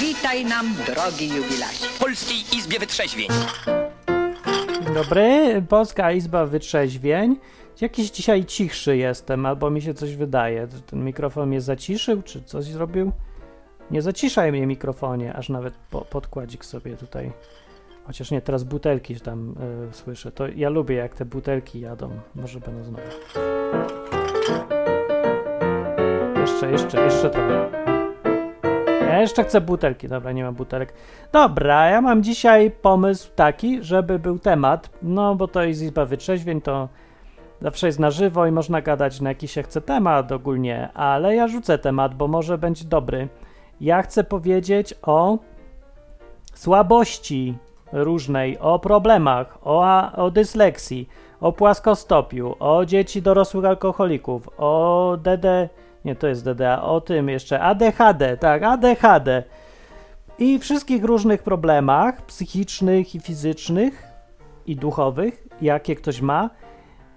[0.00, 1.86] Witaj nam, drogi jubilacie.
[1.86, 3.28] W Polskiej Izbie Wytrzeźwień.
[4.84, 7.36] Dzień dobry, Polska Izba Wytrzeźwień.
[7.80, 10.68] Jakiś dzisiaj cichszy jestem, albo mi się coś wydaje.
[10.86, 13.12] Ten mikrofon mnie zaciszył, czy coś zrobił?
[13.90, 17.32] Nie zaciszaj mnie mikrofonie, aż nawet po, podkładzik sobie tutaj.
[18.06, 19.54] Chociaż nie, teraz butelki tam
[19.90, 20.32] y, słyszę.
[20.32, 22.10] To ja lubię, jak te butelki jadą.
[22.34, 23.02] Może będą znowu.
[26.40, 27.79] Jeszcze, jeszcze, jeszcze trochę.
[29.12, 30.08] Ja jeszcze chcę butelki.
[30.08, 30.92] Dobra, nie mam butelek.
[31.32, 34.90] Dobra, ja mam dzisiaj pomysł taki, żeby był temat.
[35.02, 36.88] No, bo to jest Izba Wytrzeźwień, to
[37.60, 41.48] zawsze jest na żywo i można gadać na jaki się chce temat ogólnie, ale ja
[41.48, 43.28] rzucę temat, bo może będzie dobry.
[43.80, 45.38] Ja chcę powiedzieć o
[46.54, 47.58] słabości
[47.92, 51.08] różnej, o problemach, o, o dysleksji,
[51.40, 55.68] o płaskostopiu, o dzieci dorosłych alkoholików, o DD,
[56.04, 57.60] nie to jest DDA, o tym jeszcze.
[57.60, 59.42] ADHD, tak, ADHD
[60.38, 64.06] i wszystkich różnych problemach psychicznych i fizycznych
[64.66, 66.50] i duchowych, jakie ktoś ma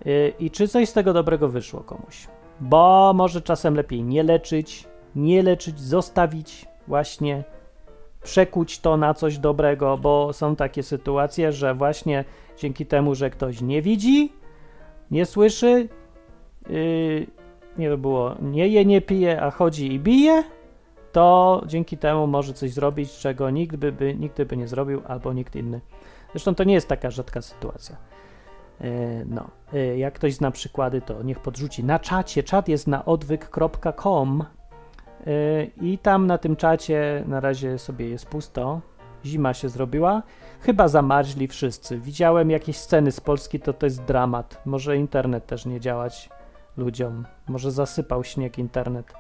[0.06, 2.28] yy, i czy coś z tego dobrego wyszło komuś.
[2.60, 7.44] Bo może czasem lepiej nie leczyć, nie leczyć, zostawić właśnie
[8.24, 12.26] przekuć to na coś dobrego, bo są takie sytuacje, że właśnie
[12.58, 14.34] dzięki temu, że ktoś nie widzi,
[15.12, 15.90] nie słyszy,
[16.70, 17.28] yy,
[17.78, 20.44] nie to było, nie je, nie pije, a chodzi i bije,
[21.12, 25.34] to dzięki temu może coś zrobić, czego nikt by, by, nikt by nie zrobił, albo
[25.34, 25.82] nikt inny.
[26.32, 27.98] Zresztą to nie jest taka rzadka sytuacja.
[28.82, 28.90] Yy,
[29.26, 32.44] no, yy, jak ktoś zna przykłady, to niech podrzuci na czacie.
[32.44, 34.44] Czat jest na odwyk.com
[35.82, 38.82] i tam na tym czacie na razie sobie jest pusto.
[39.26, 40.24] Zima się zrobiła.
[40.60, 42.00] Chyba zamarzli wszyscy.
[42.00, 44.62] Widziałem jakieś sceny z Polski, to to jest dramat.
[44.66, 46.30] Może internet też nie działać
[46.78, 47.26] ludziom.
[47.48, 49.14] Może zasypał śnieg internet.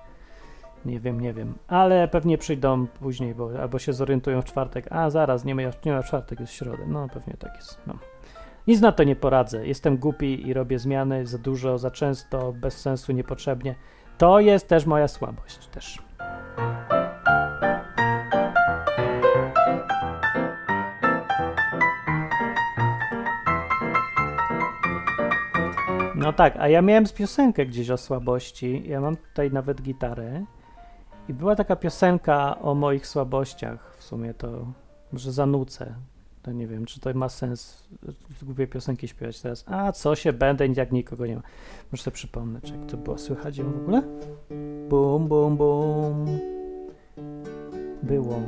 [0.86, 1.54] Nie wiem, nie wiem.
[1.68, 4.88] Ale pewnie przyjdą później, bo albo się zorientują w czwartek.
[4.92, 6.84] A zaraz, nie ma, nie ma czwartek, jest środę.
[6.88, 7.80] No pewnie tak jest.
[7.88, 7.94] No.
[8.68, 9.68] Nic na to nie poradzę.
[9.68, 13.76] Jestem głupi i robię zmiany za dużo, za często, bez sensu, niepotrzebnie.
[14.18, 16.00] To jest też moja słabość też.
[26.24, 28.84] No tak, a ja miałem piosenkę gdzieś o słabości.
[28.88, 30.46] Ja mam tutaj nawet gitarę.
[31.30, 33.96] I była taka piosenka o moich słabościach.
[33.98, 34.66] W sumie to
[35.12, 35.96] może zanucę.
[36.42, 37.88] To nie wiem, czy to ma sens
[38.42, 39.64] głupie piosenki śpiewać teraz.
[39.68, 41.42] A co się będę, jak nikogo nie ma.
[41.92, 43.18] Muszę sobie przypomnieć, jak to było.
[43.18, 44.02] Słychać ją w ogóle?
[44.90, 46.26] Bum, bum, bum.
[48.04, 48.42] Było.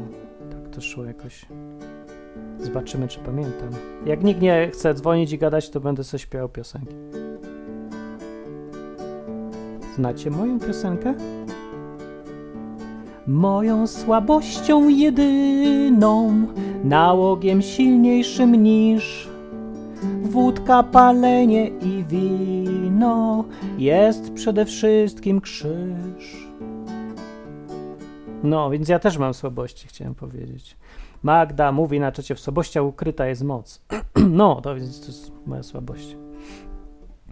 [0.52, 1.46] Tak to szło jakoś.
[2.60, 3.70] Zobaczymy, czy pamiętam.
[4.06, 7.25] Jak nikt nie chce dzwonić i gadać, to będę sobie śpiewał piosenki.
[9.96, 11.14] Znacie moją piosenkę?
[13.28, 16.48] Moją słabością jedyną,
[16.84, 19.30] nałogiem silniejszym niż
[20.24, 23.46] wódka, palenie i wino,
[23.78, 26.48] jest przede wszystkim krzyż.
[28.44, 30.78] No, więc ja też mam słabości, chciałem powiedzieć.
[31.24, 33.82] Magda mówi na czacie, w słabościach ukryta jest moc.
[34.30, 36.18] no, to więc to jest moja słabość.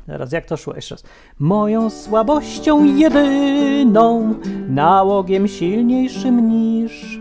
[0.05, 0.75] Teraz jak to szło?
[0.75, 1.03] Jeszcze raz.
[1.39, 4.33] Moją słabością jedyną,
[4.69, 7.19] nałogiem silniejszym niż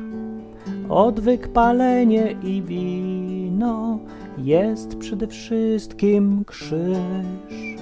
[0.89, 3.99] odwyk, palenie i wino,
[4.39, 7.77] jest przede wszystkim krzyż.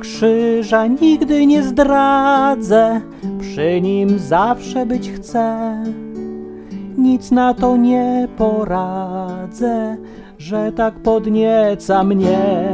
[0.00, 3.00] Krzyża nigdy nie zdradzę,
[3.40, 5.74] przy nim zawsze być chcę.
[6.98, 9.96] Nic na to nie poradzę,
[10.40, 12.68] że tak podnieca mnie.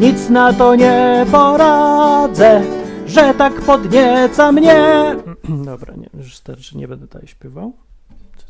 [0.00, 2.62] Nic na to nie poradzę,
[3.06, 5.16] że tak podnieca mnie.
[5.64, 7.72] Dobra, nie, już starczy, nie będę tutaj śpiewał.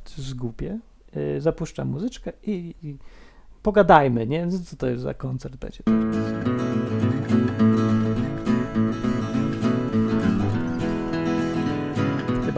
[0.05, 0.79] To, jest głupie.
[1.17, 2.97] Yy, zapuszczam muzyczkę i, i,
[3.63, 4.49] pogadajmy, nie?
[4.51, 5.83] Co to jest za koncert będzie?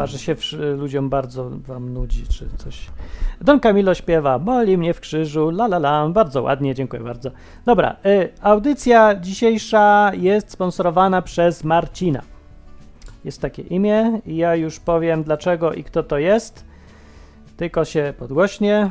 [0.01, 0.37] Chyba, że się
[0.77, 2.87] ludziom bardzo wam nudzi, czy coś.
[3.41, 7.31] Don Camilo śpiewa, boli mnie w krzyżu, la la la, bardzo ładnie, dziękuję bardzo.
[7.65, 12.23] Dobra, y, audycja dzisiejsza jest sponsorowana przez Marcina.
[13.25, 16.65] Jest takie imię i ja już powiem dlaczego i kto to jest.
[17.57, 18.91] Tylko się podgłośnie.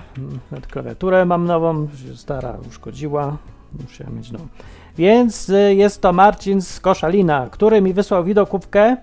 [0.72, 3.38] Klawiaturę mam nową, stara uszkodziła.
[3.82, 4.48] Musiałem mieć nową.
[4.98, 8.98] Więc y, jest to Marcin z Koszalina, który mi wysłał widokówkę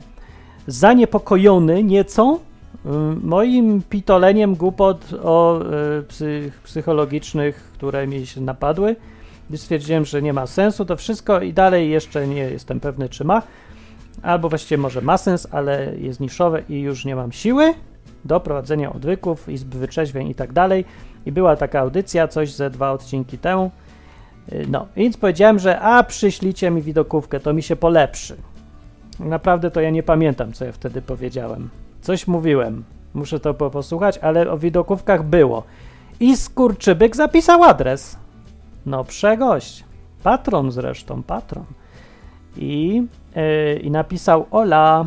[0.67, 2.39] zaniepokojony nieco
[2.87, 2.89] y,
[3.23, 5.61] moim pitoleniem głupot o
[5.99, 8.97] y, psych, psychologicznych, które mi się napadły.
[9.57, 13.43] Stwierdziłem, że nie ma sensu to wszystko i dalej jeszcze nie jestem pewny, czy ma.
[14.23, 17.75] albo właściwie może ma sens, ale jest niszowe i już nie mam siły
[18.25, 20.85] do prowadzenia odwyków, izb wyczeźwień i tak dalej.
[21.27, 23.71] I była taka audycja, coś ze dwa odcinki temu.
[24.53, 28.37] Y, no, więc powiedziałem, że a przyślijcie mi widokówkę, to mi się polepszy.
[29.21, 31.69] Naprawdę to ja nie pamiętam, co ja wtedy powiedziałem.
[32.01, 32.85] Coś mówiłem,
[33.15, 35.63] muszę to posłuchać, ale o widokówkach było.
[36.21, 38.17] I skurczybyk zapisał adres.
[38.87, 39.85] No, przegość.
[40.23, 41.65] Patron zresztą, patron.
[42.57, 43.03] I,
[43.37, 45.07] yy, I napisał Ola,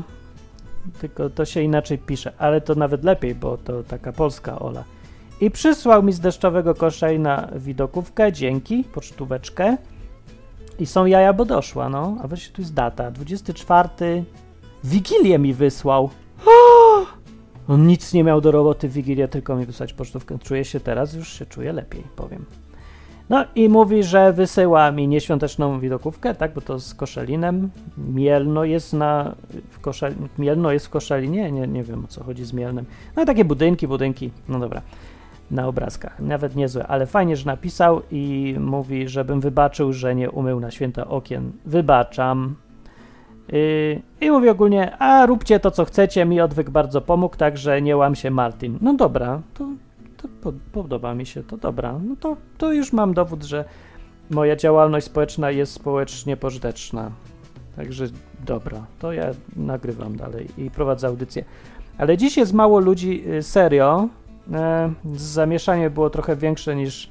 [1.02, 4.84] tylko to się inaczej pisze, ale to nawet lepiej, bo to taka polska Ola.
[5.42, 9.78] I przysłał mi z deszczowego kosza na widokówkę, dzięki, pocztóweczkę.
[10.80, 12.18] I są jaja, bo doszła, no.
[12.24, 14.24] A weź tu jest data, 24.
[14.84, 16.10] Wigilię mi wysłał.
[17.70, 20.40] On nic nie miał do roboty w Wigilię, tylko mi wysłać pocztówkę.
[20.40, 22.46] Czuję się teraz, już się czuję lepiej, powiem.
[23.30, 27.70] No i mówi, że wysyła mi nieświąteczną widokówkę, tak, bo to z Koszelinem.
[27.98, 29.36] Mielno jest na
[29.70, 32.86] w Koszel, Mielno jest w Koszelinie, nie, nie wiem o co chodzi z Mielnem.
[33.16, 34.82] No i takie budynki, budynki, no dobra,
[35.52, 40.60] na obrazkach, nawet niezłe, ale fajnie, że napisał i mówi, żebym wybaczył, że nie umył
[40.60, 41.52] na święta okien.
[41.66, 42.56] Wybaczam.
[43.48, 47.98] Yy, I mówi ogólnie, a róbcie to, co chcecie, mi odwyk bardzo pomógł, także nie
[47.98, 48.78] łam się Martin.
[48.82, 49.66] No dobra, to
[50.42, 52.00] to podoba mi się, to dobra.
[52.04, 53.66] No to, to już mam dowód, że
[54.30, 57.12] moja działalność społeczna jest społecznie pożyteczna.
[57.76, 58.06] Także
[58.46, 61.46] dobra, to ja nagrywam dalej i prowadzę audycję.
[61.98, 64.10] Ale dziś jest mało ludzi, y, serio.
[64.54, 67.10] E, zamieszanie było trochę większe niż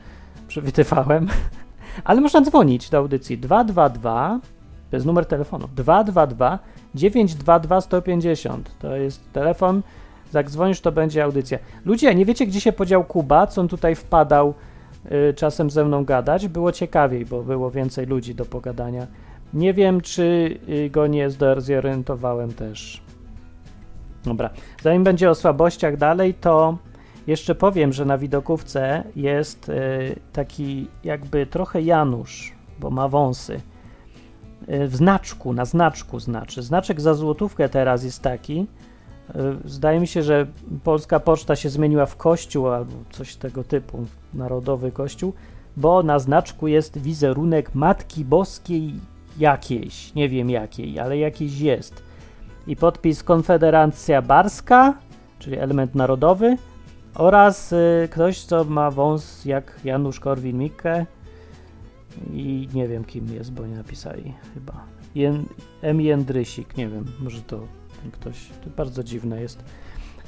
[0.48, 1.28] przewidywałem.
[2.04, 4.40] Ale można dzwonić do audycji 222,
[4.90, 6.58] to jest numer telefonu, 222
[6.94, 8.78] 922 150.
[8.78, 9.82] To jest telefon
[10.34, 11.58] jak dzwonisz, to będzie audycja.
[11.84, 14.54] Ludzie, nie wiecie, gdzie się podział Kuba, co on tutaj wpadał
[15.30, 16.48] y, czasem ze mną gadać?
[16.48, 19.06] Było ciekawiej, bo było więcej ludzi do pogadania.
[19.54, 23.02] Nie wiem, czy y, go nie zorientowałem też.
[24.24, 24.50] Dobra,
[24.82, 26.78] zanim będzie o słabościach dalej, to
[27.28, 29.72] jeszcze powiem, że na widokówce jest y,
[30.32, 33.60] taki jakby trochę Janusz, bo ma wąsy.
[34.68, 36.62] Y, w znaczku, na znaczku znaczy.
[36.62, 38.66] Znaczek za złotówkę teraz jest taki,
[39.34, 40.46] E, zdaje mi się, że
[40.84, 45.32] polska poczta się zmieniła w kościół albo coś tego typu, narodowy kościół,
[45.76, 48.92] bo na znaczku jest wizerunek Matki Boskiej
[49.38, 52.02] jakiejś, nie wiem jakiej, ale jakiś jest.
[52.66, 54.94] I podpis Konfederacja Barska,
[55.38, 56.56] czyli element narodowy,
[57.18, 61.06] oraz y, ktoś, co ma wąs jak Janusz Korwin-Mikke
[62.32, 64.72] i nie wiem kim jest, bo nie napisali chyba.
[65.14, 65.44] Jen,
[65.82, 66.00] M.
[66.00, 67.60] Jędrysik, nie wiem, może to
[68.12, 68.48] ktoś.
[68.64, 69.64] To bardzo dziwne jest.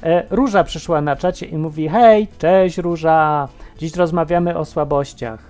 [0.02, 3.48] E, Róża przyszła na czacie i mówi: Hej, cześć Róża,
[3.78, 5.40] dziś rozmawiamy o słabościach.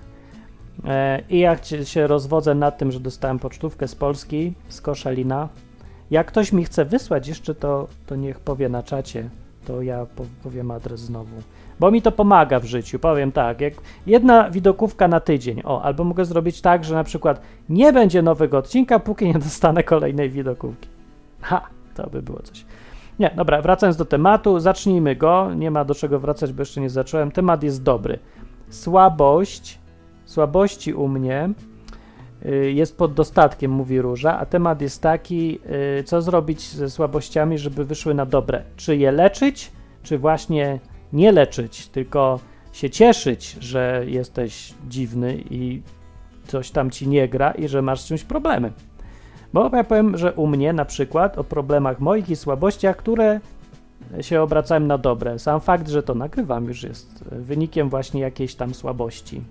[0.85, 5.49] E, I jak się rozwodzę nad tym, że dostałem pocztówkę z Polski, z Koszalina.
[6.11, 9.29] Jak ktoś mi chce wysłać jeszcze, to, to niech powie na czacie.
[9.65, 10.05] To ja
[10.43, 11.35] powiem adres znowu.
[11.79, 12.99] Bo mi to pomaga w życiu.
[12.99, 13.73] Powiem tak, jak
[14.07, 15.61] jedna widokówka na tydzień.
[15.65, 19.83] O, albo mogę zrobić tak, że na przykład nie będzie nowego odcinka, póki nie dostanę
[19.83, 20.89] kolejnej widokówki.
[21.41, 21.67] Ha!
[21.95, 22.65] To by było coś.
[23.19, 25.53] Nie, dobra, wracając do tematu, zacznijmy go.
[25.55, 27.31] Nie ma do czego wracać, bo jeszcze nie zacząłem.
[27.31, 28.19] Temat jest dobry.
[28.69, 29.79] Słabość,
[30.25, 31.49] słabości u mnie
[32.73, 35.59] jest pod dostatkiem, mówi Róża, a temat jest taki,
[35.99, 38.63] y, co zrobić ze słabościami, żeby wyszły na dobre.
[38.75, 39.71] Czy je leczyć,
[40.03, 40.79] czy właśnie
[41.13, 42.39] nie leczyć, tylko
[42.73, 45.81] się cieszyć, że jesteś dziwny i
[46.47, 48.71] coś tam ci nie gra i że masz z czymś problemy.
[49.53, 53.39] Bo ja powiem, że u mnie na przykład o problemach moich i słabościach, które
[54.21, 55.39] się obracałem na dobre.
[55.39, 59.41] Sam fakt, że to nagrywam już jest wynikiem właśnie jakiejś tam słabości.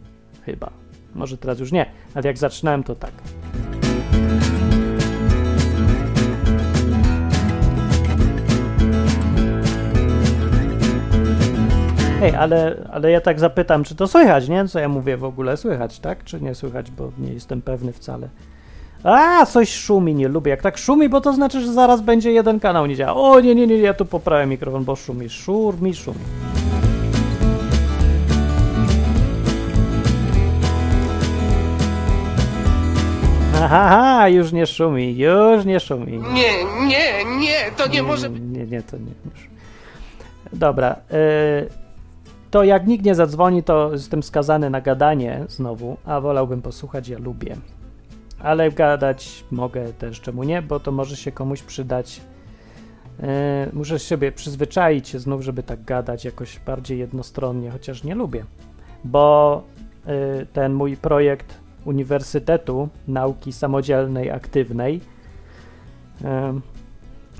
[0.44, 0.89] Chyba.
[1.14, 3.12] Może teraz już nie, ale jak zaczynałem to tak.
[12.20, 14.68] Hej, ale, ale ja tak zapytam, czy to słychać, nie?
[14.68, 15.56] Co ja mówię w ogóle?
[15.56, 16.24] Słychać, tak?
[16.24, 18.28] Czy nie słychać, bo nie jestem pewny wcale.
[19.04, 20.50] A, coś szumi, nie lubię.
[20.50, 23.14] Jak tak szumi, bo to znaczy, że zaraz będzie jeden kanał nie działa.
[23.14, 25.28] O, nie, nie, nie, ja tu poprawię mikrofon, bo szumi.
[25.28, 26.18] Szur mi szumi.
[33.62, 36.18] Aha, już nie szumi, już nie szumi.
[36.18, 38.42] Nie, nie, nie, to nie, nie może być.
[38.42, 39.12] Nie, nie, to nie.
[39.24, 39.48] Już.
[40.52, 40.96] Dobra.
[41.12, 41.80] Y
[42.50, 47.18] to jak nikt nie zadzwoni, to jestem skazany na gadanie znowu, a wolałbym posłuchać, ja
[47.18, 47.56] lubię
[48.42, 52.20] ale gadać mogę też, czemu nie, bo to może się komuś przydać.
[53.18, 53.26] Yy,
[53.72, 58.44] muszę sobie przyzwyczaić się znów, żeby tak gadać jakoś bardziej jednostronnie, chociaż nie lubię,
[59.04, 59.62] bo
[60.06, 65.00] yy, ten mój projekt Uniwersytetu Nauki Samodzielnej Aktywnej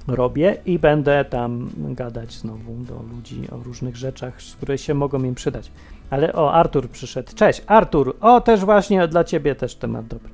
[0.09, 5.35] robię i będę tam gadać znowu do ludzi o różnych rzeczach, które się mogą im
[5.35, 5.73] przydać.
[6.11, 7.35] Ale o, Artur przyszedł.
[7.35, 8.16] Cześć, Artur.
[8.20, 10.30] O, też właśnie dla ciebie też temat dobry.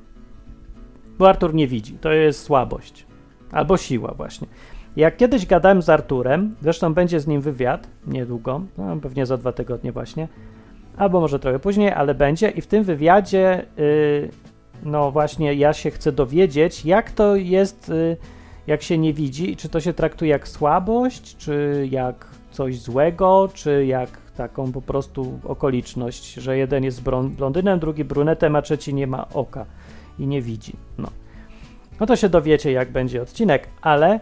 [1.19, 1.93] Bo Artur nie widzi.
[1.93, 3.05] To jest słabość.
[3.51, 4.47] Albo siła właśnie.
[4.95, 9.51] Jak kiedyś gadałem z Arturem, zresztą będzie z nim wywiad niedługo, no, pewnie za dwa
[9.51, 10.27] tygodnie właśnie,
[10.97, 14.29] albo może trochę później, ale będzie i w tym wywiadzie yy,
[14.83, 18.17] no właśnie ja się chcę dowiedzieć, jak to jest, yy,
[18.67, 23.85] jak się nie widzi, czy to się traktuje jak słabość, czy jak coś złego, czy
[23.85, 27.01] jak taką po prostu okoliczność, że jeden jest
[27.37, 29.65] blondynem, drugi brunetem, a trzeci nie ma oka
[30.19, 30.73] i nie widzi.
[30.97, 31.09] No.
[31.99, 34.19] No to się dowiecie, jak będzie odcinek, ale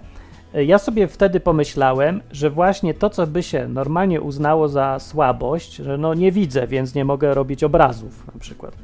[0.64, 5.98] ja sobie wtedy pomyślałem, że właśnie to, co by się normalnie uznało za słabość, że
[5.98, 8.76] no nie widzę, więc nie mogę robić obrazów na przykład,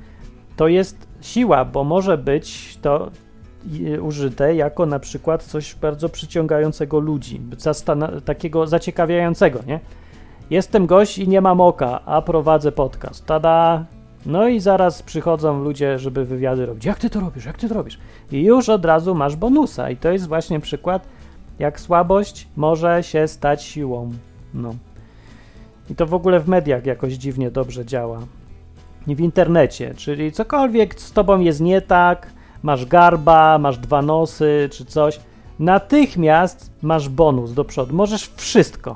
[0.56, 3.12] to jest siła, bo może być to
[4.02, 7.42] użyte jako na przykład coś bardzo przyciągającego ludzi,
[8.26, 9.80] takiego zaciekawiającego, nie?
[10.50, 13.26] Jestem gość i nie mam oka, a prowadzę podcast.
[13.26, 13.86] Tada!
[14.26, 16.86] No i zaraz przychodzą ludzie, żeby wywiady robić.
[16.86, 17.46] Jak ty to robisz?
[17.46, 18.00] Jak ty to robisz?
[18.32, 19.90] I już od razu masz bonusa.
[19.90, 21.08] I to jest właśnie przykład,
[21.62, 24.12] jak słabość może się stać siłą.
[24.54, 24.76] No.
[25.90, 28.20] I to w ogóle w mediach jakoś dziwnie dobrze działa.
[29.08, 34.70] I w internecie, czyli cokolwiek z tobą jest nie tak, masz garba, masz dwa nosy
[34.72, 35.20] czy coś,
[35.60, 37.96] natychmiast masz bonus do przodu.
[37.96, 38.96] Możesz wszystko.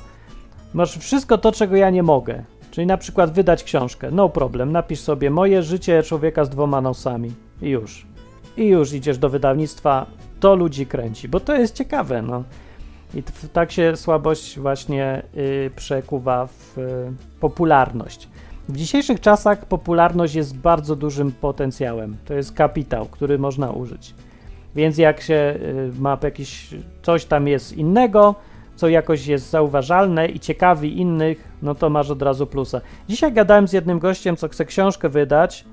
[0.74, 2.43] Masz wszystko to, czego ja nie mogę.
[2.72, 4.12] Czyli na przykład wydać książkę.
[4.12, 4.72] No problem.
[4.72, 7.34] Napisz sobie moje życie człowieka z dwoma nosami.
[7.62, 8.05] I już.
[8.57, 10.05] I już idziesz do wydawnictwa.
[10.39, 12.43] To ludzi kręci, bo to jest ciekawe, no.
[13.15, 13.23] I
[13.53, 18.29] tak się słabość właśnie y, przekuwa w y, popularność.
[18.69, 22.17] W dzisiejszych czasach popularność jest bardzo dużym potencjałem.
[22.25, 24.13] To jest kapitał, który można użyć.
[24.75, 25.59] Więc jak się
[25.95, 26.69] y, ma jakiś
[27.01, 28.35] coś tam jest innego,
[28.75, 32.81] co jakoś jest zauważalne i ciekawi innych, no to masz od razu plusa.
[33.09, 35.65] Dzisiaj gadałem z jednym gościem, co chce książkę wydać,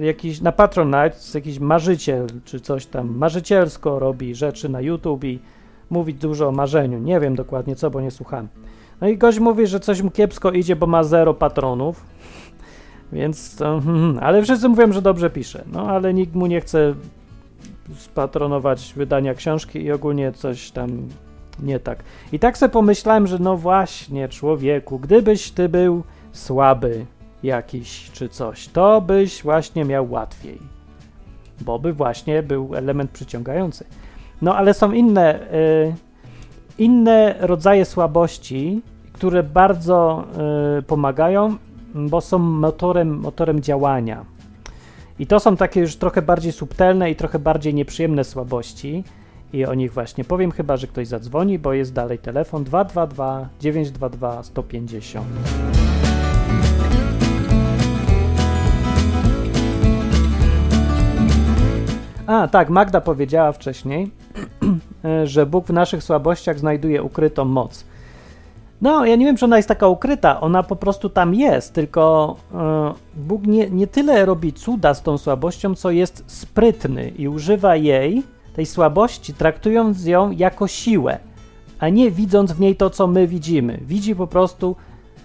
[0.00, 5.38] jakiś na Patronite, jakiś marzyciel czy coś tam, marzycielsko robi rzeczy na YouTube i
[5.90, 6.98] mówi dużo o marzeniu.
[6.98, 8.48] Nie wiem dokładnie co, bo nie słucham.
[9.00, 12.04] No i gość mówi, że coś mu kiepsko idzie, bo ma zero patronów.
[13.12, 13.82] Więc to,
[14.20, 15.64] ale wszyscy mówią, że dobrze pisze.
[15.72, 16.94] No ale nikt mu nie chce
[17.98, 21.08] spatronować wydania książki i ogólnie coś tam
[21.62, 21.98] nie tak.
[22.32, 27.06] I tak sobie pomyślałem, że no właśnie, człowieku, gdybyś ty był słaby
[27.44, 30.58] jakiś czy coś, to byś właśnie miał łatwiej.
[31.60, 33.84] Bo by właśnie był element przyciągający.
[34.42, 35.94] No ale są inne, y,
[36.78, 38.82] inne rodzaje słabości,
[39.12, 40.24] które bardzo
[40.78, 41.56] y, pomagają,
[41.94, 44.24] bo są motorem, motorem działania.
[45.18, 49.04] I to są takie już trochę bardziej subtelne i trochę bardziej nieprzyjemne słabości
[49.52, 54.42] i o nich właśnie powiem, chyba że ktoś zadzwoni, bo jest dalej telefon 222 922
[54.42, 55.26] 150.
[62.26, 64.10] A, tak, Magda powiedziała wcześniej,
[65.24, 67.84] że Bóg w naszych słabościach znajduje ukrytą moc.
[68.80, 72.36] No, ja nie wiem, czy ona jest taka ukryta, ona po prostu tam jest, tylko
[72.54, 77.76] e, Bóg nie, nie tyle robi cuda z tą słabością, co jest sprytny i używa
[77.76, 78.22] jej
[78.56, 81.18] tej słabości, traktując ją jako siłę,
[81.78, 83.78] a nie widząc w niej to, co my widzimy.
[83.82, 84.76] Widzi po prostu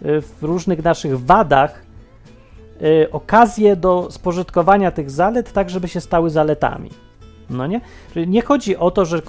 [0.06, 1.89] y, w różnych naszych wadach
[3.12, 6.90] okazję do spożytkowania tych zalet, tak żeby się stały zaletami.
[7.50, 7.82] No nie?
[8.14, 9.22] Czyli nie chodzi o to, że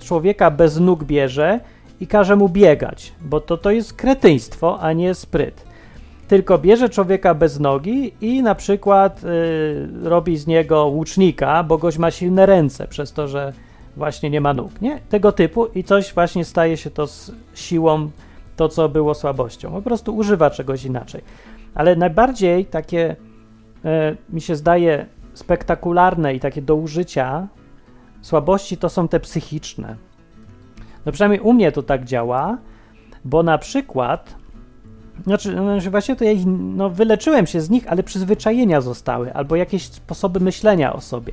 [0.00, 1.60] człowieka bez nóg bierze
[2.00, 5.68] i każe mu biegać, bo to, to jest kretyństwo, a nie spryt
[6.28, 11.98] tylko bierze człowieka bez nogi i na przykład y, robi z niego łucznika, bo goś
[11.98, 13.52] ma silne ręce przez to, że
[13.96, 15.00] właśnie nie ma nóg, nie?
[15.08, 18.10] Tego typu i coś właśnie staje się to z siłą,
[18.56, 19.72] to co było słabością.
[19.72, 21.22] Po prostu używa czegoś inaczej.
[21.78, 23.16] Ale najbardziej takie
[23.84, 27.48] y, mi się zdaje spektakularne i takie do użycia
[28.22, 29.96] słabości to są te psychiczne.
[31.06, 32.58] No przynajmniej u mnie to tak działa,
[33.24, 34.34] bo na przykład
[35.24, 39.56] znaczy, znaczy, właśnie to ja ich, no, wyleczyłem się z nich, ale przyzwyczajenia zostały, albo
[39.56, 41.32] jakieś sposoby myślenia o sobie.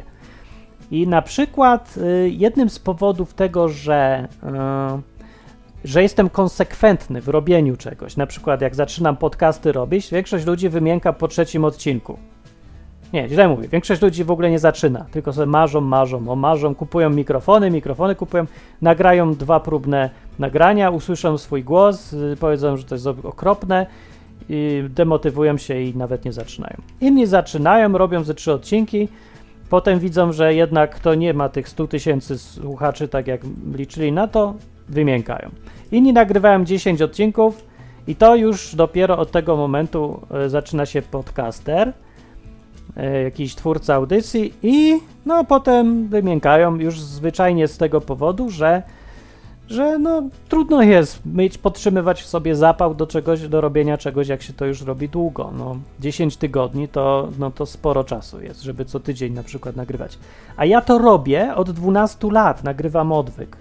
[0.92, 5.14] I na przykład y, jednym z powodów tego, że, y,
[5.86, 11.13] że jestem konsekwentny w robieniu czegoś, na przykład jak zaczynam podcasty robić, większość ludzi wymięka
[11.13, 12.20] po trzecim odcinku.
[13.13, 13.68] Nie, źle mówię.
[13.68, 18.15] Większość ludzi w ogóle nie zaczyna, tylko sobie marzą, marzą, o marzą, kupują mikrofony, mikrofony
[18.15, 18.46] kupują,
[18.82, 23.86] nagrają dwa próbne nagrania, usłyszą swój głos, y, powiedzą, że to jest okropne,
[24.50, 26.77] i demotywują się i nawet nie zaczynają.
[27.01, 29.08] Inni zaczynają, robią ze trzy odcinki,
[29.70, 33.42] Potem widzą, że jednak to nie ma tych 100 tysięcy słuchaczy, tak jak
[33.75, 34.54] liczyli na to,
[34.89, 35.50] wymiękają.
[35.92, 37.65] Inni nagrywają 10 odcinków
[38.08, 41.94] i to już dopiero od tego momentu e, zaczyna się podcaster,
[42.98, 48.84] e, jakiś twórca audycji i no potem wymiękają już zwyczajnie z tego powodu, że
[49.68, 54.42] że no trudno jest mieć, podtrzymywać w sobie zapał do czegoś, do robienia czegoś, jak
[54.42, 55.51] się to już robi długo.
[55.58, 60.18] No 10 tygodni to, no, to sporo czasu jest, żeby co tydzień na przykład nagrywać.
[60.58, 63.58] A ja to robię od 12 lat, nagrywam odwyk.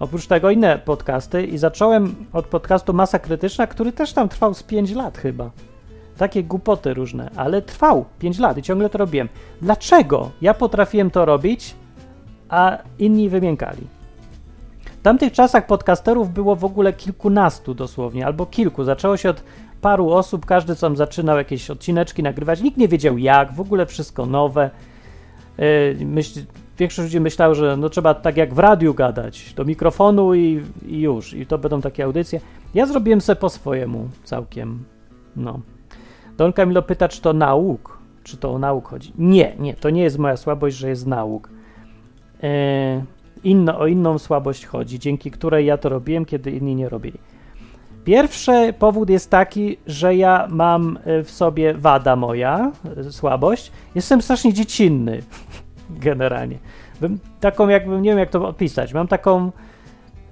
[0.00, 4.62] Oprócz tego inne podcasty i zacząłem od podcastu Masa Krytyczna, który też tam trwał z
[4.62, 5.50] 5 lat chyba.
[6.16, 9.28] Takie głupoty różne, ale trwał 5 lat i ciągle to robiłem.
[9.62, 11.74] Dlaczego ja potrafiłem to robić,
[12.48, 13.86] a inni wymiękali?
[14.84, 18.84] W tamtych czasach podcasterów było w ogóle kilkunastu dosłownie, albo kilku.
[18.84, 19.42] Zaczęło się od
[19.80, 22.60] paru osób, każdy sam zaczynał jakieś odcineczki nagrywać.
[22.62, 24.70] Nikt nie wiedział jak, w ogóle wszystko nowe.
[25.58, 26.40] Yy, myśl,
[26.80, 31.00] większość ludzi myślało, że no trzeba tak jak w radiu gadać, do mikrofonu i, i
[31.00, 32.40] już, i to będą takie audycje.
[32.74, 34.84] Ja zrobiłem se po swojemu całkiem,
[35.36, 35.60] no.
[36.36, 39.12] Don Camilo pyta, czy to nauk, czy to o nauk chodzi.
[39.18, 41.48] Nie, nie, to nie jest moja słabość, że jest nauk.
[42.42, 42.48] Yy,
[43.44, 47.18] inno, o inną słabość chodzi, dzięki której ja to robiłem, kiedy inni nie robili.
[48.04, 53.72] Pierwszy powód jest taki, że ja mam e, w sobie wada moja, e, słabość.
[53.94, 55.22] Jestem strasznie dziecinny,
[55.98, 56.58] generalnie.
[57.00, 59.50] Bym taką, jakbym, nie wiem jak to opisać, mam taką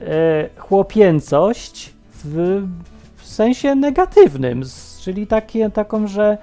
[0.00, 1.92] e, chłopięcość
[2.24, 2.62] w,
[3.16, 4.62] w, sensie negatywnym,
[5.00, 6.38] czyli takie, taką, że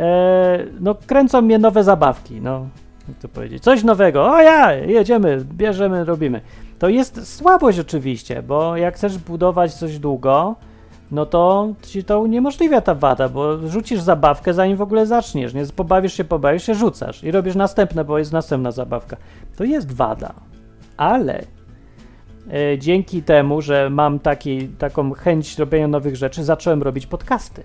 [0.00, 2.66] e, no, kręcą mnie nowe zabawki, no,
[3.08, 6.40] jak to powiedzieć, coś nowego, o ja, jedziemy, bierzemy, robimy.
[6.78, 10.56] To jest słabość oczywiście, bo jak chcesz budować coś długo,
[11.12, 15.66] no to ci to uniemożliwia ta wada, bo rzucisz zabawkę zanim w ogóle zaczniesz, nie?
[15.66, 19.16] Pobawisz się, pobawisz się, rzucasz i robisz następne, bo jest następna zabawka.
[19.56, 20.34] To jest wada,
[20.96, 21.42] ale
[22.52, 27.62] e, dzięki temu, że mam taki, taką chęć robienia nowych rzeczy, zacząłem robić podcasty.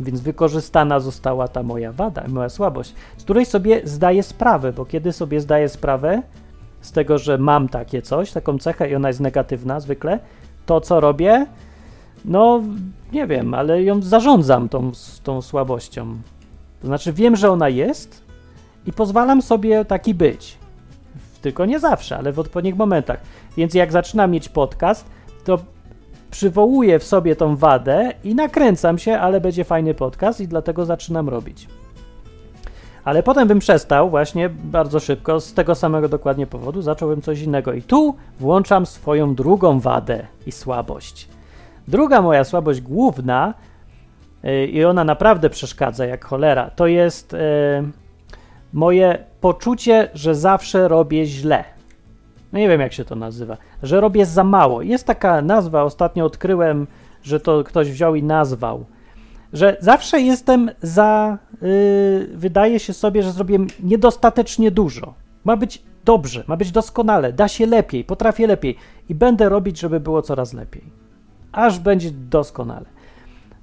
[0.00, 5.12] Więc wykorzystana została ta moja wada, moja słabość, z której sobie zdaję sprawę, bo kiedy
[5.12, 6.22] sobie zdaję sprawę
[6.80, 10.18] z tego, że mam takie coś, taką cechę i ona jest negatywna zwykle,
[10.66, 11.46] to co robię,
[12.24, 12.62] no
[13.12, 16.16] nie wiem, ale ją zarządzam tą, tą słabością.
[16.80, 18.24] To znaczy wiem, że ona jest
[18.86, 20.58] i pozwalam sobie taki być.
[21.42, 23.20] Tylko nie zawsze, ale w odpowiednich momentach.
[23.56, 25.06] Więc jak zaczynam mieć podcast,
[25.44, 25.58] to
[26.30, 31.28] przywołuję w sobie tą wadę i nakręcam się, ale będzie fajny podcast i dlatego zaczynam
[31.28, 31.68] robić.
[33.04, 37.72] Ale potem bym przestał właśnie bardzo szybko, z tego samego dokładnie powodu, zacząłem coś innego.
[37.72, 41.28] I tu włączam swoją drugą wadę i słabość.
[41.88, 43.54] Druga moja słabość główna,
[44.42, 47.38] yy, i ona naprawdę przeszkadza jak cholera, to jest yy,
[48.72, 51.64] moje poczucie, że zawsze robię źle.
[52.52, 54.82] No nie wiem jak się to nazywa, że robię za mało.
[54.82, 56.86] Jest taka nazwa, ostatnio odkryłem,
[57.22, 58.84] że to ktoś wziął i nazwał,
[59.52, 65.14] że zawsze jestem za, yy, wydaje się sobie, że zrobiłem niedostatecznie dużo.
[65.44, 68.76] Ma być dobrze, ma być doskonale, da się lepiej, potrafię lepiej
[69.08, 71.05] i będę robić, żeby było coraz lepiej.
[71.52, 72.86] Aż będzie doskonale.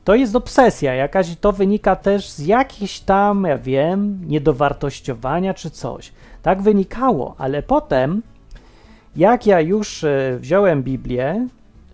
[0.04, 6.12] To jest obsesja jakaś to wynika też z jakichś tam, ja wiem, niedowartościowania czy coś.
[6.42, 8.22] Tak wynikało, ale potem
[9.16, 11.48] jak ja już e, wziąłem Biblię,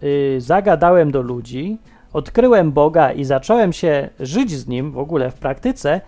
[0.04, 1.78] y, zagadałem do ludzi,
[2.14, 6.02] odkryłem Boga i zacząłem się żyć z Nim w ogóle w praktyce,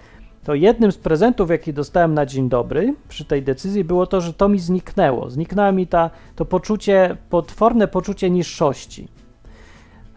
[0.43, 4.33] to jednym z prezentów, jaki dostałem na dzień dobry przy tej decyzji, było to, że
[4.33, 5.29] to mi zniknęło.
[5.29, 9.07] Zniknęło mi ta, to poczucie, potworne poczucie niższości.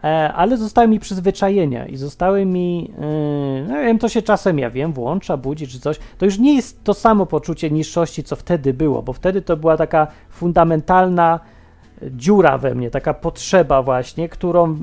[0.05, 4.69] E, ale zostały mi przyzwyczajenia i zostały mi, yy, no wiem, to się czasem, ja
[4.69, 5.99] wiem, włącza, budzi czy coś.
[6.17, 9.77] To już nie jest to samo poczucie niższości, co wtedy było, bo wtedy to była
[9.77, 11.39] taka fundamentalna
[12.01, 14.77] dziura we mnie, taka potrzeba właśnie, którą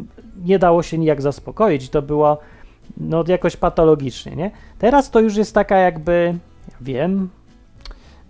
[0.45, 1.91] nie dało się nijak zaspokoić.
[1.91, 2.39] To było
[2.97, 4.51] no jakoś patologicznie, nie?
[4.79, 6.35] Teraz to już jest taka jakby,
[6.69, 7.29] ja wiem,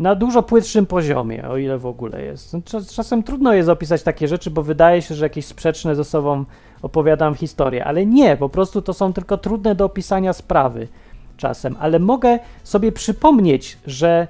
[0.03, 2.57] na dużo płytszym poziomie, o ile w ogóle jest.
[2.95, 6.45] Czasem trudno jest opisać takie rzeczy, bo wydaje się, że jakieś sprzeczne ze sobą
[6.83, 10.89] opowiadam historię, ale nie, po prostu to są tylko trudne do opisania sprawy
[11.37, 14.27] czasem, ale mogę sobie przypomnieć, że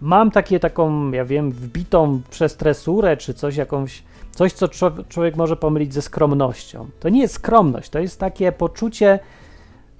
[0.00, 4.68] mam takie taką, ja wiem, wbitą przez tresurę, czy coś jakąś, coś, co
[5.08, 6.86] człowiek może pomylić ze skromnością.
[7.00, 9.18] To nie jest skromność, to jest takie poczucie,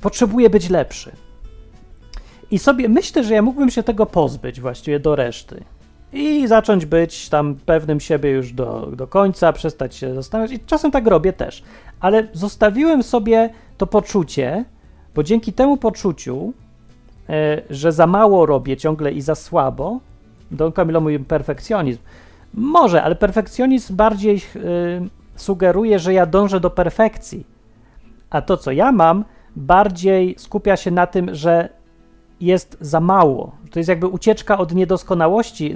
[0.00, 1.12] potrzebuję być lepszy.
[2.50, 5.64] I sobie myślę, że ja mógłbym się tego pozbyć właściwie do reszty.
[6.12, 10.52] I zacząć być tam pewnym siebie już do, do końca, przestać się zastanawiać.
[10.52, 11.62] I czasem tak robię też.
[12.00, 14.64] Ale zostawiłem sobie to poczucie,
[15.14, 16.52] bo dzięki temu poczuciu
[17.28, 20.00] e, że za mało robię ciągle i za słabo.
[20.50, 22.00] Don Camillo mówi perfekcjonizm.
[22.54, 24.40] Może, ale perfekcjonizm bardziej e,
[25.36, 27.46] sugeruje, że ja dążę do perfekcji.
[28.30, 29.24] A to, co ja mam,
[29.56, 31.79] bardziej skupia się na tym, że
[32.40, 33.52] jest za mało.
[33.70, 35.74] To jest jakby ucieczka od niedoskonałości,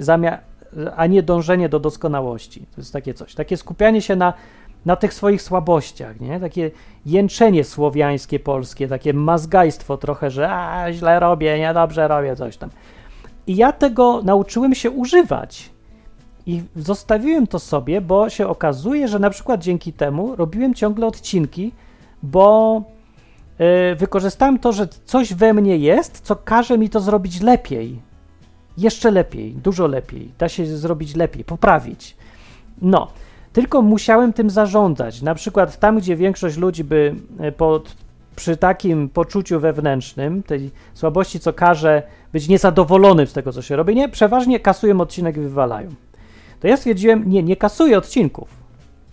[0.95, 2.65] a nie dążenie do doskonałości.
[2.75, 3.35] To jest takie coś.
[3.35, 4.33] Takie skupianie się na,
[4.85, 6.39] na tych swoich słabościach, nie?
[6.39, 6.71] Takie
[7.05, 12.69] jęczenie słowiańskie, polskie, takie mazgajstwo trochę, że a, źle robię, niedobrze robię, coś tam.
[13.47, 15.69] I ja tego nauczyłem się używać.
[16.45, 21.71] I zostawiłem to sobie, bo się okazuje, że na przykład dzięki temu robiłem ciągle odcinki,
[22.23, 22.81] bo
[23.97, 27.99] wykorzystałem to, że coś we mnie jest, co każe mi to zrobić lepiej.
[28.77, 30.31] Jeszcze lepiej, dużo lepiej.
[30.37, 32.15] Da się zrobić lepiej, poprawić.
[32.81, 33.07] No,
[33.53, 35.21] tylko musiałem tym zarządzać.
[35.21, 37.95] Na przykład tam, gdzie większość ludzi by e, pod,
[38.35, 43.95] przy takim poczuciu wewnętrznym, tej słabości, co każe być niezadowolonym z tego, co się robi,
[43.95, 45.89] nie, przeważnie kasują odcinek i wywalają.
[46.59, 48.49] To ja stwierdziłem, nie, nie kasuję odcinków.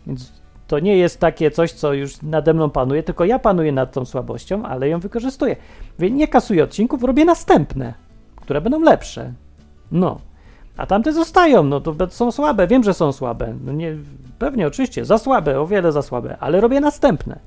[0.06, 3.92] Więc to nie jest takie coś, co już nade mną panuje, tylko ja panuję nad
[3.92, 5.56] tą słabością, ale ją wykorzystuję.
[5.98, 7.94] Więc nie kasuję odcinków, robię następne,
[8.36, 9.32] które będą lepsze.
[9.92, 10.20] No.
[10.76, 13.54] A tamte zostają, no to są słabe, wiem, że są słabe.
[13.64, 13.96] No nie,
[14.38, 17.38] pewnie, oczywiście, za słabe, o wiele za słabe, ale robię następne.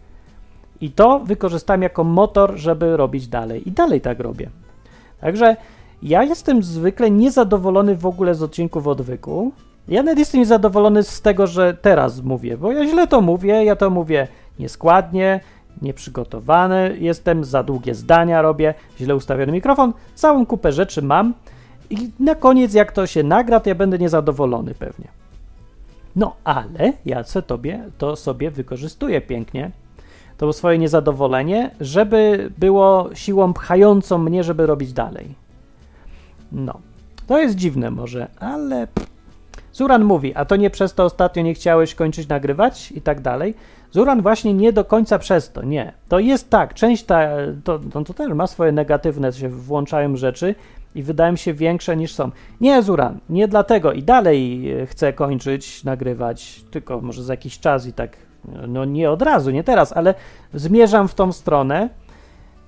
[0.82, 3.69] I to wykorzystam jako motor, żeby robić dalej.
[3.69, 4.49] I dalej tak robię.
[5.21, 5.56] Także
[6.04, 9.51] ja jestem zwykle niezadowolony w ogóle z odcinków odwyku.
[9.88, 13.76] Ja nawet jestem zadowolony z tego, że teraz mówię, bo ja źle to mówię, ja
[13.76, 14.28] to mówię
[14.60, 15.39] nieskładnie,
[15.82, 21.34] nieprzygotowany, jestem, za długie zdania robię, źle ustawiony mikrofon, całą kupę rzeczy mam
[21.89, 25.08] i na koniec, jak to się nagra, to ja będę niezadowolony pewnie.
[26.15, 29.71] No, ale ja co tobie, to sobie wykorzystuję pięknie,
[30.38, 35.36] to swoje niezadowolenie, żeby było siłą pchającą mnie, żeby robić dalej.
[36.52, 36.80] No,
[37.28, 38.88] to jest dziwne może, ale...
[39.75, 43.53] Zuran mówi, a to nie przez to ostatnio nie chciałeś kończyć nagrywać i tak dalej.
[43.91, 45.93] Zuran właśnie nie do końca przez to, nie.
[46.09, 47.27] To jest tak, część ta,
[47.63, 50.55] to, to, to też ma swoje negatywne, się włączają rzeczy,
[50.95, 52.31] i wydają się większe niż są.
[52.61, 57.88] Nie, Zuran, nie dlatego i dalej e, chcę kończyć nagrywać, tylko może za jakiś czas
[57.88, 58.17] i tak,
[58.67, 60.13] no nie od razu, nie teraz, ale
[60.53, 61.89] zmierzam w tą stronę.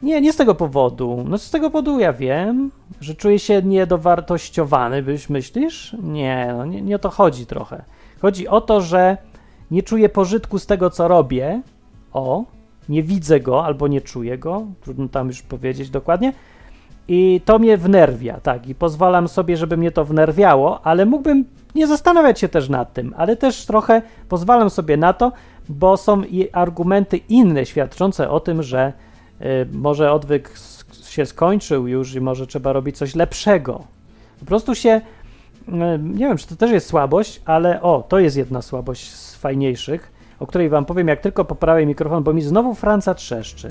[0.01, 1.25] Nie, nie z tego powodu.
[1.27, 5.95] No z tego powodu ja wiem, że czuję się niedowartościowany, byś myślisz?
[6.03, 7.83] Nie, no nie, nie o to chodzi trochę.
[8.21, 9.17] Chodzi o to, że
[9.71, 11.61] nie czuję pożytku z tego, co robię.
[12.13, 12.43] O,
[12.89, 16.33] nie widzę go albo nie czuję go, trudno tam już powiedzieć dokładnie
[17.07, 21.87] i to mnie wnerwia, tak, i pozwalam sobie, żeby mnie to wnerwiało, ale mógłbym nie
[21.87, 25.31] zastanawiać się też nad tym, ale też trochę pozwalam sobie na to,
[25.69, 28.93] bo są i argumenty inne świadczące o tym, że
[29.71, 30.51] może odwyk
[31.03, 33.83] się skończył już i może trzeba robić coś lepszego.
[34.39, 35.01] Po prostu się,
[35.67, 39.35] y, nie wiem, czy to też jest słabość, ale o, to jest jedna słabość z
[39.35, 43.69] fajniejszych, o której wam powiem, jak tylko poprawię mikrofon, bo mi znowu Franca trzeszczy.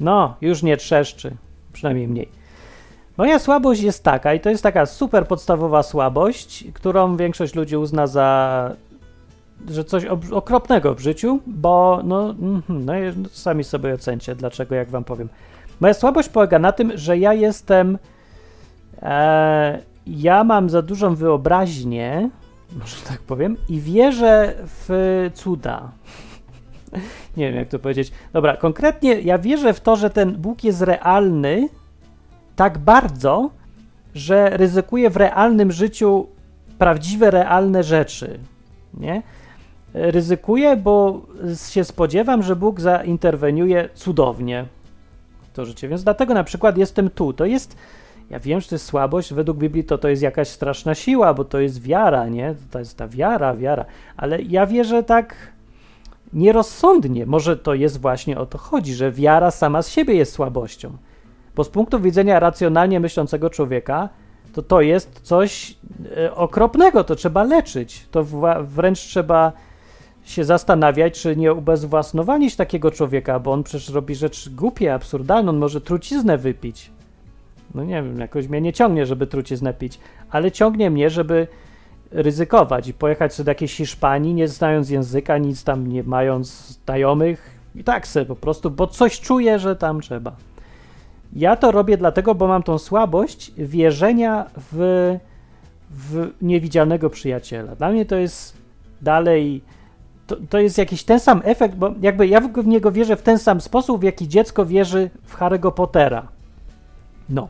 [0.00, 1.36] No, już nie trzeszczy,
[1.72, 2.37] przynajmniej mniej.
[3.18, 8.06] Moja słabość jest taka, i to jest taka super podstawowa słabość, którą większość ludzi uzna
[8.06, 8.70] za
[9.70, 14.90] że coś okropnego w życiu, bo no, mhm, no, no sami sobie ocencie, dlaczego, jak
[14.90, 15.28] wam powiem.
[15.80, 17.98] Moja słabość polega na tym, że ja jestem.
[19.02, 22.30] E, ja mam za dużą wyobraźnię,
[22.78, 25.90] może tak powiem, i wierzę w cuda
[27.36, 28.12] nie wiem jak to powiedzieć.
[28.32, 31.68] Dobra, konkretnie ja wierzę w to, że ten Bóg jest realny
[32.58, 33.50] tak bardzo,
[34.14, 36.26] że ryzykuje w realnym życiu
[36.78, 38.38] prawdziwe, realne rzeczy.
[38.94, 39.22] Nie?
[39.94, 41.20] Ryzykuję, bo
[41.68, 44.64] się spodziewam, że Bóg zainterweniuje cudownie
[45.54, 45.88] to życie.
[45.88, 47.32] Więc dlatego na przykład jestem tu.
[47.32, 47.76] To jest,
[48.30, 51.44] ja wiem, że to jest słabość, według Biblii to to jest jakaś straszna siła, bo
[51.44, 52.54] to jest wiara, nie?
[52.70, 53.84] To jest ta wiara, wiara.
[54.16, 55.34] Ale ja wierzę tak
[56.32, 57.26] nierozsądnie.
[57.26, 60.96] Może to jest właśnie o to chodzi, że wiara sama z siebie jest słabością.
[61.58, 64.08] Bo z punktu widzenia racjonalnie myślącego człowieka,
[64.52, 65.74] to to jest coś
[66.16, 68.06] e, okropnego, to trzeba leczyć.
[68.10, 68.24] To
[68.62, 69.52] wręcz trzeba
[70.24, 75.58] się zastanawiać, czy nie ubezwłasnowanić takiego człowieka, bo on przecież robi rzecz głupie, absurdalne, on
[75.58, 76.90] może truciznę wypić.
[77.74, 79.98] No nie wiem, jakoś mnie nie ciągnie, żeby truciznę pić,
[80.30, 81.46] ale ciągnie mnie, żeby
[82.10, 86.48] ryzykować i pojechać sobie do jakiejś Hiszpanii, nie znając języka, nic tam nie mając
[86.84, 90.36] znajomych i tak sobie po prostu, bo coś czuję, że tam trzeba.
[91.32, 95.16] Ja to robię dlatego, bo mam tą słabość wierzenia w,
[95.90, 97.74] w niewidzialnego przyjaciela.
[97.74, 98.56] Dla mnie to jest
[99.02, 99.62] dalej
[100.28, 103.38] to, to jest jakiś ten sam efekt, bo jakby ja w niego wierzę w ten
[103.38, 106.28] sam sposób, w jaki dziecko wierzy w Harry'ego Pottera.
[107.28, 107.48] No.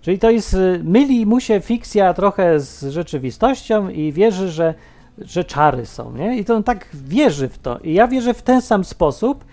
[0.00, 4.74] Czyli to jest, y, myli mu się fikcja trochę z rzeczywistością i wierzy, że,
[5.18, 6.38] że czary są, nie?
[6.38, 7.78] I to on tak wierzy w to.
[7.78, 9.44] I ja wierzę w ten sam sposób,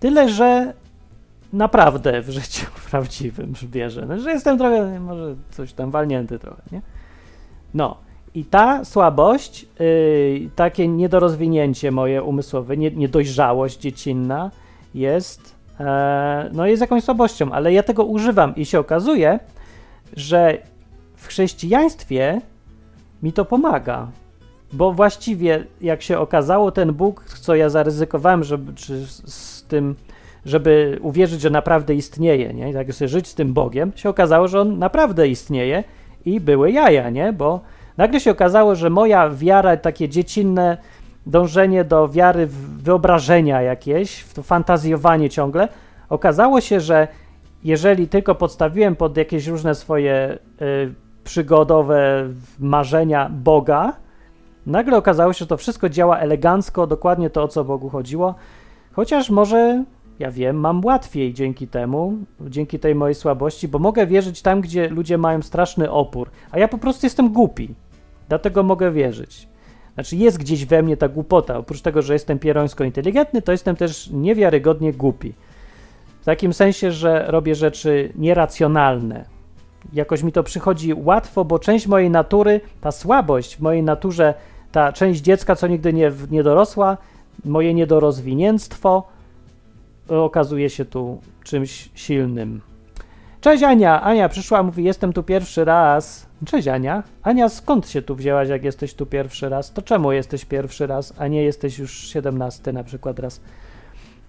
[0.00, 0.74] tyle, że
[1.52, 4.06] naprawdę w życiu prawdziwym wierzę.
[4.08, 6.82] No, że jestem trochę, może coś tam walnięty trochę, nie?
[7.74, 7.96] No.
[8.34, 14.50] I ta słabość, yy, takie niedorozwinięcie moje umysłowe, nie, niedojrzałość dziecinna
[14.94, 19.38] jest, e, no jest jakąś słabością, ale ja tego używam i się okazuje,
[20.16, 20.58] że
[21.16, 22.40] w chrześcijaństwie
[23.22, 24.08] mi to pomaga.
[24.72, 29.96] Bo właściwie, jak się okazało, ten Bóg, co ja zaryzykowałem, żeby, czy z tym,
[30.44, 32.70] żeby uwierzyć, że naprawdę istnieje, nie?
[32.70, 35.84] I tak sobie żyć z tym Bogiem, się okazało, że on naprawdę istnieje
[36.24, 37.32] i były jaja, nie?
[37.32, 37.60] Bo
[37.96, 40.76] nagle się okazało, że moja wiara, takie dziecinne
[41.26, 42.46] dążenie do wiary,
[42.78, 45.68] wyobrażenia jakieś, to fantazjowanie ciągle,
[46.08, 47.08] okazało się, że
[47.64, 53.92] jeżeli tylko podstawiłem pod jakieś różne swoje y, przygodowe marzenia Boga,
[54.66, 58.34] nagle okazało się, że to wszystko działa elegancko, dokładnie to, o co Bogu chodziło.
[58.92, 59.84] Chociaż może,
[60.18, 64.88] ja wiem, mam łatwiej dzięki temu, dzięki tej mojej słabości, bo mogę wierzyć tam, gdzie
[64.88, 67.74] ludzie mają straszny opór, a ja po prostu jestem głupi.
[68.28, 69.48] Dlatego mogę wierzyć.
[69.94, 71.58] Znaczy, jest gdzieś we mnie ta głupota.
[71.58, 75.32] Oprócz tego, że jestem pierońsko inteligentny, to jestem też niewiarygodnie głupi.
[76.20, 79.24] W takim sensie, że robię rzeczy nieracjonalne.
[79.92, 84.34] Jakoś mi to przychodzi łatwo, bo część mojej natury, ta słabość w mojej naturze,
[84.72, 86.96] ta część dziecka, co nigdy nie, nie dorosła,
[87.44, 89.17] moje niedorozwinięctwo
[90.08, 92.60] okazuje się tu czymś silnym.
[93.40, 94.02] Cześć Ania!
[94.02, 96.26] Ania przyszła, mówi, jestem tu pierwszy raz.
[96.46, 97.02] Cześć Ania.
[97.22, 99.72] Ania, skąd się tu wzięłaś, jak jesteś tu pierwszy raz?
[99.72, 103.40] To czemu jesteś pierwszy raz, a nie jesteś już siedemnasty na przykład raz?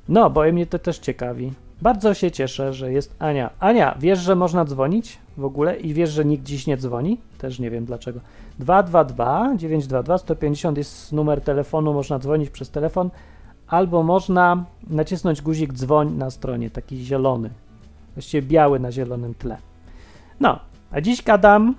[0.09, 1.53] No, bo mnie to też ciekawi.
[1.81, 3.49] Bardzo się cieszę, że jest Ania.
[3.59, 7.17] Ania, wiesz, że można dzwonić w ogóle i wiesz, że nikt dziś nie dzwoni?
[7.37, 8.19] Też nie wiem dlaczego.
[8.59, 13.09] 222 922 150 jest numer telefonu, można dzwonić przez telefon,
[13.69, 17.49] albo można nacisnąć guzik dzwoń na stronie, taki zielony.
[18.15, 19.57] Właściwie biały na zielonym tle.
[20.39, 20.59] No,
[20.91, 21.75] a dziś gadam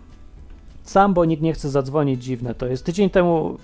[0.83, 2.85] sam, bo nikt nie chce zadzwonić, dziwne to jest.
[2.85, 3.57] Tydzień temu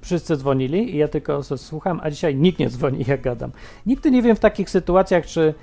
[0.00, 3.50] wszyscy dzwonili i ja tylko słucham, a dzisiaj nikt nie dzwoni, jak gadam.
[3.86, 5.54] Nigdy nie wiem w takich sytuacjach, czy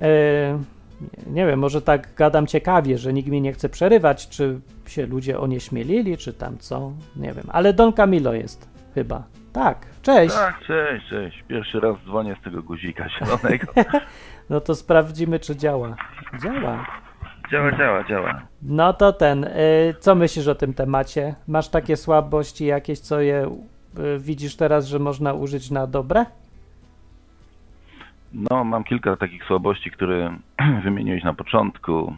[0.00, 0.58] e,
[1.26, 5.40] nie wiem, może tak gadam ciekawie, że nikt mnie nie chce przerywać, czy się ludzie
[5.40, 7.44] onieśmielili, czy tam co, nie wiem.
[7.48, 9.24] Ale Don Camilo jest chyba.
[9.54, 10.34] Tak, cześć.
[10.34, 11.44] Tak, cześć, cześć.
[11.48, 13.72] Pierwszy raz dzwonię z tego guzika zielonego.
[14.50, 15.96] no to sprawdzimy, czy działa.
[16.42, 16.86] Działa.
[17.50, 18.42] Działa, działa, działa.
[18.62, 19.50] No to ten, y,
[20.00, 21.34] co myślisz o tym temacie?
[21.48, 26.26] Masz takie słabości jakieś, co je y, widzisz teraz, że można użyć na dobre?
[28.32, 30.36] No, mam kilka takich słabości, które
[30.84, 32.14] wymieniłeś na początku.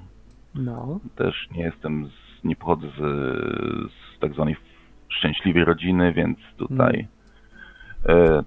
[0.54, 1.00] No.
[1.16, 3.00] Też nie jestem, z, nie pochodzę z,
[3.92, 4.56] z tak zwanej
[5.08, 7.15] szczęśliwej rodziny, więc tutaj hmm.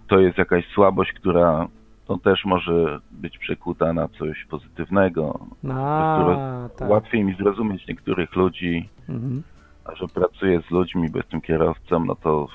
[0.07, 1.67] To jest jakaś słabość, która
[2.07, 5.39] to też może być przekuta na coś pozytywnego.
[5.73, 6.89] A, tak.
[6.89, 9.43] Łatwiej mi zrozumieć niektórych ludzi, mhm.
[9.85, 12.47] a że pracuję z ludźmi, bo jestem kierowcą, no to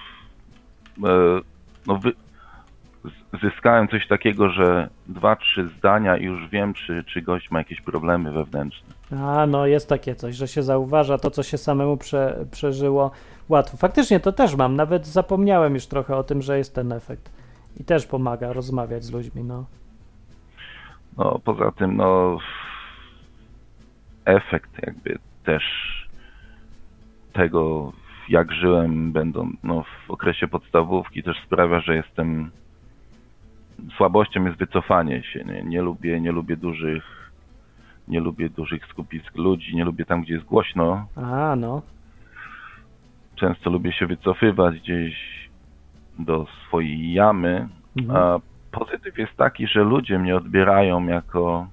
[1.05, 1.41] e,
[1.87, 2.13] no wy,
[3.43, 7.81] zyskałem coś takiego, że dwa, trzy zdania i już wiem, czy, czy gość ma jakieś
[7.81, 8.89] problemy wewnętrzne.
[9.21, 13.11] A, no jest takie coś, że się zauważa to, co się samemu prze, przeżyło
[13.49, 13.77] łatwo.
[13.77, 17.31] Faktycznie to też mam, nawet zapomniałem już trochę o tym, że jest ten efekt.
[17.81, 19.65] I też pomaga rozmawiać z ludźmi, no.
[21.17, 22.39] No, poza tym, no,
[24.25, 25.63] efekt jakby też
[27.33, 27.93] tego,
[28.29, 32.51] jak żyłem, będąc no, w okresie podstawówki, też sprawia, że jestem.
[33.97, 35.45] Słabością jest wycofanie się.
[35.45, 37.24] Nie, nie lubię, nie lubię dużych,
[38.09, 41.07] nie lubię dużych skupisk ludzi, nie lubię tam, gdzie jest głośno.
[41.17, 41.83] A, no.
[43.35, 45.15] Często lubię się wycofywać gdzieś
[46.19, 47.69] do swojej jamy.
[47.97, 48.17] Mhm.
[48.17, 48.41] A
[48.71, 51.67] pozytyw jest taki, że ludzie mnie odbierają jako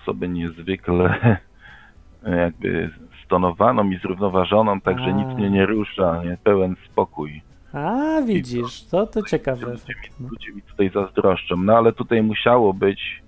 [0.00, 1.36] osobę niezwykle
[2.44, 2.90] jakby
[3.24, 6.36] stonowaną i zrównoważoną, także nic mnie nie rusza, nie?
[6.44, 7.42] pełen spokój.
[7.72, 9.66] A, widzisz, to, to ciekawe.
[9.66, 13.23] Ludzie, mi, ludzie mi tutaj zazdroszczą, no ale tutaj musiało być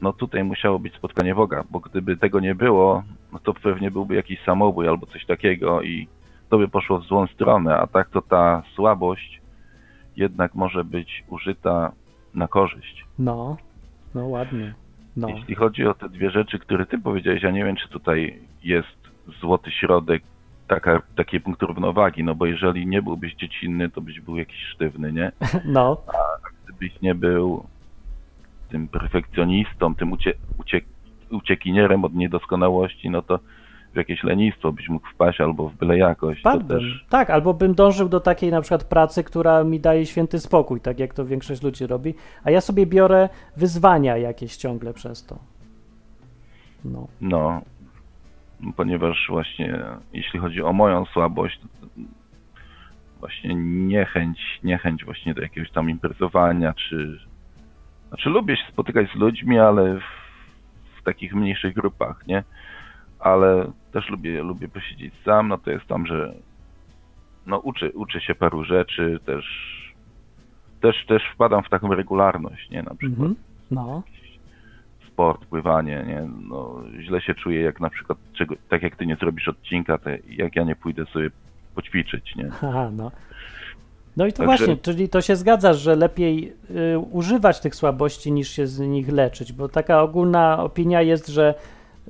[0.00, 4.14] no tutaj musiało być spotkanie Boga, bo gdyby tego nie było, no to pewnie byłby
[4.14, 6.08] jakiś samobój albo coś takiego i
[6.48, 9.40] to by poszło w złą stronę, a tak to ta słabość
[10.16, 11.92] jednak może być użyta
[12.34, 13.06] na korzyść.
[13.18, 13.56] No,
[14.14, 14.74] no ładnie.
[15.16, 15.28] No.
[15.28, 18.98] Jeśli chodzi o te dwie rzeczy, które ty powiedziałeś, ja nie wiem, czy tutaj jest
[19.40, 20.22] złoty środek
[20.68, 25.12] taka, taki punkt równowagi, no bo jeżeli nie byłbyś dziecinny, to byś był jakiś sztywny,
[25.12, 25.32] nie?
[25.64, 25.96] No,
[26.64, 27.66] Gdybyś nie był
[28.70, 30.80] tym perfekcjonistą, tym ucie, ucie,
[31.30, 33.38] uciekinierem od niedoskonałości, no to
[33.92, 36.42] w jakieś lenistwo byś mógł wpaść albo w byle jakość.
[36.42, 36.78] To padłbym.
[36.78, 40.80] też Tak, albo bym dążył do takiej na przykład pracy, która mi daje święty spokój,
[40.80, 45.38] tak jak to większość ludzi robi, a ja sobie biorę wyzwania jakieś ciągle przez to.
[46.84, 47.08] No.
[47.20, 47.62] No,
[48.76, 49.78] ponieważ właśnie
[50.12, 51.86] jeśli chodzi o moją słabość, to
[53.20, 57.18] właśnie niechęć, niechęć właśnie do jakiegoś tam imprezowania, czy
[58.10, 60.02] znaczy lubię się spotykać z ludźmi, ale w,
[61.00, 62.44] w takich mniejszych grupach, nie?
[63.18, 66.34] Ale też lubię, lubię posiedzieć sam, no to jest tam, że
[67.46, 69.44] no uczę, uczę się paru rzeczy, też
[70.80, 72.82] też, też wpadam w taką regularność, nie?
[72.82, 73.34] Na przykład Mhm.
[73.70, 74.02] No.
[75.08, 76.28] sport, pływanie, nie?
[76.48, 80.10] No, źle się czuję, jak na przykład, czego, tak jak ty nie zrobisz odcinka, to
[80.28, 81.30] jak ja nie pójdę sobie
[81.74, 82.50] poćwiczyć, nie?
[82.68, 83.10] Aha, no.
[84.16, 86.52] No i to Także- właśnie, czyli to się zgadza, że lepiej
[86.94, 91.54] y, używać tych słabości niż się z nich leczyć, bo taka ogólna opinia jest, że,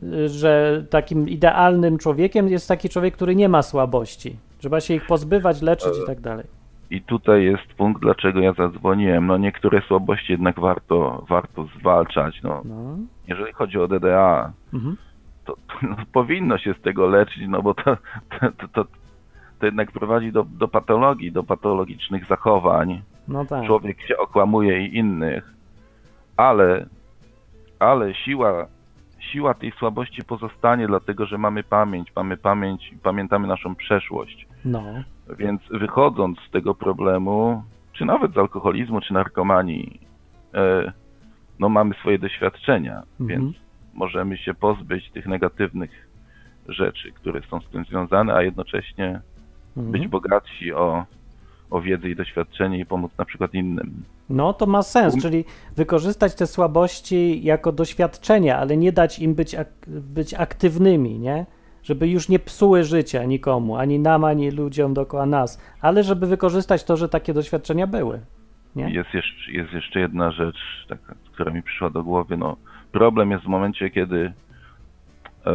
[0.02, 4.36] y, że takim idealnym człowiekiem jest taki człowiek, który nie ma słabości.
[4.58, 6.44] Trzeba się ich pozbywać, leczyć i tak dalej.
[6.90, 9.26] I tutaj jest punkt, dlaczego ja zadzwoniłem.
[9.26, 12.40] No niektóre słabości jednak warto, warto zwalczać.
[12.42, 12.96] No, No.
[13.28, 14.96] jeżeli chodzi o DDA, Mhm.
[15.44, 17.96] to, to no, powinno się z tego leczyć, no bo to,
[18.58, 18.84] to, to,
[19.60, 23.02] to, jednak prowadzi do, do patologii, do patologicznych zachowań.
[23.28, 23.66] No tak.
[23.66, 25.54] człowiek się okłamuje i innych,
[26.36, 26.86] ale,
[27.78, 28.66] ale siła,
[29.18, 34.46] siła tej słabości pozostanie, dlatego że mamy pamięć, mamy pamięć i pamiętamy naszą przeszłość.
[34.64, 34.82] No.
[35.38, 40.00] Więc wychodząc z tego problemu, czy nawet z alkoholizmu, czy narkomanii,
[40.54, 40.92] e,
[41.58, 43.40] no mamy swoje doświadczenia, Mhm.
[43.40, 43.56] więc
[43.94, 46.08] możemy się pozbyć tych negatywnych
[46.68, 49.20] rzeczy, które są z tym związane, a jednocześnie
[49.76, 49.92] Mhm.
[49.92, 51.04] być bogatsi o,
[51.70, 54.02] o wiedzę i doświadczenie i pomóc na przykład innym.
[54.30, 55.44] No to ma sens, Um- czyli
[55.76, 61.46] wykorzystać te słabości jako doświadczenia, ale nie dać im być, ak- być aktywnymi, nie?
[61.83, 66.85] Żeby już nie psuły życia nikomu, ani nam, ani ludziom dookoła nas, ale żeby wykorzystać
[66.85, 68.20] to, że takie doświadczenia były.
[68.76, 68.90] Nie?
[68.90, 70.56] Jest jeszcze, jest jeszcze jedna rzecz,
[70.88, 72.37] taka, która mi przyszła do głowy.
[72.37, 72.56] No,
[72.92, 74.33] problem jest w momencie, kiedy
[75.46, 75.52] e,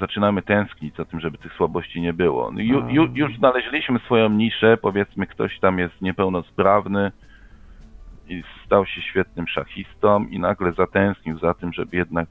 [0.00, 2.50] zaczynamy tęsknić za tym, żeby tych słabości nie było.
[2.52, 7.12] No, ju, ju, już znaleźliśmy swoją niszę, powiedzmy ktoś tam jest niepełnosprawny
[8.28, 12.28] i stał się świetnym szachistą i nagle zatęsknił za tym, żeby jednak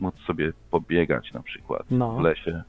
[0.00, 2.12] móc sobie pobiegać na przykład No.
[2.12, 2.62] w lesie.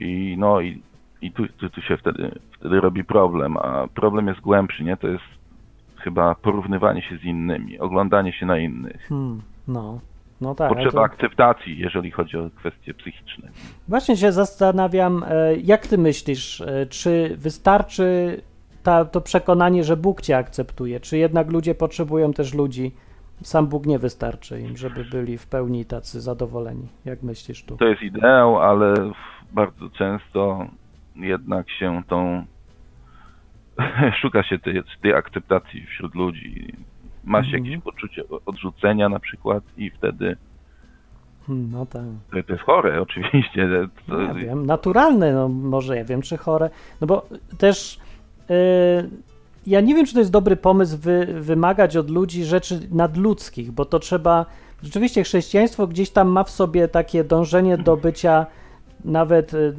[0.00, 0.82] I no i,
[1.22, 4.96] i tu, tu, tu się wtedy, wtedy robi problem, a problem jest głębszy, nie?
[4.96, 5.24] To jest
[5.96, 9.06] chyba porównywanie się z innymi, oglądanie się na innych.
[9.08, 10.00] Hmm, no.
[10.40, 10.68] No tak.
[10.68, 13.48] Potrzeba to- akceptacji, jeżeli chodzi o kwestie psychiczne.
[13.88, 18.40] Właśnie się zastanawiam, e, jak ty myślisz, e, czy wystarczy
[18.82, 22.92] ta, to przekonanie, że Bóg cię akceptuje, czy jednak ludzie potrzebują też ludzi,
[23.42, 26.88] sam Bóg nie wystarczy im, żeby byli w pełni tacy zadowoleni.
[27.04, 27.76] Jak myślisz tu?
[27.76, 28.94] To jest ideał, ale
[29.52, 30.66] bardzo często
[31.16, 32.44] jednak się tą
[34.20, 36.72] szuka się tej, tej akceptacji wśród ludzi.
[37.24, 37.64] Ma się Mhm.
[37.64, 40.36] jakieś poczucie odrzucenia na przykład i wtedy
[41.46, 42.02] Hmm, No tak.
[42.46, 43.68] to, jest chore oczywiście.
[44.08, 46.70] To, Ja wiem, naturalne, no może ja wiem, czy chore.
[47.00, 47.26] No bo
[47.58, 47.98] też
[48.48, 48.56] yy,
[49.66, 53.84] ja nie wiem, czy to jest dobry pomysł wy, wymagać od ludzi rzeczy nadludzkich, bo
[53.84, 54.46] to trzeba.
[54.82, 58.46] Rzeczywiście chrześcijaństwo gdzieś tam ma w sobie takie dążenie do bycia
[59.04, 59.74] nawet yy,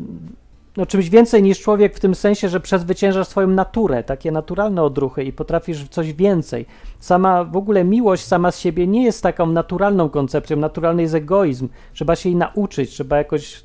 [0.77, 5.23] no, czymś więcej niż człowiek w tym sensie, że przezwyciężasz swoją naturę, takie naturalne odruchy
[5.23, 6.65] i potrafisz coś więcej.
[6.99, 11.69] Sama w ogóle miłość sama z siebie nie jest taką naturalną koncepcją, naturalny jest egoizm.
[11.93, 13.63] Trzeba się jej nauczyć, trzeba jakoś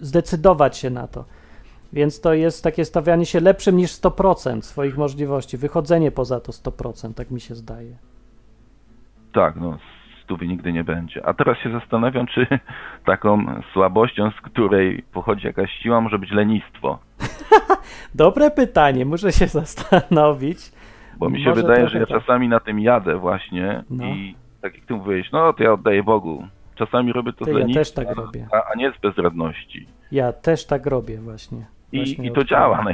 [0.00, 1.24] zdecydować się na to.
[1.92, 7.14] Więc to jest takie stawianie się lepszym niż 100% swoich możliwości, wychodzenie poza to 100%,
[7.14, 7.96] tak mi się zdaje.
[9.32, 9.78] Tak, no
[10.30, 11.26] stówy nigdy nie będzie.
[11.26, 12.46] A teraz się zastanawiam, czy
[13.06, 16.98] taką słabością, z której pochodzi jakaś siła, może być lenistwo.
[18.14, 20.72] Dobre pytanie, muszę się zastanowić.
[21.18, 22.20] Bo mi się Może wydaje, że ja tak.
[22.20, 24.04] czasami na tym jadę właśnie No.
[24.04, 26.46] i tak jak ty mówiłeś, no to ja oddaję Bogu.
[26.74, 28.46] Czasami robię to Ty, z ja lenistwa, też tak robię.
[28.52, 29.86] A, a nie z bezradności.
[30.12, 31.66] Ja też tak robię właśnie.
[31.92, 32.84] I, i to działa.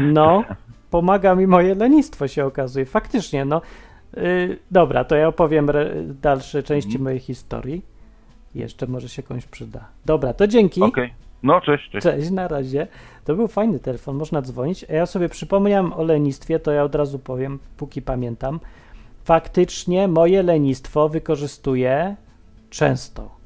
[0.00, 0.44] No,
[0.90, 2.86] pomaga mi moje lenistwo się okazuje.
[2.86, 3.60] Faktycznie, no.
[4.16, 5.70] Yy, dobra, to ja opowiem
[6.22, 7.04] dalsze części Mhm.
[7.04, 7.82] mojej historii.
[8.54, 9.84] Jeszcze może się komuś przyda.
[10.06, 10.82] Dobra, to dzięki.
[10.82, 11.14] Okej.
[11.42, 12.02] No cześć, cześć.
[12.04, 12.86] Cześć, na razie.
[13.24, 14.84] To był fajny telefon, można dzwonić.
[14.90, 18.60] A ja sobie przypomniałem o lenistwie, to ja od razu powiem, póki pamiętam.
[19.24, 22.16] Faktycznie moje lenistwo wykorzystuję
[22.70, 23.39] często.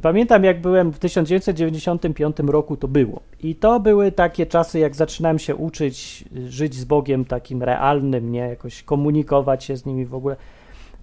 [0.00, 3.20] Pamiętam, jak byłem w 1995 roku, to było.
[3.40, 8.38] I to były takie czasy, jak zaczynałem się uczyć żyć z Bogiem takim realnym, nie
[8.38, 10.36] jakoś komunikować się z nimi w ogóle.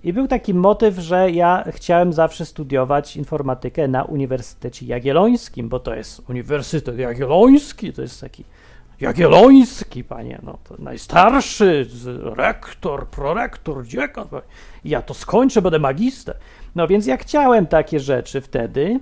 [0.04, 5.96] I był taki motyw, że ja chciałem zawsze studiować informatykę na Uniwersytecie Jagiellońskim, bo to
[5.96, 8.44] jest Uniwersytet Jagielloński, to jest taki
[9.02, 11.88] Jagielloński, panie, no to najstarszy
[12.24, 14.28] rektor, prorektor, dziekan.
[14.86, 16.36] Ja to skończę, będę magister.
[16.80, 19.00] No więc ja chciałem takie rzeczy wtedy,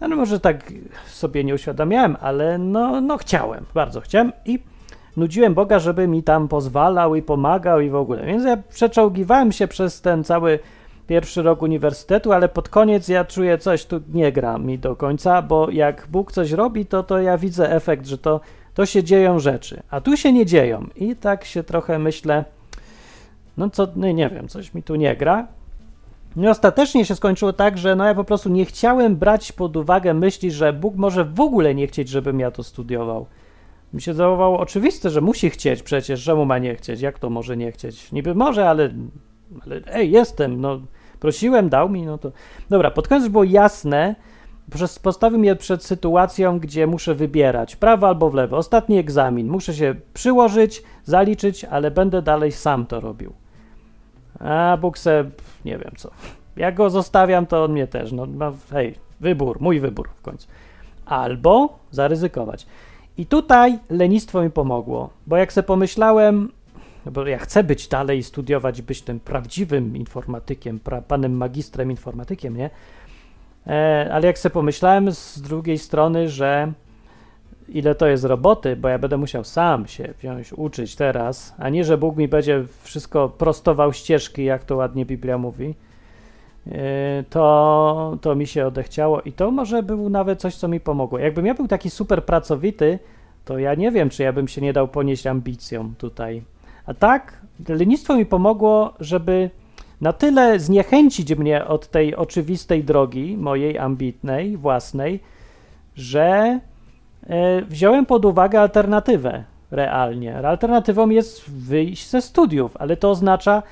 [0.00, 0.72] no może tak
[1.06, 4.58] sobie nie uświadamiałem, ale no, no chciałem, bardzo chciałem i
[5.16, 8.26] nudziłem Boga, żeby mi tam pozwalał i pomagał i w ogóle.
[8.26, 10.58] Więc ja przeczołgiwałem się przez ten cały
[11.06, 15.42] pierwszy rok uniwersytetu, ale pod koniec ja czuję coś tu nie gra mi do końca,
[15.42, 18.40] bo jak Bóg coś robi, to, to ja widzę efekt, że to,
[18.74, 20.86] to się dzieją rzeczy, a tu się nie dzieją.
[20.96, 22.44] I tak się trochę myślę,
[23.56, 25.57] no co, no nie wiem, coś mi tu nie gra.
[26.38, 30.14] No ostatecznie się skończyło tak, że no ja po prostu nie chciałem brać pod uwagę
[30.14, 33.26] myśli, że Bóg może w ogóle nie chcieć, żebym ja to studiował.
[33.92, 37.56] Mi się zdawało oczywiste, że musi chcieć przecież, czemu ma nie chcieć, jak to może
[37.56, 38.12] nie chcieć?
[38.12, 38.90] Niby może, ale,
[39.64, 40.80] ale ej, jestem, no
[41.20, 42.32] prosiłem, dał mi, no to...
[42.70, 44.14] Dobra, pod koniec było jasne,
[45.02, 48.56] postawił mnie przed sytuacją, gdzie muszę wybierać prawo albo w lewo.
[48.56, 53.32] Ostatni egzamin, muszę się przyłożyć, zaliczyć, ale będę dalej sam to robił.
[54.40, 55.30] A Bóg se,
[55.64, 56.10] nie wiem co.
[56.56, 58.12] Jak go zostawiam, to on mnie też.
[58.12, 60.48] No, no hej, wybór, mój wybór w końcu.
[61.06, 62.66] Albo zaryzykować.
[63.16, 66.52] I tutaj lenistwo mi pomogło, bo jak sobie pomyślałem,
[67.06, 72.56] no bo ja chcę być dalej studiować, być tym prawdziwym informatykiem, pra, panem magistrem informatykiem,
[72.56, 72.70] nie?
[73.66, 76.72] E, ale jak sobie pomyślałem z drugiej strony, że
[77.68, 81.84] ile to jest roboty, bo ja będę musiał sam się wziąć, uczyć teraz, a nie,
[81.84, 85.74] że Bóg mi będzie wszystko prostował ścieżki, jak to ładnie Biblia mówi,
[86.72, 91.18] e, to, to mi się odechciało i to może był nawet coś, co mi pomogło.
[91.18, 92.98] Jakbym ja był taki super pracowity,
[93.44, 96.42] to ja nie wiem, czy ja bym się nie dał ponieść ambicjom tutaj.
[96.86, 99.50] A tak, lenistwo mi pomogło, żeby
[100.00, 105.20] na tyle zniechęcić mnie od tej oczywistej drogi, mojej ambitnej, własnej,
[105.96, 106.60] że
[107.68, 110.36] wziąłem pod uwagę alternatywę realnie.
[110.36, 113.62] Alternatywą jest wyjść ze studiów, ale to oznacza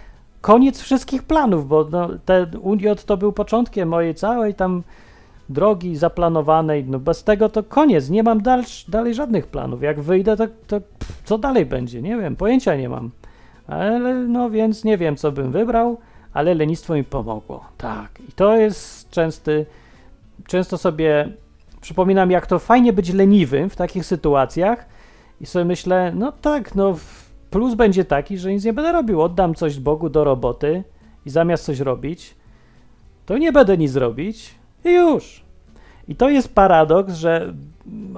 [0.40, 4.82] koniec wszystkich planów, bo no, ten UJ to był początkiem mojej całej tam
[5.48, 6.84] drogi zaplanowanej.
[6.84, 9.82] No bez tego to koniec, nie mam dal, dalej żadnych planów.
[9.82, 12.02] Jak wyjdę, to, to pff, co dalej będzie?
[12.02, 13.10] Nie wiem, pojęcia nie mam.
[13.66, 15.98] Ale no więc nie wiem, co bym wybrał,
[16.32, 17.64] ale lenistwo mi pomogło.
[17.78, 19.66] Tak, i to jest częsty,
[20.46, 21.28] często sobie
[21.86, 24.86] przypominam, jak to fajnie być leniwym w takich sytuacjach
[25.40, 26.96] i sobie myślę, no tak, no
[27.50, 29.22] plus będzie taki, że nic nie będę robił.
[29.22, 30.84] Oddam coś Bogu do roboty
[31.26, 32.34] i zamiast coś robić,
[33.26, 35.44] to nie będę nic robić i już.
[36.08, 37.54] I to jest paradoks, że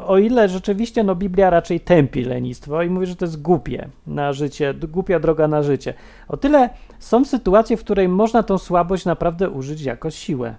[0.06, 4.32] o ile rzeczywiście no, Biblia raczej tępi lenistwo i mówi, że to jest głupie na
[4.32, 5.94] życie, głupia droga na życie,
[6.28, 10.54] o tyle są sytuacje, w której można tą słabość naprawdę użyć jako siłę.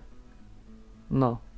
[1.12, 1.49] No.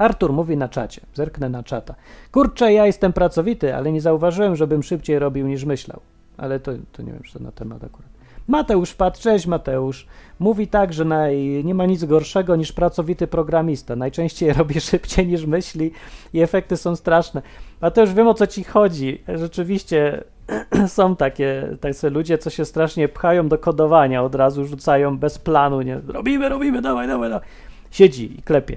[0.00, 1.00] Artur mówi na czacie.
[1.14, 1.94] Zerknę na czata.
[2.32, 6.00] Kurczę, ja jestem pracowity, ale nie zauważyłem, żebym szybciej robił niż myślał.
[6.36, 8.10] Ale to, to nie wiem, czy to na temat akurat.
[8.48, 10.06] Mateusz padł, cześć Mateusz.
[10.38, 13.96] Mówi tak, że naj, nie ma nic gorszego niż pracowity programista.
[13.96, 15.92] Najczęściej robi szybciej niż myśli
[16.32, 17.42] i efekty są straszne.
[17.80, 19.22] Mateusz, wiem o co ci chodzi.
[19.28, 20.24] Rzeczywiście
[20.86, 25.82] są takie, takie ludzie, co się strasznie pchają do kodowania, od razu rzucają bez planu,
[25.82, 26.00] nie?
[26.08, 27.48] Robimy, robimy, dawaj, dawaj, dawaj.
[27.90, 28.76] Siedzi i klepie.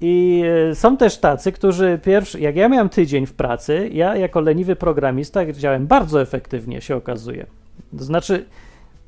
[0.00, 4.40] I e, są też tacy, którzy pierwszy, jak ja miałem tydzień w pracy, ja jako
[4.40, 7.46] leniwy programista działałem bardzo efektywnie, się okazuje.
[7.98, 8.44] To znaczy,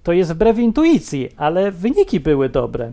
[0.03, 2.93] to jest wbrew intuicji, ale wyniki były dobre.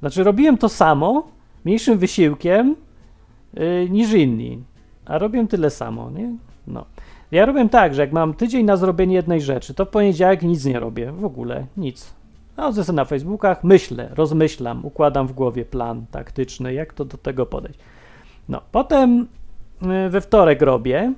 [0.00, 1.28] Znaczy, robiłem to samo,
[1.64, 2.76] mniejszym wysiłkiem
[3.54, 4.62] yy, niż inni,
[5.06, 6.32] a robiłem tyle samo, nie?
[6.66, 6.84] No.
[7.30, 10.64] Ja robię tak, że jak mam tydzień na zrobienie jednej rzeczy, to w poniedziałek nic
[10.64, 12.14] nie robię, w ogóle nic.
[12.56, 17.46] Chodzę sobie na Facebookach, myślę, rozmyślam, układam w głowie plan taktyczny, jak to do tego
[17.46, 17.78] podejść.
[18.48, 19.26] No, potem
[20.06, 21.12] y, we wtorek robię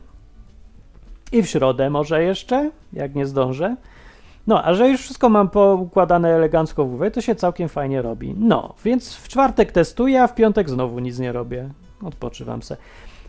[1.32, 3.76] i w środę może jeszcze, jak nie zdążę.
[4.46, 8.34] No, a że już wszystko mam poukładane elegancko w głowie, to się całkiem fajnie robi.
[8.38, 11.70] No, więc w czwartek testuję, a w piątek znowu nic nie robię.
[12.02, 12.76] Odpoczywam se.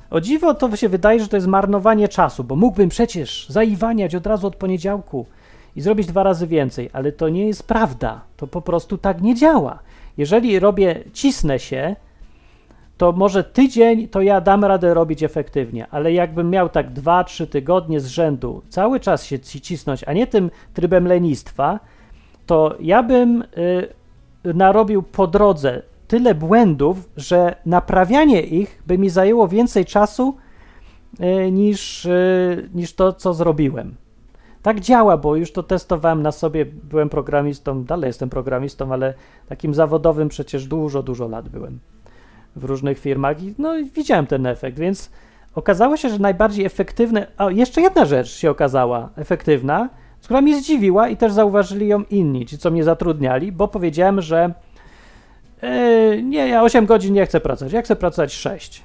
[0.10, 4.28] O dziwo to się wydaje, że to jest marnowanie czasu, bo mógłbym przecież zaiwaniać od
[4.28, 5.26] razu od poniedziałku
[5.78, 8.22] i zrobić dwa razy więcej, ale to nie jest prawda.
[8.38, 9.80] To po prostu tak nie działa.
[10.18, 11.96] Jeżeli robię, cisnę się,
[12.98, 17.48] to może tydzień to ja dam radę robić efektywnie, ale jakbym miał tak dwa, trzy
[17.48, 21.80] tygodnie z rzędu cały czas się cisnąć, a nie tym trybem lenistwa,
[22.46, 23.42] to ja bym
[24.46, 30.38] y, narobił po drodze tyle błędów, że naprawianie ich by mi zajęło więcej czasu
[31.20, 33.96] y, niż, y, niż to, co zrobiłem.
[34.68, 36.66] Tak działa, bo już to testowałem na sobie.
[36.66, 39.14] Byłem programistą, dalej jestem programistą, ale
[39.50, 41.80] takim zawodowym przecież dużo, dużo lat byłem
[42.56, 45.12] w różnych firmach i no, widziałem ten efekt, więc
[45.56, 47.28] okazało się, że najbardziej efektywne.
[47.38, 49.90] A jeszcze jedna rzecz się okazała efektywna,
[50.24, 54.54] która mnie zdziwiła i też zauważyli ją inni, ci co mnie zatrudniali, bo powiedziałem, że
[55.62, 58.84] yy, nie, ja 8 godzin nie chcę pracować, ja chcę pracować 6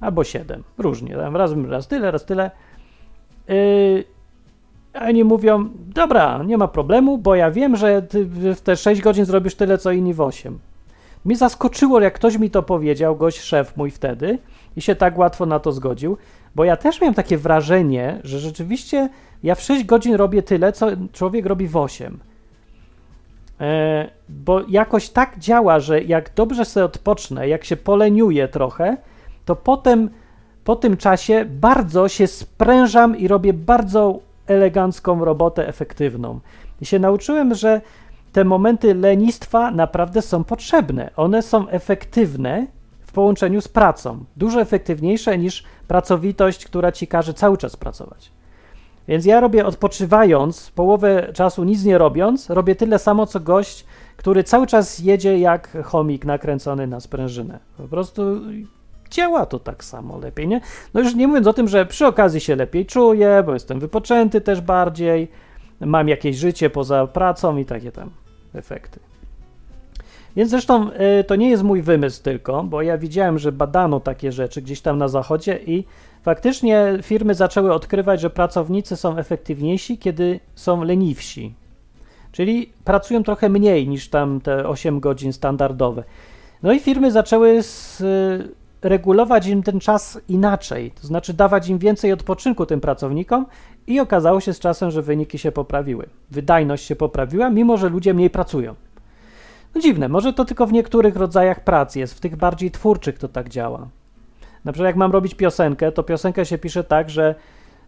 [0.00, 2.50] albo 7, różnie, raz, raz tyle, raz tyle.
[3.48, 4.15] Yy,
[5.00, 8.24] oni mówią, dobra, nie ma problemu, bo ja wiem, że ty
[8.54, 10.58] w te 6 godzin zrobisz tyle, co inni w 8.
[11.24, 14.38] Mnie zaskoczyło, jak ktoś mi to powiedział, gość szef mój wtedy
[14.76, 16.16] i się tak łatwo na to zgodził,
[16.54, 19.08] bo ja też miałem takie wrażenie, że rzeczywiście
[19.42, 22.18] ja w 6 godzin robię tyle, co człowiek robi w 8.
[23.60, 28.96] E, bo jakoś tak działa, że jak dobrze sobie odpocznę, jak się poleniuję trochę,
[29.44, 30.10] to potem
[30.64, 36.40] po tym czasie bardzo się sprężam i robię bardzo elegancką robotę efektywną.
[36.80, 37.80] I się nauczyłem, że
[38.32, 41.10] te momenty lenistwa naprawdę są potrzebne.
[41.16, 42.66] One są efektywne
[43.00, 44.24] w połączeniu z pracą.
[44.36, 48.32] Dużo efektywniejsze niż pracowitość, która ci każe cały czas pracować.
[49.08, 53.84] Więc ja robię odpoczywając, połowę czasu nic nie robiąc, robię tyle samo co gość,
[54.16, 57.58] który cały czas jedzie jak chomik nakręcony na sprężynę.
[57.76, 58.22] Po prostu
[59.08, 60.60] działa to tak samo lepiej, nie?
[60.94, 64.40] No już nie mówiąc o tym, że przy okazji się lepiej czuję, bo jestem wypoczęty
[64.40, 65.28] też bardziej,
[65.80, 68.10] mam jakieś życie poza pracą i takie tam
[68.54, 69.00] efekty.
[70.36, 70.90] Więc zresztą
[71.20, 74.80] y, to nie jest mój wymysł tylko, bo ja widziałem, że badano takie rzeczy gdzieś
[74.80, 75.84] tam na zachodzie i
[76.22, 81.54] faktycznie firmy zaczęły odkrywać, że pracownicy są efektywniejsi, kiedy są leniwsi.
[82.32, 86.04] Czyli pracują trochę mniej niż tam te 8 godzin standardowe.
[86.62, 91.78] No i firmy zaczęły z, y, regulować im ten czas inaczej, to znaczy dawać im
[91.78, 93.46] więcej odpoczynku tym pracownikom
[93.86, 96.06] i okazało się z czasem, że wyniki się poprawiły.
[96.30, 98.74] Wydajność się poprawiła, mimo że ludzie mniej pracują.
[99.74, 103.28] No dziwne, może to tylko w niektórych rodzajach pracy jest, w tych bardziej twórczych to
[103.28, 103.88] tak działa.
[104.64, 107.34] Na przykład jak mam robić piosenkę, to piosenkę się pisze tak, że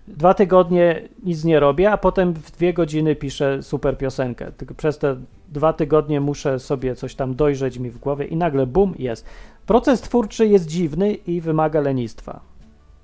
[0.09, 4.53] dwa tygodnie nic nie robię, a potem w dwie godziny piszę super piosenkę.
[4.53, 5.16] Tylko przez te
[5.49, 9.26] dwa tygodnie muszę sobie coś tam dojrzeć mi w głowie i nagle bum, jest.
[9.68, 12.40] Proces twórczy jest dziwny i wymaga lenistwa.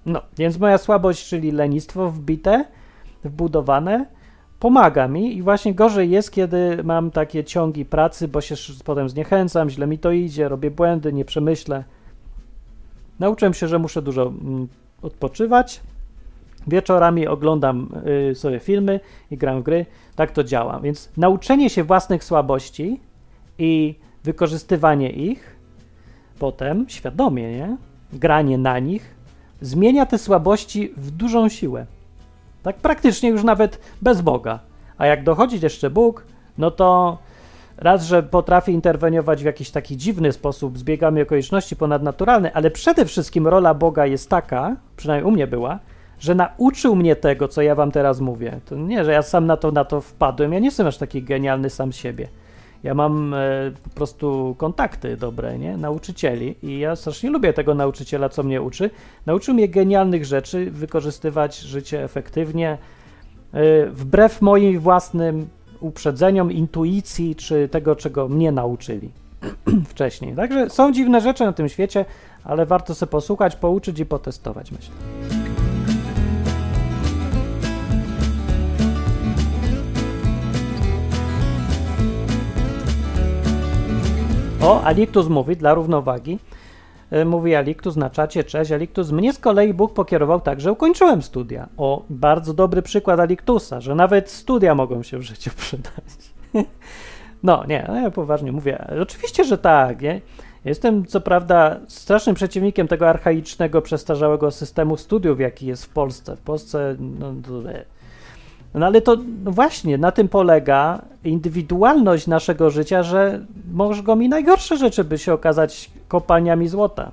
[0.06, 2.64] No, więc moja słabość, czyli lenistwo wbite,
[3.24, 4.06] wbudowane,
[4.60, 8.54] pomaga mi i właśnie gorzej jest, kiedy mam takie ciągi pracy, bo się
[8.84, 11.84] potem zniechęcam, źle mi to idzie, robię błędy, nie przemyślę.
[13.18, 14.68] Nauczyłem się, że muszę dużo mm,
[15.02, 15.80] odpoczywać.
[16.66, 17.88] Wieczorami oglądam
[18.30, 19.00] y, sobie filmy
[19.30, 19.86] i gram w gry.
[20.16, 20.80] Tak to działa.
[20.80, 23.00] Więc nauczenie się własnych słabości
[23.58, 23.94] i
[24.24, 25.53] wykorzystywanie ich
[26.38, 27.76] potem świadomie, nie?
[28.12, 29.14] Granie na nich
[29.60, 31.86] zmienia te słabości w dużą siłę.
[32.62, 34.58] Tak praktycznie już nawet bez Boga.
[34.98, 36.26] A jak dochodzi jeszcze Bóg,
[36.58, 37.18] no to
[37.76, 43.46] raz, że potrafi interweniować w jakiś taki dziwny sposób, zbiegami okoliczności ponadnaturalne, ale przede wszystkim
[43.46, 45.78] rola Boga jest taka, przynajmniej u mnie była,
[46.18, 48.60] że nauczył mnie tego, co ja wam teraz mówię.
[48.64, 51.22] To nie, że ja sam na to, na to wpadłem, ja nie jestem aż taki
[51.22, 52.28] genialny sam siebie.
[52.84, 53.38] Ja mam e,
[53.84, 55.76] po prostu kontakty dobre, nie?
[55.76, 58.90] Nauczycieli i ja strasznie lubię tego nauczyciela, co mnie uczy.
[59.26, 62.78] Nauczył mnie genialnych rzeczy, wykorzystywać życie efektywnie,
[63.52, 65.48] e, wbrew moim własnym
[65.80, 69.10] uprzedzeniom, intuicji, czy tego, czego mnie nauczyli
[69.92, 70.34] wcześniej.
[70.34, 72.04] Także są dziwne rzeczy na tym świecie,
[72.44, 74.94] ale warto sobie posłuchać, pouczyć i potestować, myślę.
[84.64, 86.38] O, Aliktus mówi dla równowagi.
[87.10, 89.10] E, mówi Aliktus na czacie, cześć Aliktus.
[89.10, 91.68] Mnie z kolei Bóg pokierował tak, że ukończyłem studia.
[91.76, 96.04] O, bardzo dobry przykład Aliktusa, że nawet studia mogą się w życiu przydać.
[97.42, 98.86] No, nie, no ja poważnie mówię.
[99.02, 100.20] Oczywiście, że tak, nie?
[100.64, 106.36] Jestem, co prawda, strasznym przeciwnikiem tego archaicznego, przestarzałego systemu studiów, jaki jest w Polsce.
[106.36, 107.32] W Polsce, no,
[108.74, 114.76] no ale to no właśnie na tym polega indywidualność naszego życia, że mogą mi najgorsze
[114.76, 117.12] rzeczy by się okazać kopalniami złota,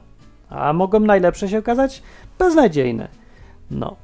[0.49, 2.03] a mogą najlepsze się okazać
[2.39, 3.07] beznadziejne.
[3.72, 3.95] No.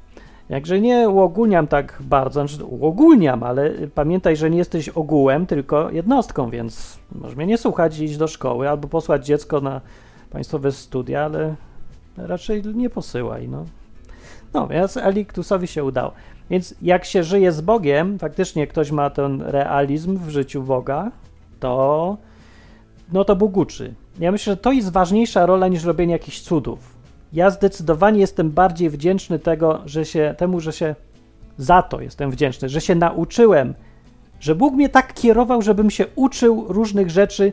[0.48, 6.50] Jakże nie uogólniam tak bardzo, znaczy uogólniam, ale pamiętaj, że nie jesteś ogółem, tylko jednostką,
[6.50, 9.80] więc możesz mnie nie słuchać i iść do szkoły, albo posłać dziecko na
[10.30, 11.54] państwowe studia, ale
[12.16, 13.64] raczej nie posyłaj, no.
[14.66, 16.12] Więc Eliktusowi się udało.
[16.50, 21.10] Więc jak się żyje z Bogiem, faktycznie ktoś ma ten realizm w życiu Boga,
[21.60, 22.16] to
[23.12, 23.94] no to Bóg uczy.
[24.18, 26.78] Ja myślę, że to jest ważniejsza rola niż robienie jakichś cudów.
[27.32, 30.94] Ja zdecydowanie jestem bardziej wdzięczny tego, że się, temu, że się
[31.58, 33.74] za to jestem wdzięczny, że się nauczyłem,
[34.40, 37.52] że Bóg mnie tak kierował, żebym się uczył różnych rzeczy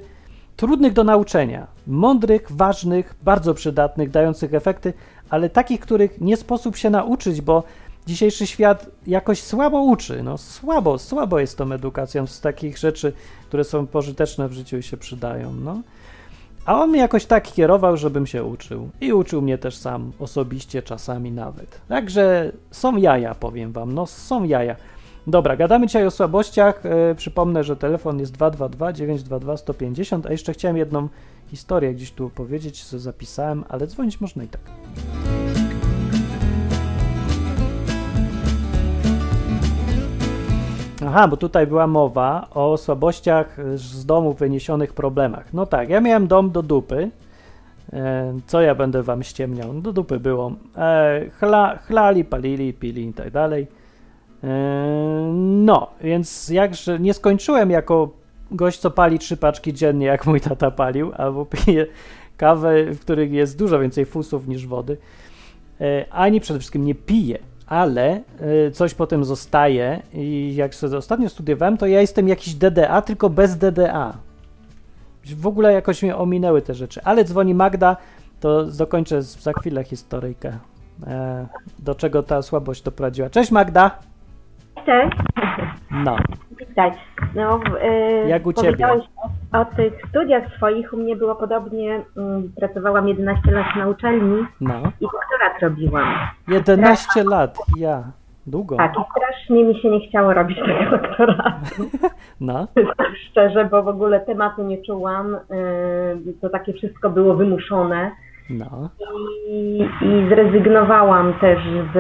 [0.56, 4.94] trudnych do nauczenia, mądrych, ważnych, bardzo przydatnych, dających efekty,
[5.30, 7.64] ale takich, których nie sposób się nauczyć, bo
[8.08, 10.24] dzisiejszy świat jakoś słabo uczy.
[10.24, 13.14] No słabo, słabo jest tą edukacją z takich rzeczy,
[13.48, 15.54] które są pożyteczne w życiu i się przydają.
[15.54, 15.82] No.
[16.66, 18.90] A on mnie jakoś tak kierował, żebym się uczył.
[19.02, 21.82] I uczył mnie też sam, osobiście, czasami nawet.
[21.88, 23.94] Także są jaja, powiem wam.
[23.94, 24.76] No, są jaja.
[25.28, 26.86] Dobra, gadamy dzisiaj o słabościach.
[26.86, 31.08] E, przypomnę, że telefon jest 222 922 150, a jeszcze chciałem jedną
[31.48, 34.62] historię gdzieś tu powiedzieć, co zapisałem, ale dzwonić można i tak.
[41.08, 45.54] Aha, bo tutaj była mowa o słabościach z domu wyniesionych problemach.
[45.54, 47.10] No tak, ja miałem dom do dupy.
[47.94, 49.74] E, co ja będę wam ściemniał?
[49.74, 50.52] Do dupy było.
[50.78, 53.68] E, chla, chlali, palili, pili i tak dalej.
[54.44, 54.48] E,
[55.36, 58.10] no, więc jakże nie skończyłem jako
[58.56, 61.86] gość, co pali trzy paczki dziennie, jak mój tata palił, albo pije
[62.38, 64.98] kawę, w których jest dużo więcej fusów niż wody,
[66.12, 68.22] ani przede wszystkim nie piję ale
[68.68, 73.30] y, coś potem zostaje i jak sobie ostatnio studiowałem, to ja jestem jakiś DDA, tylko
[73.30, 74.14] bez DDA.
[75.26, 77.02] W ogóle jakoś mnie ominęły te rzeczy.
[77.04, 77.98] Ale dzwoni Magda,
[78.40, 80.58] to dokończę za chwilę historyjkę,
[81.08, 81.48] e,
[81.80, 83.30] do czego ta słabość doprowadziła.
[83.30, 84.00] Cześć Magda!
[84.86, 85.18] Cześć!
[85.92, 86.18] No.
[87.36, 88.88] No, yy, Jak u Ciebie?
[88.88, 92.02] O, o, tych studiach swoich u mnie było podobnie.
[92.16, 94.74] Yy, pracowałam 11 lat na uczelni no.
[95.02, 96.08] i doktorat robiłam.
[96.48, 98.04] 11 lat, ja.
[98.48, 98.78] Długo.
[98.78, 101.90] Tak, i strasznie mi się nie chciało robić tego doktoratu.
[102.42, 102.68] No.
[103.30, 105.38] Szczerze, bo w ogóle tematu nie czułam.
[106.26, 108.12] Yy, to takie wszystko było wymuszone.
[108.50, 108.90] No.
[109.48, 111.60] I, I, zrezygnowałam też
[111.94, 111.98] z,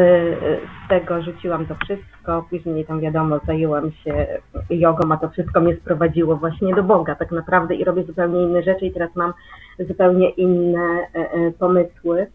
[0.89, 2.45] tego, rzuciłam to wszystko.
[2.49, 4.27] Później tam wiadomo, zajęłam się
[4.69, 8.63] jogą, a to wszystko mnie sprowadziło właśnie do Boga tak naprawdę i robię zupełnie inne
[8.63, 9.33] rzeczy i teraz mam
[9.79, 12.27] zupełnie inne e, e, pomysły.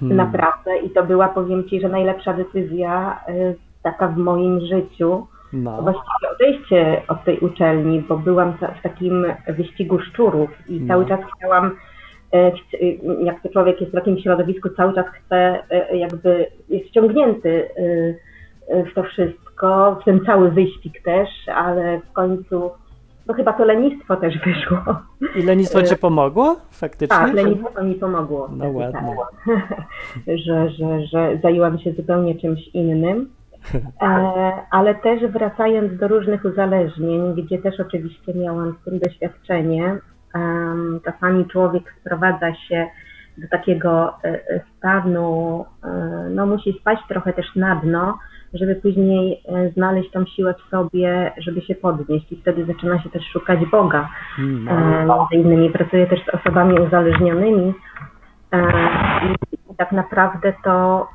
[0.00, 0.16] Hmm.
[0.16, 0.78] Naprawdę.
[0.78, 5.26] I to była, powiem Ci, że najlepsza decyzja e, taka w moim życiu.
[5.52, 5.82] No.
[5.82, 10.88] Właściwie odejście od tej uczelni, bo byłam w takim wyścigu szczurów i no.
[10.88, 11.70] cały czas chciałam
[13.24, 17.68] jak to człowiek jest w takim środowisku, cały czas chce, e, jakby jest wciągnięty
[18.68, 22.70] e, w to wszystko, w ten cały wyścig też, ale w końcu
[23.28, 24.78] no chyba to lenistwo też wyszło.
[25.36, 27.16] I lenistwo Ci pomogło faktycznie?
[27.16, 28.48] Tak, lenistwo mi pomogło.
[28.56, 29.16] No ładnie.
[30.44, 33.30] że, że, że zajęłam się zupełnie czymś innym.
[34.70, 39.98] ale też wracając do różnych uzależnień, gdzie też oczywiście miałam z tym doświadczenie,
[41.04, 42.86] czasami człowiek sprowadza się
[43.38, 45.88] do takiego e, e, stanu, e,
[46.30, 48.18] no musi spać trochę też na dno,
[48.54, 49.42] żeby później
[49.74, 54.08] znaleźć tą siłę w sobie, żeby się podnieść i wtedy zaczyna się też szukać Boga.
[54.36, 55.08] Hmm.
[55.08, 57.74] Między innymi pracuję też z osobami uzależnionymi
[59.52, 61.08] i tak naprawdę to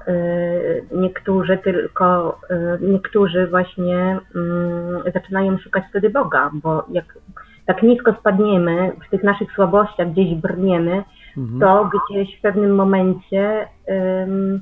[0.91, 2.39] niektórzy tylko,
[2.81, 7.17] niektórzy właśnie mm, zaczynają szukać wtedy Boga, bo jak
[7.65, 11.03] tak nisko spadniemy, w tych naszych słabościach gdzieś brniemy,
[11.37, 11.59] mhm.
[11.59, 14.61] to gdzieś w pewnym momencie um,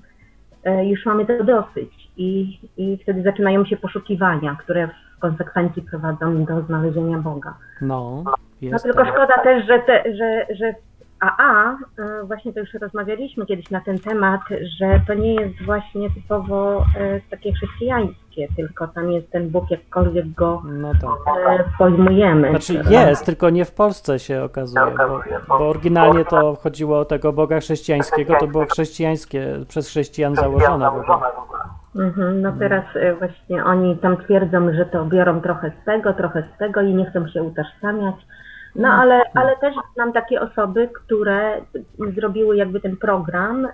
[0.84, 6.62] już mamy to dosyć i, i wtedy zaczynają się poszukiwania, które w konsekwencji prowadzą do
[6.62, 7.54] znalezienia Boga.
[7.82, 8.24] No,
[8.62, 10.74] no tylko szkoda też, że, te, że, że
[11.22, 14.42] AA, e, właśnie to już rozmawialiśmy kiedyś na ten temat,
[14.80, 20.34] że to nie jest właśnie typowo e, takie chrześcijańskie, tylko tam jest ten Bóg, jakkolwiek
[20.34, 21.60] go no tak.
[21.60, 22.50] E, pojmujemy.
[22.50, 27.34] Znaczy jest, tylko nie w Polsce się okazuje, bo, bo oryginalnie to chodziło o tego
[27.34, 31.18] Boga chrześcijańskiego, to było chrześcijańskie, przez chrześcijan założone w ogóle.
[31.96, 32.86] Mhm, no teraz
[33.20, 37.06] właśnie oni tam twierdzą, że to biorą trochę z tego, trochę z tego i nie
[37.06, 38.16] chcą się utożsamiać.
[38.76, 39.00] No mm.
[39.00, 41.62] ale, ale też znam takie osoby, które
[42.16, 43.68] zrobiły jakby ten program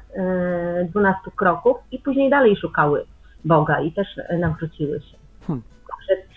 [0.89, 3.05] 12 e, kroków i później dalej szukały
[3.45, 4.07] Boga i też
[4.39, 5.17] nawróciły się.
[5.47, 5.63] Hmm.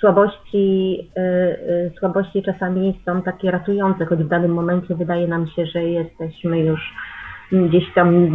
[0.00, 5.66] Słabości, e, e, słabości czasami są takie ratujące, choć w danym momencie wydaje nam się,
[5.66, 6.94] że jesteśmy już
[7.52, 8.28] gdzieś tam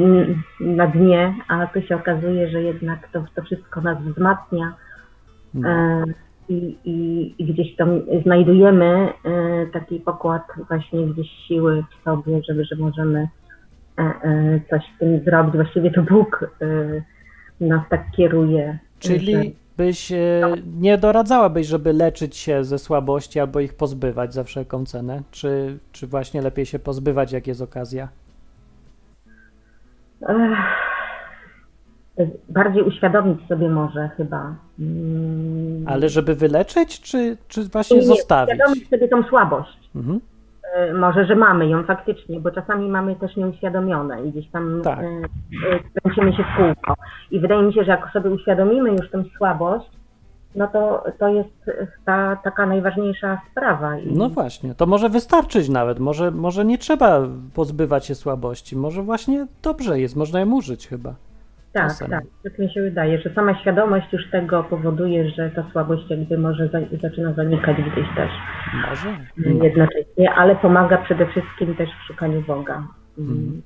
[0.59, 4.73] na dnie, a tu się okazuje, że jednak to, to wszystko nas wzmacnia.
[5.53, 5.69] No
[6.49, 12.65] i, i, i gdzieś tam znajdujemy e, taki pokład właśnie gdzieś siły w sobie, żeby,
[12.65, 13.27] że możemy
[13.97, 15.55] e, e, coś z tym zrobić.
[15.55, 16.51] Właściwie to Bóg
[17.59, 18.79] nas tak kieruje.
[18.99, 20.11] Czyli, byś
[20.79, 25.21] nie doradzałabyś, żeby leczyć się ze słabości albo ich pozbywać za wszelką cenę?
[25.31, 28.07] Czy, czy właśnie lepiej się pozbywać, jak jest okazja?
[30.21, 30.84] Ech,
[32.49, 34.55] bardziej uświadomić sobie może chyba.
[34.79, 38.55] Mm, Ale żeby wyleczyć, czy, czy właśnie nie, zostawić?
[38.55, 39.89] Uświadomić sobie tą słabość.
[39.95, 40.19] Mhm.
[40.73, 44.99] E, Może, że mamy ją faktycznie, bo czasami mamy też nieuświadomione i gdzieś tam Tak.
[44.99, 46.93] e, e, kręcimy się w kółko.
[47.31, 49.85] I wydaje mi się, że jak sobie uświadomimy już tę słabość,
[50.55, 51.49] no to, to jest
[52.05, 53.99] ta taka najważniejsza sprawa.
[53.99, 55.99] I, No właśnie, to może wystarczyć nawet.
[55.99, 57.21] Może, może nie trzeba
[57.53, 58.75] pozbywać się słabości.
[58.77, 61.15] Może właśnie dobrze jest, można ją użyć chyba.
[61.75, 66.09] Tak, tak, tak mi się wydaje, że sama świadomość już tego powoduje, że ta słabość
[66.09, 68.31] jakby może za, zaczyna zanikać gdzieś też
[68.89, 69.17] Może?
[69.37, 69.63] No.
[69.63, 72.83] jednocześnie, ale pomaga przede wszystkim też w szukaniu Boga.
[73.17, 73.61] Mhm.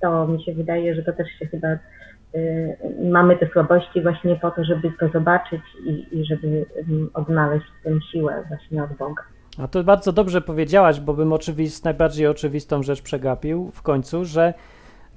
[0.00, 1.68] To mi się wydaje, że to też się chyba
[2.34, 2.76] y,
[3.10, 6.66] mamy te słabości właśnie po to, żeby to zobaczyć i, i żeby y,
[7.14, 9.22] odnaleźć tę siłę właśnie od Boga.
[9.58, 14.54] A to bardzo dobrze powiedziałaś, bo bym oczywist, najbardziej oczywistą rzecz przegapił w końcu, że,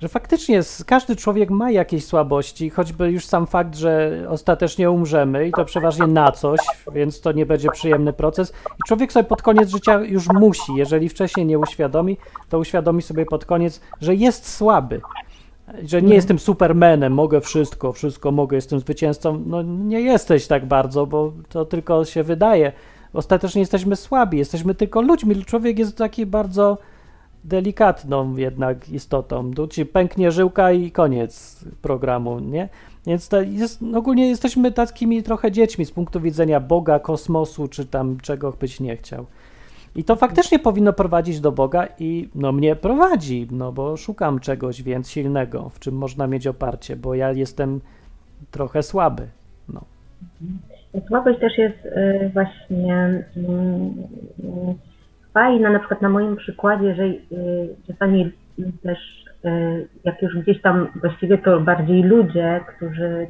[0.02, 5.52] że faktycznie każdy człowiek ma jakieś słabości, choćby już sam fakt, że ostatecznie umrzemy i
[5.52, 6.60] to przeważnie na coś,
[6.94, 8.54] więc to nie będzie przyjemny proces.
[8.80, 12.18] I człowiek sobie pod koniec życia już musi, jeżeli wcześniej nie uświadomi,
[12.50, 15.02] to uświadomi sobie pod koniec, że jest słaby.
[15.84, 19.44] Że nie jestem supermanem, mogę wszystko, wszystko mogę, jestem zwycięzcą.
[19.46, 22.72] No nie jesteś tak bardzo, bo to tylko się wydaje.
[23.14, 25.46] Ostatecznie jesteśmy słabi, jesteśmy tylko ludźmi.
[25.46, 26.78] Człowiek jest taki bardzo
[27.46, 29.54] delikatną jednak istotą.
[29.54, 32.70] Tu ci pęknie żyłka i koniec programu, nie?
[33.08, 38.52] Więc jest, ogólnie jesteśmy takimi trochę dziećmi z punktu widzenia Boga, kosmosu, czy tam czego
[38.52, 39.26] być nie chciał.
[39.96, 44.84] I to faktycznie powinno prowadzić do Boga i no mnie prowadzi, no bo szukam czegoś
[44.84, 47.82] więc silnego, w czym można mieć oparcie, bo ja jestem
[48.52, 49.28] trochę słaby.
[49.70, 49.82] No.
[51.08, 53.26] Słabość też jest y, właśnie
[55.36, 57.20] y, fajna, na przykład na moim przykładzie, że y,
[57.88, 58.32] czasami
[58.84, 59.00] też
[59.46, 63.28] y, jak już gdzieś tam właściwie to bardziej ludzie, którzy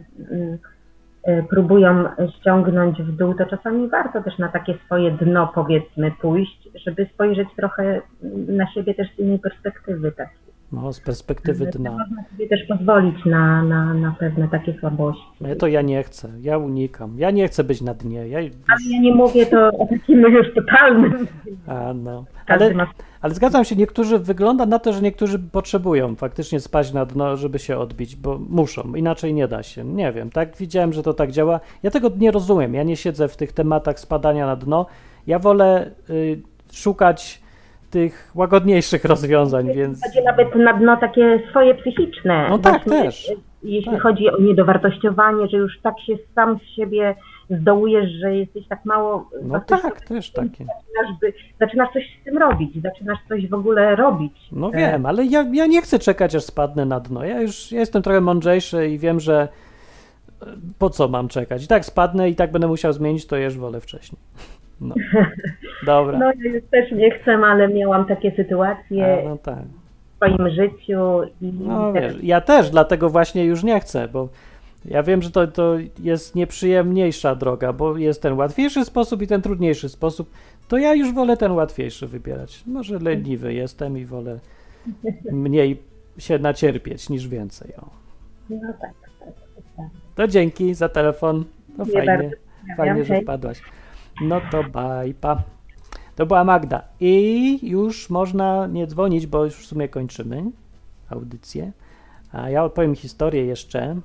[1.28, 2.06] y, próbują
[2.38, 7.48] ściągnąć w dół, to czasami warto też na takie swoje dno powiedzmy pójść, żeby spojrzeć
[7.56, 8.02] trochę
[8.48, 10.45] na siebie też z innej perspektywy takiej.
[10.76, 11.92] No, z perspektywy dna.
[11.92, 15.24] Można sobie też pozwolić na, na, na pewne takie słabości.
[15.42, 17.14] Ja to ja nie chcę, ja unikam.
[17.18, 18.28] Ja nie chcę być na dnie.
[18.28, 21.28] Ja, Ale ja nie mówię to o takim już totalnym.
[21.68, 22.26] a, no.
[22.48, 22.74] Ale,
[23.22, 27.60] ale zgadzam się, niektórzy, wygląda na to, że niektórzy potrzebują faktycznie spaść na dno, żeby
[27.60, 29.84] się odbić, bo muszą, inaczej nie da się.
[29.84, 31.60] Nie wiem, tak widziałem, że to tak działa.
[31.84, 34.86] Ja tego nie rozumiem, ja nie siedzę w tych tematach spadania na dno.
[35.28, 37.45] Ja wolę y, szukać
[37.96, 40.02] tych łagodniejszych rozwiązań, więc...
[40.06, 42.48] Chodzi nawet na dno takie swoje psychiczne.
[42.50, 43.32] No tak, Właśnie, też.
[43.64, 44.02] Jeśli Tak.
[44.02, 47.16] chodzi o niedowartościowanie, że już tak się sam z siebie
[47.50, 50.66] zdołujesz, że jesteś tak mało No tak, też takie.
[50.66, 54.34] zaczynasz, by, zaczynasz coś z tym robić, zaczynasz coś w ogóle robić.
[54.52, 57.24] No E, wiem, ale ja, ja nie chcę czekać, aż spadnę na dno.
[57.26, 59.48] Ja już ja jestem trochę mądrzejszy i wiem, że
[60.42, 60.46] e,
[60.80, 61.64] po co mam czekać.
[61.64, 64.20] I tak spadnę i tak będę musiał zmienić, to już wolę wcześniej.
[64.82, 64.96] No.
[65.86, 66.18] Dobra.
[66.20, 69.64] No ja już też nie chcę, ale miałam takie sytuacje A, no tak.
[70.14, 74.30] w swoim życiu i No też wiesz, ja też, dlatego właśnie już nie chcę, bo
[74.86, 79.42] ja wiem, że to, to jest nieprzyjemniejsza droga, bo jest ten łatwiejszy sposób i ten
[79.42, 80.30] trudniejszy sposób.
[80.68, 82.64] To ja już wolę ten łatwiejszy wybierać.
[82.68, 84.40] Może leniwy jestem i wolę
[85.32, 85.80] mniej
[86.18, 87.74] się nacierpieć niż więcej.
[87.76, 87.90] O.
[88.50, 89.30] no tak, tak,
[89.78, 89.86] tak.
[90.16, 91.46] To dzięki za telefon.
[91.78, 92.36] No fajnie, bardzo.
[92.78, 93.62] fajnie, że wpadłaś.
[94.22, 95.44] No to bye, pa.
[96.16, 96.82] To była Magda.
[97.00, 100.44] I już można nie dzwonić, bo już w sumie kończymy
[101.10, 101.72] audycję.
[102.32, 103.96] A ja opowiem historię jeszcze.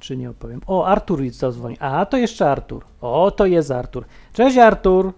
[0.00, 0.60] Czy nie opowiem?
[0.66, 1.76] O, Artur już zadzwoni.
[1.80, 2.84] A, to jeszcze Artur.
[3.00, 4.04] O, to jest Artur.
[4.32, 5.12] Cześć Artur.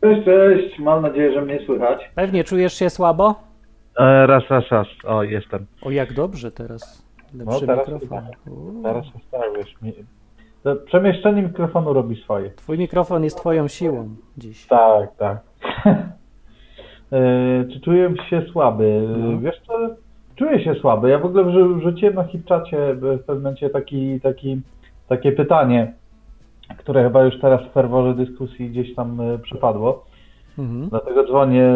[0.00, 0.78] Cześć, cześć.
[0.78, 2.10] Mam nadzieję, że mnie słychać.
[2.14, 3.34] Pewnie czujesz się słabo?
[3.98, 4.86] E, raz, raz, raz.
[5.04, 5.66] O, jestem.
[5.82, 7.02] O, jak dobrze teraz.
[7.34, 8.24] Lepszy No, teraz mikrofon.
[8.82, 9.04] Teraz
[9.56, 9.92] wiesz, mi...
[10.86, 12.50] przemieszczenie mikrofonu robi swoje.
[12.50, 14.08] Twój mikrofon jest twoją siłą
[14.38, 14.66] dziś.
[14.66, 15.38] Tak, tak.
[17.12, 19.08] e, czy czuję się słaby?
[19.18, 19.40] No.
[19.40, 19.72] Wiesz co,
[20.36, 21.10] czuję się słaby.
[21.10, 24.60] Ja w ogóle wrzu- wrzuciłem na hipczacie w pewnym momencie taki, taki,
[25.08, 25.92] takie pytanie,
[26.78, 30.04] które chyba już teraz w ferworze dyskusji gdzieś tam e, przypadło.
[30.58, 30.88] Mhm.
[30.88, 31.72] Dlatego dzwonię.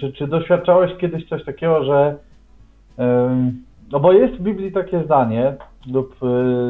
[0.00, 2.16] Czy, czy doświadczałeś kiedyś coś takiego, że.
[3.92, 5.56] No bo jest w Biblii takie zdanie,
[5.92, 6.26] lub e,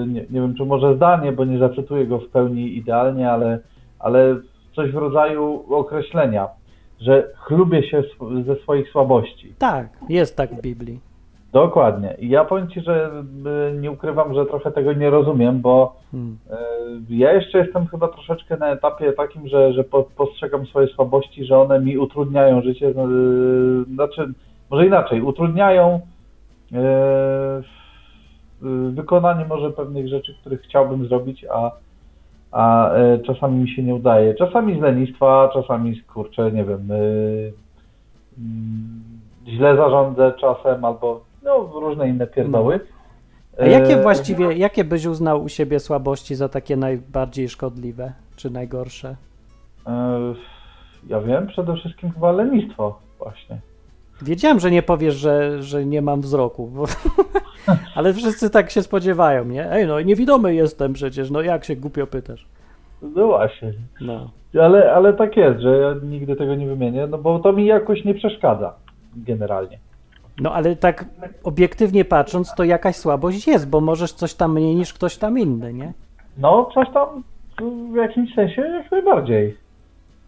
[0.07, 3.59] nie, nie wiem, czy może zdanie, bo nie zacytuję go w pełni idealnie, ale,
[3.99, 4.37] ale
[4.77, 6.49] coś w rodzaju określenia,
[7.01, 8.03] że chlubię się
[8.47, 9.55] ze swoich słabości.
[9.59, 11.01] Tak, jest tak w Biblii.
[11.53, 12.17] Dokładnie.
[12.19, 13.11] I ja powiem Ci, że
[13.71, 16.39] e, nie ukrywam, że trochę tego nie rozumiem, bo Hmm.
[16.51, 16.57] e,
[17.11, 21.59] ja jeszcze jestem chyba troszeczkę na etapie takim, że, że po, postrzegam swoje słabości, że
[21.59, 22.95] one mi utrudniają życie.
[23.95, 24.33] Znaczy,
[24.71, 26.01] może inaczej, utrudniają
[28.91, 31.71] wykonanie może pewnych rzeczy, których chciałbym zrobić, a,
[32.53, 34.35] a yy, czasami mi się nie udaje.
[34.35, 37.53] Czasami z lenistwa, czasami z kurczę, nie wiem, yy,
[38.39, 39.03] mm,
[39.47, 42.81] źle zarządzę czasem albo no, różne inne pierdoły.
[43.61, 48.51] A jakie E, właściwie, jakie byś uznał u siebie słabości za takie najbardziej szkodliwe, czy
[48.51, 49.17] najgorsze?
[49.87, 50.35] E,
[51.09, 53.61] Ja wiem, przede wszystkim chyba lenistwo właśnie.
[54.23, 56.85] Wiedziałem, że nie powiesz, że, że nie mam wzroku, bo...
[57.95, 59.73] ale wszyscy tak się spodziewają, nie?
[59.73, 62.47] Ej, no niewidomy jestem przecież, no jak się głupio pytasz?
[63.03, 63.73] No właśnie.
[64.01, 64.31] No.
[64.61, 68.05] Ale, ale tak jest, że ja nigdy tego nie wymienię, no bo to mi jakoś
[68.05, 68.75] nie przeszkadza
[69.17, 69.79] generalnie.
[70.41, 71.05] No ale tak
[71.45, 75.73] obiektywnie patrząc, to jakaś słabość jest, bo możesz coś tam mniej niż ktoś tam inny,
[75.73, 75.93] nie?
[76.39, 77.23] No, coś tam
[77.93, 79.57] w jakimś sensie jak najbardziej.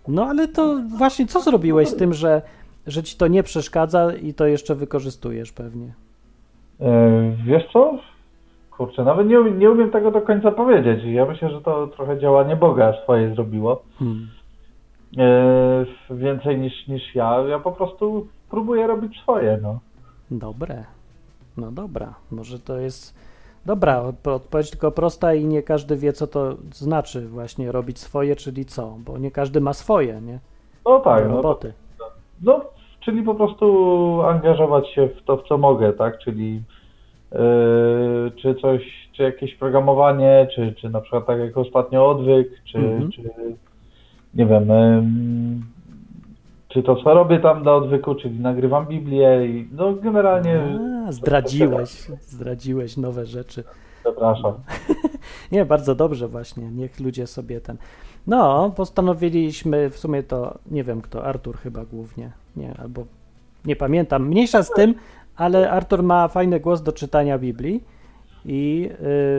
[0.09, 2.43] No ale to właśnie co zrobiłeś z tym, że,
[2.91, 5.93] że ci to nie przeszkadza i to jeszcze wykorzystujesz pewnie?
[6.80, 7.11] E,
[7.47, 7.99] Wiesz co?
[8.70, 11.05] Kurczę, nawet nie, umiem- nie umiem tego do końca powiedzieć.
[11.05, 13.82] Ja myślę, że to trochę działanie Boga swoje zrobiło.
[13.99, 14.28] Hmm.
[15.18, 17.38] E, Więcej niż, niż ja.
[17.49, 19.78] Ja po prostu próbuję robić swoje, no.
[20.30, 20.84] Dobre.
[21.57, 23.14] No dobra, może to jest
[23.66, 28.36] dobra odpo- odpowiedź, tylko prosta i nie każdy wie, co to znaczy właśnie robić swoje,
[28.36, 30.38] czyli co, bo nie każdy ma swoje, nie?
[30.86, 31.72] No tak, Do no, roboty.
[32.43, 32.61] No,
[33.01, 33.66] czyli po prostu
[34.22, 36.18] angażować się w to, w co mogę, tak?
[36.18, 36.62] Czyli
[37.32, 37.38] yy,
[38.36, 38.82] czy coś,
[39.12, 43.11] czy jakieś programowanie, czy, czy na przykład tak jak ostatnio odwyk, czy, Mhm.
[43.12, 43.22] czy
[44.34, 45.62] nie wiem, ym,
[46.68, 50.61] czy to co robię tam do odwyku, czyli nagrywam Biblię i no generalnie,
[51.09, 51.90] A, zdradziłeś,
[52.20, 53.64] zdradziłeś nowe rzeczy.
[54.03, 54.55] przepraszam.
[55.53, 57.76] Nie, bardzo dobrze właśnie, niech ludzie sobie ten...
[58.26, 63.05] No, postanowiliśmy, w sumie to, nie wiem kto, Artur chyba głównie, nie, albo
[63.64, 64.94] nie pamiętam, mniejsza z tym,
[65.36, 67.84] ale Artur ma fajny głos do czytania Biblii
[68.44, 68.90] i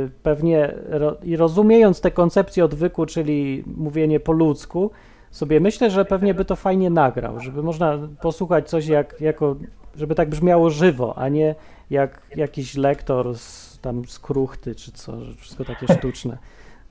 [0.05, 4.91] y, pewnie, ro, i rozumiejąc te koncepcje odwyku, czyli mówienie po ludzku,
[5.31, 9.55] sobie myślę, że pewnie by to fajnie nagrał, żeby można posłuchać coś jak, jako,
[9.95, 11.55] żeby tak brzmiało żywo, a nie
[11.89, 16.37] jak jakiś lektor z, tam z kruchty czy co, wszystko takie sztuczne.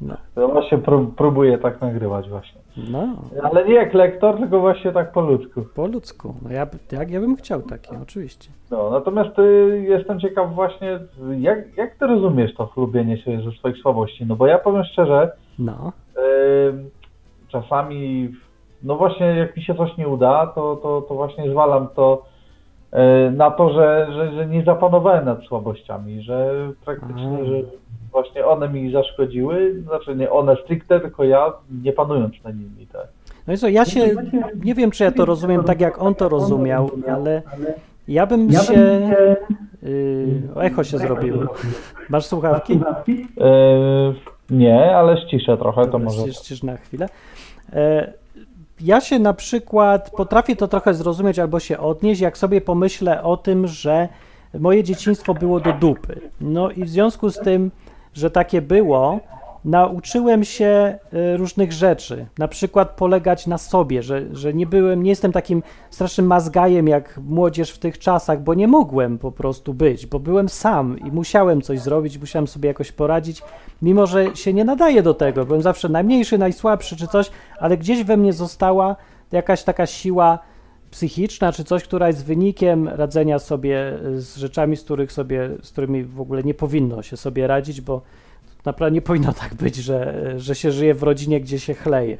[0.01, 2.61] No, Ja właśnie pró- próbuję tak nagrywać właśnie.
[2.91, 3.07] no
[3.43, 5.63] Ale nie jak lektor, tylko właśnie tak po ludzku.
[5.75, 6.35] po ludzku.
[6.43, 8.51] No ja, jak ja bym chciał takie, oczywiście.
[8.71, 10.99] No, natomiast y, jestem ciekaw właśnie,
[11.39, 14.27] jak, jak ty rozumiesz to chlubienie się ze swoich słabości?
[14.27, 16.21] No bo ja powiem szczerze, No, y,
[17.49, 18.31] czasami,
[18.83, 22.23] no właśnie jak mi się coś nie uda, to, to, to właśnie zwalam to
[23.33, 27.55] na to, że, że, że nie zapanowałem nad słabościami, że praktycznie, że
[28.13, 33.07] właśnie one mi zaszkodziły, znaczy nie one stricte, tylko ja nie panując nad nimi, tak.
[33.47, 34.01] no i co, ja się,
[34.65, 37.43] nie wiem czy ja to rozumiem tak jak on to rozumiał, ale
[38.09, 39.01] ja bym się,
[39.83, 41.43] yy, o, echo się zrobiło.
[42.09, 42.73] Masz słuchawki?
[42.73, 44.15] Y,
[44.51, 46.23] nie, ale ściszę trochę, to może...
[46.23, 47.09] ścisz- ścisz na chwilę.
[48.83, 53.37] Ja się na przykład potrafię to trochę zrozumieć albo się odnieść, jak sobie pomyślę o
[53.37, 54.09] tym, że
[54.59, 56.21] moje dzieciństwo było do dupy.
[56.41, 57.71] No i w związku z tym,
[58.15, 59.21] że takie było,
[59.65, 60.65] nauczyłem się
[61.13, 62.27] e, różnych rzeczy.
[62.39, 67.21] Na przykład polegać na sobie, że, że nie byłem, nie jestem takim strasznym mazgajem jak
[67.25, 71.63] młodzież w tych czasach, bo nie mogłem po prostu być, bo byłem sam i musiałem
[71.63, 73.43] coś zrobić, musiałem sobie jakoś poradzić,
[73.83, 75.47] mimo że się nie nadaje do tego.
[75.47, 78.97] Byłem zawsze najmniejszy, najsłabszy czy coś, ale gdzieś we mnie została
[79.33, 80.39] jakaś taka siła
[80.91, 86.05] psychiczna czy coś, która jest wynikiem radzenia sobie z rzeczami, z których sobie, z którymi
[86.05, 88.03] w ogóle nie powinno się sobie radzić, bo
[88.65, 92.19] naprawdę nie powinno tak być, że, że się żyje w rodzinie, gdzie się chleje.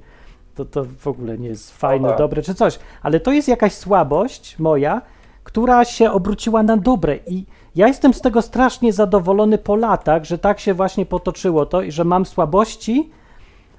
[0.55, 2.19] To, to w ogóle nie jest fajne, tak.
[2.19, 2.79] dobre czy coś.
[3.03, 5.03] Ale to jest jakaś słabość moja,
[5.45, 7.45] która się obróciła na dobre i
[7.77, 11.93] ja jestem z tego strasznie zadowolony po latach, że tak się właśnie potoczyło to i
[11.93, 13.11] że mam słabości,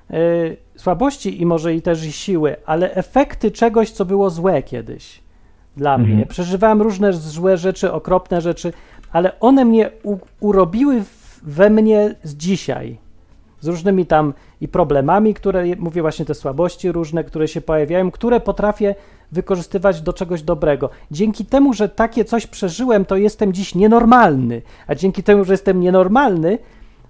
[0.09, 5.21] yy, słabości i może i też i siły, ale efekty czegoś, co było złe kiedyś
[5.77, 6.15] dla Mhm.
[6.15, 6.25] mnie.
[6.25, 8.73] Przeżywałem różne złe rzeczy, okropne rzeczy,
[9.11, 9.91] ale one mnie
[10.39, 12.97] urobiły w, we mnie z dzisiaj.
[13.59, 18.39] Z różnymi tam i problemami, które, mówię właśnie te słabości różne, które się pojawiają, które
[18.39, 18.95] potrafię
[19.31, 20.89] wykorzystywać do czegoś dobrego.
[21.11, 25.79] Dzięki temu, że takie coś przeżyłem, to jestem dziś nienormalny, a dzięki temu, że jestem
[25.79, 26.57] nienormalny,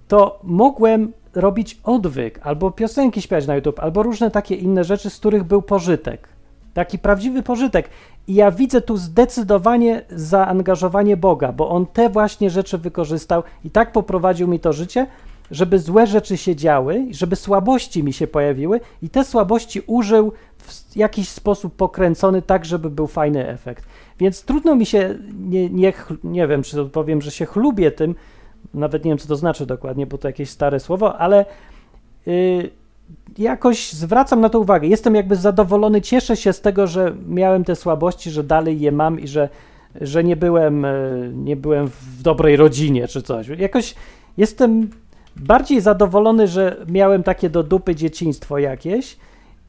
[0.08, 5.16] to mogłem robić odwyk, albo piosenki śpiewać na YouTube, albo różne takie inne rzeczy, z
[5.16, 6.28] których był pożytek.
[6.74, 7.88] Taki prawdziwy pożytek.
[8.28, 13.92] I ja widzę tu zdecydowanie zaangażowanie Boga, bo On te właśnie rzeczy wykorzystał i tak
[13.92, 15.06] poprowadził mi to życie,
[15.50, 20.96] żeby złe rzeczy się działy, żeby słabości mi się pojawiły i te słabości użył w
[20.96, 23.84] jakiś sposób pokręcony tak, żeby był fajny efekt.
[24.18, 25.92] Więc trudno mi się, nie, nie,
[26.24, 28.14] nie wiem, czy powiem, że się chlubię tym,
[28.74, 31.44] nawet nie wiem, co to znaczy dokładnie, bo to jakieś stare słowo, ale
[32.26, 32.70] yy,
[33.38, 34.88] jakoś zwracam na to uwagę.
[34.88, 39.20] Jestem jakby zadowolony, cieszę się z tego, że miałem te słabości, że dalej je mam
[39.20, 39.48] i że,
[40.00, 40.86] że nie, byłem,
[41.34, 43.48] nie byłem w dobrej rodzinie czy coś.
[43.48, 43.94] Jakoś
[44.36, 44.90] jestem
[45.36, 49.16] bardziej zadowolony, że miałem takie do dupy dzieciństwo jakieś,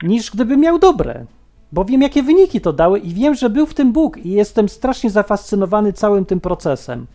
[0.03, 1.25] niż gdybym miał dobre.
[1.71, 4.69] Bo wiem, jakie wyniki to dały i wiem, że był w tym Bóg i jestem
[4.69, 7.05] strasznie zafascynowany całym tym procesem.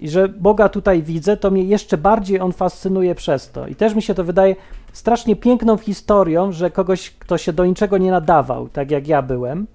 [0.00, 3.66] I że Boga tutaj widzę, to mnie jeszcze bardziej on fascynuje przez to.
[3.66, 4.56] I też mi się to wydaje
[4.92, 9.66] strasznie piękną historią, że kogoś, kto się do niczego nie nadawał, tak jak ja byłem,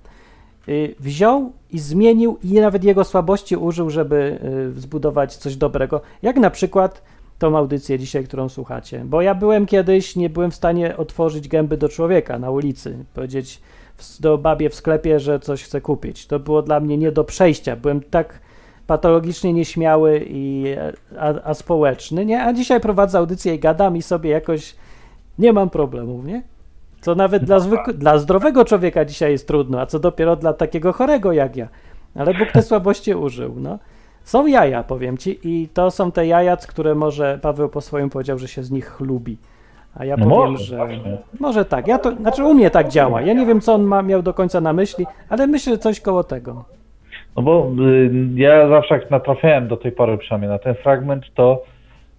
[0.69, 4.39] y, wziął i zmienił i nawet jego słabości użył, żeby
[4.75, 6.01] y, zbudować coś dobrego.
[6.21, 7.01] Jak na przykład
[7.39, 9.03] tą audycję dzisiaj, którą słuchacie.
[9.05, 13.61] Bo ja byłem kiedyś, nie byłem w stanie otworzyć gęby do człowieka na ulicy, powiedzieć
[14.19, 16.27] do babie w sklepie, że coś chcę kupić.
[16.27, 17.75] To było dla mnie nie do przejścia.
[17.75, 18.39] Byłem tak
[18.87, 20.65] patologicznie nieśmiały i
[21.53, 22.43] społeczny, nie?
[22.43, 24.75] A dzisiaj prowadzę audycję i gadam i sobie jakoś
[25.39, 26.43] nie mam problemów, nie?
[27.01, 30.93] Co nawet dla, zwykł- dla zdrowego człowieka dzisiaj jest trudno, a co dopiero dla takiego
[30.93, 31.67] chorego jak ja.
[32.15, 33.79] Ale Bóg te słabości użył, no.
[34.23, 38.37] Są jaja, powiem ci, i to są te jaja, które może Paweł po swoim powiedział,
[38.39, 39.37] że się z nich chlubi.
[39.95, 40.77] A ja No powiem, może, że.
[40.77, 41.17] właśnie.
[41.39, 41.87] Może tak.
[41.87, 43.21] Ja to, znaczy u mnie tak działa.
[43.21, 46.01] Ja nie wiem, co on ma, miał do końca na myśli, ale myślę, że coś
[46.01, 46.65] koło tego.
[47.35, 51.63] No bo y, ja zawsze jak natrafiałem do tej pory przynajmniej na ten fragment, to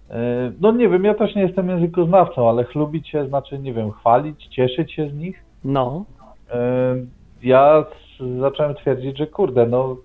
[0.09, 0.13] y,
[0.61, 4.47] no nie wiem, ja też nie jestem językoznawcą, ale chlubić się znaczy, nie wiem, chwalić,
[4.47, 5.43] cieszyć się z nich.
[5.63, 6.05] No,
[6.47, 7.05] Y,
[7.43, 7.85] ja
[8.39, 9.97] zacząłem twierdzić, że kurde, no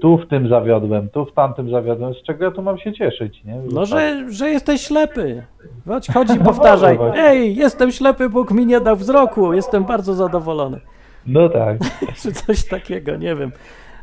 [0.00, 3.44] tu w tym zawiodłem, tu w tamtym zawiodłem, z czego ja tu mam się cieszyć,
[3.44, 3.56] nie?
[3.72, 5.42] no że, że jesteś ślepy.
[5.88, 6.96] Chodź, chodź i powtarzaj.
[6.96, 7.24] Dobra, właśnie.
[7.28, 9.52] Ej, jestem ślepy, Bóg mi nie dał wzroku.
[9.52, 10.80] Jestem bardzo zadowolony.
[11.26, 11.78] No tak.
[12.22, 13.52] Czy coś takiego, nie wiem.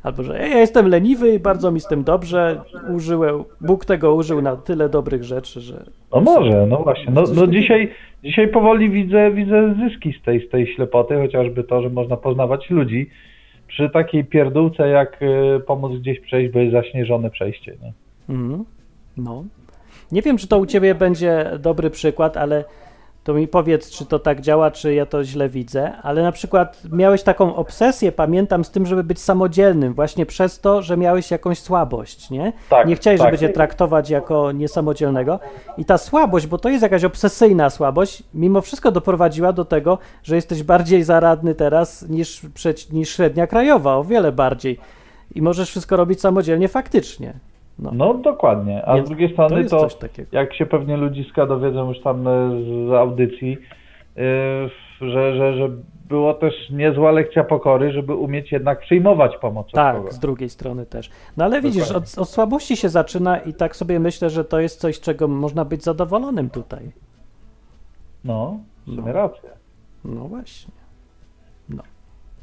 [0.04, 2.62] Albo, że ja jestem leniwy i bardzo mi z tym dobrze.
[2.90, 5.86] Użyłem, Bóg tego użył na tyle dobrych rzeczy, że.
[6.14, 7.12] No może, no właśnie.
[7.14, 7.92] No, no dzisiaj,
[8.24, 12.70] dzisiaj powoli widzę, widzę zyski z tej, z tej ślepoty, chociażby to, że można poznawać
[12.70, 13.10] ludzi
[13.68, 17.76] przy takiej pierdółce, jak y, pomóc gdzieś przejść, bo jest zaśnieżone przejście.
[17.84, 17.94] Nie?
[18.36, 18.66] Mhm.
[19.18, 19.44] No.
[20.12, 22.66] Nie wiem, czy to u ciebie będzie dobry przykład, ale
[23.24, 26.82] to mi powiedz, czy to tak działa, czy ja to źle widzę, ale na przykład
[26.92, 31.60] miałeś taką obsesję, pamiętam, z tym, żeby być samodzielnym, właśnie przez to, że miałeś jakąś
[31.60, 32.54] słabość, nie?
[32.70, 33.28] Tak, nie chciałeś, tak.
[33.28, 35.40] żeby cię traktować jako niesamodzielnego.
[35.78, 40.36] I ta słabość, bo to jest jakaś obsesyjna słabość, mimo wszystko doprowadziła do tego, że
[40.36, 42.42] jesteś bardziej zaradny teraz niż,
[42.92, 44.80] niż średnia krajowa, o wiele bardziej.
[45.36, 47.34] I możesz wszystko robić samodzielnie faktycznie.
[47.80, 47.92] No.
[47.94, 50.30] No dokładnie, a Więc z drugiej to strony to, takiego.
[50.32, 52.32] jak się pewnie ludziska dowiedzą już tam e,
[52.88, 53.58] z audycji,
[54.18, 54.70] y,
[55.02, 55.70] że, że, że
[56.10, 60.86] było też niezła lekcja pokory, żeby umieć jednak przyjmować pomoc od Tak, z drugiej strony
[60.86, 61.10] też.
[61.38, 64.80] No ale widzisz, od, od słabości się zaczyna i tak sobie myślę, że to jest
[64.80, 66.92] coś, czego można być zadowolonym tutaj.
[68.24, 69.14] No, w sumie No.
[69.14, 69.50] rację.
[70.06, 70.72] No właśnie,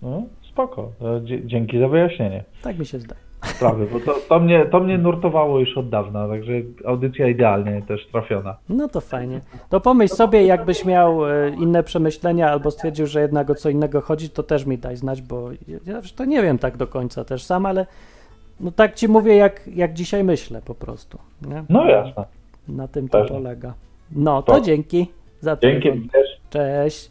[0.02, 0.22] No,
[0.52, 0.90] spoko.
[1.02, 2.44] E, Dzięki za wyjaśnienie.
[2.62, 3.20] tak mi się zdaje.
[3.44, 6.52] Sprawy, bo to, to, mnie, to mnie nurtowało już od dawna, także
[6.84, 8.56] audycja idealnie też trafiona.
[8.68, 9.40] No to fajnie.
[9.68, 14.00] To pomyśl sobie, jakbyś miał e, inne przemyślenia albo stwierdził, że jednak o co innego
[14.00, 15.50] chodzi, to też mi daj znać, bo
[15.86, 17.86] ja to nie wiem tak do końca też sam, ale
[18.60, 21.18] no tak ci mówię, jak, jak dzisiaj myślę po prostu.
[21.48, 21.64] Nie?
[21.68, 22.24] No jasne.
[22.68, 23.36] Na tym to Pewnie.
[23.36, 23.74] polega.
[24.12, 24.62] No to Tak.
[24.64, 25.06] dzięki
[25.40, 25.82] za telefon.
[25.82, 26.08] Dzięki.
[26.50, 27.10] Cześć.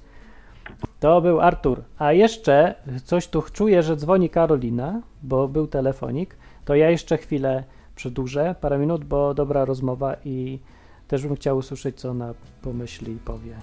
[0.99, 1.82] To był Artur.
[1.97, 6.38] A jeszcze coś tu czuję, że dzwoni Karolina, bo był telefonik.
[6.66, 7.63] To ja jeszcze chwilę
[7.95, 10.59] przedłużę, parę minut, bo dobra rozmowa i
[11.07, 13.55] też bym chciał usłyszeć, co ona pomyśli i powie.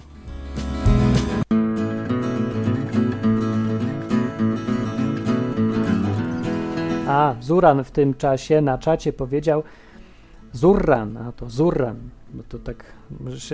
[7.07, 9.63] A, Zuran w tym czasie na czacie powiedział
[10.51, 12.85] Zurran, a to Zurran, bo to tak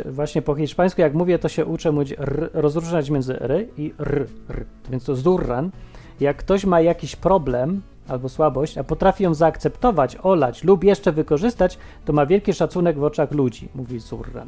[0.05, 4.27] właśnie po hiszpańsku jak mówię, to się uczę mówić r, rozróżniać między r i r,
[4.49, 4.65] r.
[4.89, 5.71] Więc to Zurran.
[6.19, 11.77] Jak ktoś ma jakiś problem albo słabość, a potrafi ją zaakceptować, olać lub jeszcze wykorzystać,
[12.05, 14.47] to ma wielki szacunek w oczach ludzi, mówi Zurran.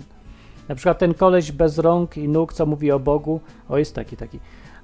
[0.70, 4.18] Na przykład ten koleś bez rąk i nóg, co mówi o Bogu, o jest taki,
[4.18, 4.40] taki.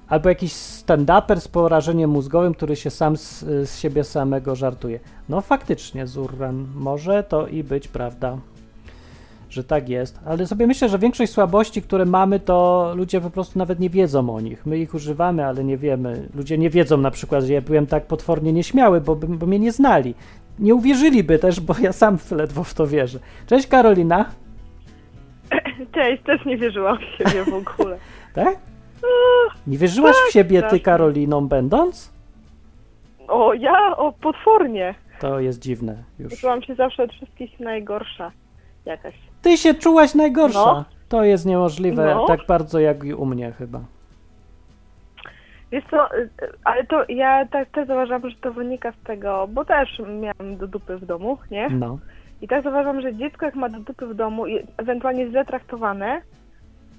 [0.08, 5.00] Albo jakiś stand-uper z porażeniem mózgowym, który się sam z, z siebie samego żartuje.
[5.28, 8.38] No faktycznie, Zurran, może to i być prawda,
[9.58, 10.20] że tak jest.
[10.26, 14.34] Ale sobie myślę, że większość słabości, które mamy, to ludzie po prostu nawet nie wiedzą
[14.34, 14.66] o nich.
[14.66, 16.28] My ich używamy, ale nie wiemy.
[16.34, 19.72] Ludzie nie wiedzą na przykład, że ja byłem tak potwornie nieśmiały, bo, bo mnie nie
[19.72, 20.14] znali.
[20.58, 23.18] Nie uwierzyliby też, bo ja sam ledwo w to wierzę.
[23.46, 24.24] Cześć Karolina.
[25.94, 27.98] Cześć, też nie wierzyłam w siebie w ogóle.
[28.34, 28.58] Tak?
[29.66, 30.80] Nie wierzyłaś w siebie ty.
[30.80, 32.12] Karoliną, będąc?
[33.28, 33.96] O, ja?
[33.96, 34.94] O, potwornie.
[35.20, 36.40] To jest dziwne już.
[36.40, 38.32] Czułam się zawsze od wszystkich najgorsza.
[38.84, 39.14] Jakaś.
[39.42, 40.58] Ty się czułaś najgorsza.
[40.58, 40.84] No.
[41.08, 42.26] To jest niemożliwe, No.
[42.26, 43.80] tak bardzo jak i u mnie chyba.
[45.72, 46.28] Wiesz co, y,
[46.64, 50.66] ale to ja tak też zauważam, że to wynika z tego, bo też miałam do
[50.68, 51.68] dupy w domu, nie?
[51.68, 51.98] No.
[52.42, 56.22] I tak zauważam, że dziecko jak ma do dupy w domu i ewentualnie źle traktowane,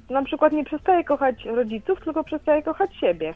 [0.07, 3.33] to na przykład nie przestaje kochać rodziców, tylko przestaje kochać siebie.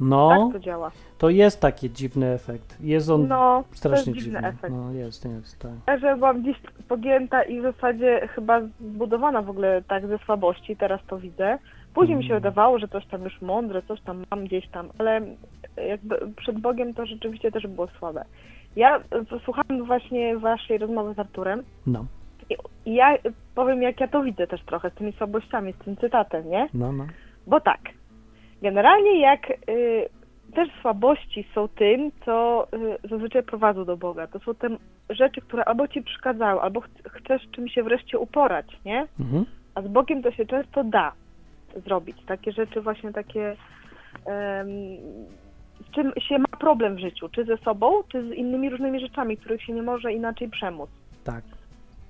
[0.00, 0.90] No, Tak to działa.
[1.18, 2.76] to jest taki dziwny efekt.
[2.80, 4.48] Jest on No, strasznie jest dziwny dziwny.
[4.48, 4.74] efekt.
[4.74, 5.72] No, jest, jest, tak.
[5.86, 6.56] Ja, że byłam gdzieś
[6.88, 11.58] pogięta i w zasadzie chyba zbudowana w ogóle tak ze słabości, teraz to widzę.
[11.94, 12.42] Później mi się Mm.
[12.42, 15.20] wydawało, że coś tam już mądre, coś tam mam gdzieś tam, ale
[15.88, 18.24] jakby przed Bogiem to rzeczywiście też było słabe.
[18.76, 22.04] Ja y, posłuchałam właśnie waszej rozmowy z Arturem No,
[22.86, 23.16] i ja
[23.54, 26.68] powiem, jak ja to widzę też trochę z tymi słabościami, z tym cytatem, nie?
[26.74, 27.06] no, no.
[27.46, 27.80] Bo tak,
[28.62, 30.08] generalnie jak y,
[30.54, 32.66] też słabości są tym, co
[33.04, 34.26] y, zazwyczaj prowadzą do Boga.
[34.26, 34.68] To są te
[35.10, 39.06] rzeczy, które albo ci przeszkadzają, albo ch- chcesz czymś się wreszcie uporać, nie?
[39.20, 39.44] Mhm.
[39.74, 41.12] A z Bogiem to się często da
[41.86, 42.16] zrobić.
[42.26, 43.56] Takie rzeczy właśnie takie,
[45.80, 49.36] z czym się ma problem w życiu, czy ze sobą, czy z innymi różnymi rzeczami,
[49.36, 50.90] których się nie może inaczej przemóc.
[51.24, 51.44] Tak.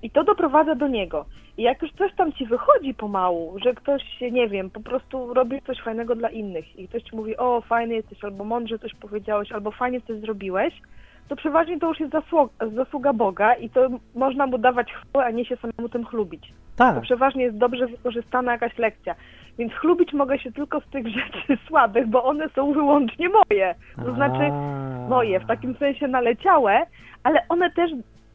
[0.03, 1.25] I to doprowadza do niego.
[1.57, 5.61] I jak już coś tam ci wychodzi pomału, że ktoś, nie wiem, po prostu robi
[5.61, 9.51] coś fajnego dla innych i ktoś ci mówi, o fajny jesteś, albo mądrze coś powiedziałeś,
[9.51, 10.73] albo fajnie coś zrobiłeś,
[11.27, 15.31] to przeważnie to już jest zasługa, zasługa Boga i to można mu dawać chwałę, a
[15.31, 16.47] nie się samemu tym chlubić.
[16.47, 19.15] To Tak, przeważnie jest dobrze wykorzystana jakaś lekcja.
[19.57, 23.75] Więc chlubić mogę się tylko z tych rzeczy słabych, bo one są wyłącznie moje.
[24.05, 24.51] To znaczy
[25.09, 26.85] moje, w takim sensie naleciałe,
[27.23, 27.91] ale one też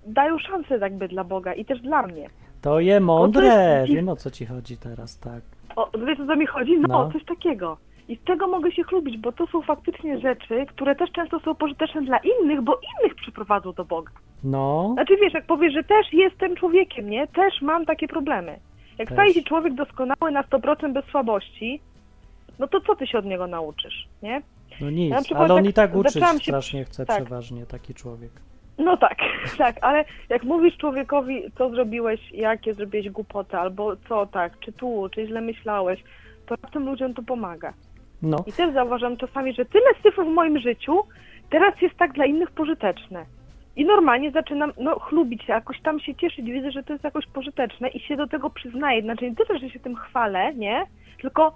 [0.07, 2.29] dają szansę jakby dla Boga i też dla mnie.
[2.63, 3.85] To je O, to mądre.
[3.89, 5.43] Wiem o co ci chodzi teraz, tak.
[5.77, 6.79] O, wiesz o co mi chodzi?
[6.81, 7.11] No, No.
[7.13, 7.77] coś takiego.
[8.09, 11.55] I z tego mogę się chlubić, bo to są faktycznie rzeczy, które też często są
[11.55, 14.13] pożyteczne dla innych, bo innych przyprowadzą do Boga.
[14.45, 17.27] No, Znaczy wiesz, jak powiesz, że też jestem człowiekiem, nie?
[17.27, 18.59] Też mam takie problemy.
[18.99, 19.17] Jak Też.
[19.17, 21.81] staje się człowiek doskonały na 100% bez słabości,
[22.59, 24.43] no to co ty się od niego nauczysz, nie?
[24.81, 25.31] no nic.
[25.31, 27.17] Ja Ale on tak i tak się- strasznie chce tak.
[27.17, 28.31] przeważnie taki człowiek.
[28.79, 29.19] No tak,
[29.59, 35.09] tak, ale jak mówisz człowiekowi, co zrobiłeś, jakie zrobiłeś głupoty, albo co tak, czy tu,
[35.15, 36.05] czy źle myślałeś,
[36.47, 37.73] to tym ludziom to pomaga.
[38.23, 41.03] No, I też zauważam czasami, że tyle syfów w moim życiu
[41.51, 43.25] teraz jest tak dla innych pożyteczne.
[43.77, 47.27] I normalnie zaczynam no, chlubić się, jakoś tam się cieszyć, widzę, że to jest jakoś
[47.27, 49.03] pożyteczne i się do tego przyznaję.
[49.03, 50.87] Znaczy nie tyle, że się tym chwalę, nie?
[51.23, 51.55] Tylko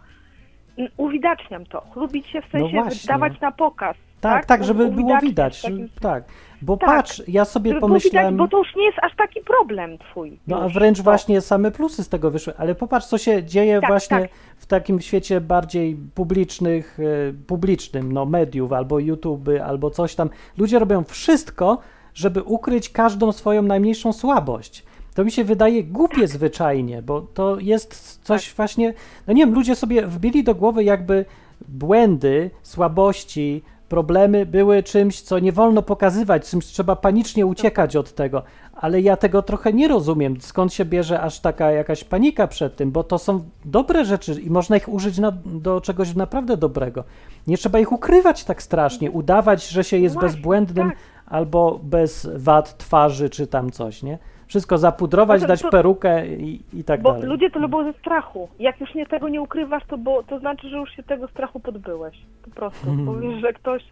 [0.78, 1.80] mm, uwidaczniam to.
[1.80, 3.96] Chlubić się w sensie No dawać na pokaz.
[4.20, 5.62] tak, tak, żeby było widać.
[6.00, 6.24] Tak,
[6.62, 6.88] bo Tak.
[6.88, 8.34] patrz, ja sobie pomyślałem...
[8.34, 10.38] Widać, bo to już nie jest aż taki problem twój.
[10.46, 13.80] No a wręcz To- właśnie same plusy z tego wyszły, ale popatrz, co się dzieje
[13.80, 14.30] Tak, właśnie tak.
[14.56, 20.30] w takim świecie bardziej publicznych, e, publicznym, no mediów, albo YouTube, albo coś tam.
[20.58, 21.78] Ludzie robią wszystko,
[22.14, 24.84] żeby ukryć każdą swoją najmniejszą słabość.
[25.14, 26.28] To mi się wydaje głupie Tak.
[26.28, 28.94] zwyczajnie, bo to jest coś właśnie,
[29.26, 31.24] no nie wiem, ludzie sobie wbili do głowy jakby
[31.68, 38.42] błędy, słabości, problemy były czymś, co nie wolno pokazywać, czymś trzeba panicznie uciekać od tego.
[38.74, 42.90] Ale ja tego trochę nie rozumiem, skąd się bierze aż taka jakaś panika przed tym,
[42.90, 47.04] bo to są dobre rzeczy i można ich użyć na, do czegoś naprawdę dobrego.
[47.46, 50.98] Nie trzeba ich ukrywać tak strasznie, udawać, że się jest bezbłędnym tak.
[51.26, 54.18] albo bez wad twarzy czy tam coś, nie?
[54.48, 57.28] Wszystko zapudrować, to- dać to- perukę i, i tak Bo dalej.
[57.28, 58.48] ludzie to lubią ze strachu.
[58.58, 61.60] Jak już nie tego nie ukrywasz, to, bo, to znaczy, że już się tego strachu
[61.60, 62.16] pozbyłeś.
[62.44, 62.86] Po prostu.
[62.86, 63.04] Hmm.
[63.32, 63.82] Bo że ktoś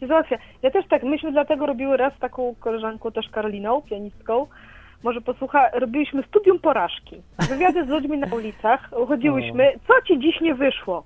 [0.00, 0.38] się załatwia.
[0.62, 4.46] Ja też tak, myśmy dlatego robiły raz z taką koleżanką, też Karoliną, pianistką.
[5.02, 7.22] Może posłucha, robiliśmy studium porażki.
[7.48, 8.90] Wywiady z ludźmi na ulicach.
[9.08, 11.04] Chodziłyśmy, co ci dziś nie wyszło?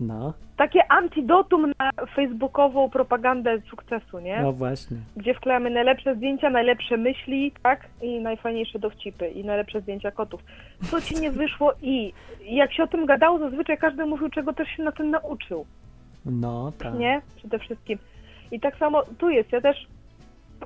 [0.00, 4.42] No, Takie antidotum na facebookową propagandę sukcesu, nie?
[4.42, 4.96] no właśnie.
[5.16, 7.86] gdzie wklejamy najlepsze zdjęcia, najlepsze myśli, tak?
[8.02, 10.42] I najfajniejsze dowcipy i najlepsze zdjęcia kotów.
[10.90, 12.12] Co ci nie wyszło i
[12.42, 15.66] jak się o tym gadało, zazwyczaj każdy mówił, czego też się na tym nauczył,
[16.26, 16.94] No, tak.
[16.94, 17.20] nie?
[17.36, 17.98] Przede wszystkim.
[18.50, 19.86] I tak samo tu jest, ja też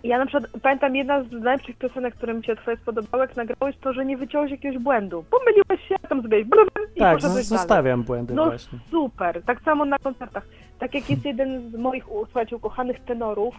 [0.05, 3.77] ja na przykład pamiętam jedna z najlepszych piosenek, które mi się twoje spodobały, jak nagrałeś
[3.77, 5.25] to, że nie wyciąłeś jakiegoś błędu.
[5.31, 6.67] Pomyliłeś się, tam zrobiłeś blum
[6.97, 7.43] i Tak, dalej.
[7.45, 8.79] zostawiam błędy No właśnie.
[8.91, 10.47] super, tak samo na koncertach.
[10.79, 13.55] Tak jak jest jeden z moich, słuchajcie, ukochanych tenorów,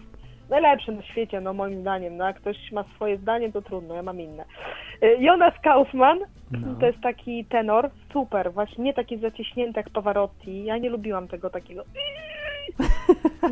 [0.50, 4.02] najlepszy na świecie, no moim zdaniem, no jak ktoś ma swoje zdanie, to trudno, ja
[4.02, 4.44] mam inne.
[5.02, 6.18] Y, Jonas Kaufman,
[6.50, 6.74] No.
[6.80, 11.50] to jest taki tenor, super, właśnie nie taki zaciśnięty jak Pavarotti, ja nie lubiłam tego
[11.50, 11.84] takiego.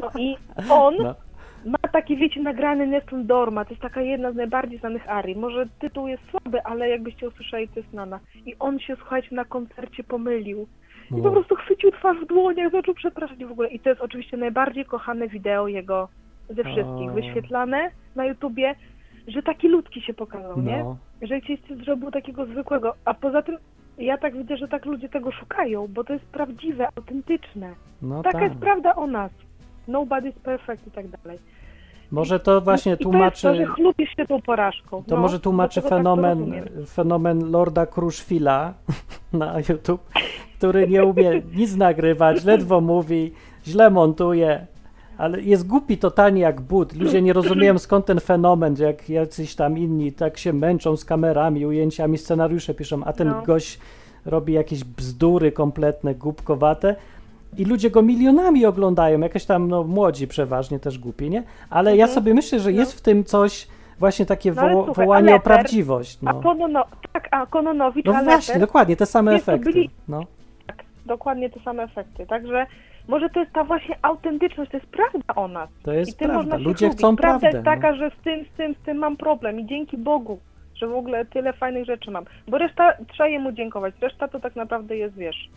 [0.01, 0.37] No i
[0.71, 1.15] on No.
[1.67, 5.37] Ma taki, wiecie, nagrany Nessun Dorma, to jest taka jedna z najbardziej znanych arii.
[5.37, 8.21] Może tytuł jest słaby, ale jakbyście usłyszeli, to jest znana.
[8.47, 10.67] I on się, słuchajcie, na koncercie pomylił.
[11.11, 11.31] I po No.
[11.31, 13.69] prostu chwycił twarz w dłoniach, zaczął przepraszać w ogóle.
[13.69, 16.09] I to jest oczywiście najbardziej kochane wideo jego
[16.51, 17.13] ze wszystkich, O.
[17.15, 18.75] wyświetlane na YouTubie,
[19.29, 20.79] że taki ludki się pokazał, nie?
[20.85, 22.95] No, Że gdzieś zrobił takiego zwykłego.
[23.05, 23.57] A poza tym
[23.99, 27.75] ja tak widzę, że tak ludzie tego szukają, bo to jest prawdziwe, autentyczne.
[28.03, 28.49] no Taka tak.
[28.49, 29.31] jest prawda o nas.
[29.89, 31.39] Nobody's perfect i tak dalej.
[32.11, 33.47] Może to właśnie I to tłumaczy...
[33.47, 35.05] jest to, że chlubisz się tą porażką.
[35.05, 36.87] To no, może tłumaczy dlatego tak to fenomen, rozumiem.
[36.87, 38.75] fenomen Lorda Kruszwila
[39.33, 40.01] na YouTube,
[40.59, 43.33] który nie umie nic nagrywać, ledwo mówi,
[43.67, 44.67] źle montuje,
[45.19, 46.97] ale jest głupi totalnie jak but.
[46.97, 51.05] Ludzie nie rozumieją skąd ten fenomen, że jak jacyś tam inni tak się męczą z
[51.05, 53.43] kamerami, ujęciami, scenariusze piszą, a ten No.
[53.43, 53.79] gość
[54.25, 56.97] robi jakieś bzdury kompletne, głupkowate.
[57.59, 61.43] I ludzie go milionami oglądają, jakieś tam no, młodzi przeważnie też głupi, nie?
[61.71, 63.69] Ale ja sobie myślę, że jest w tym coś,
[63.99, 64.69] właśnie takie Mhm.
[64.69, 66.19] No woło- słuchaj, wołanie a o prawdziwość.
[66.27, 69.73] A No, Konono, tak, a Kononowicz, no właśnie, dokładnie, te same Wiesz, efekty.
[69.73, 70.21] byli- No.
[71.07, 72.27] dokładnie te same efekty.
[72.27, 72.67] Także
[73.09, 75.69] może to jest ta właśnie autentyczność, to jest prawda o nas.
[75.83, 76.57] To I jest tym prawda.
[76.57, 76.99] Ludzie chlubić.
[76.99, 77.59] chcą Prawda prawdę.
[77.59, 80.39] jest taka, że z tym, z tym, z tym mam problem i dzięki Bogu,
[80.75, 82.25] że w ogóle tyle fajnych rzeczy mam.
[82.49, 85.51] Bo reszta, trzeba jemu dziękować, reszta to tak naprawdę jest, wiesz,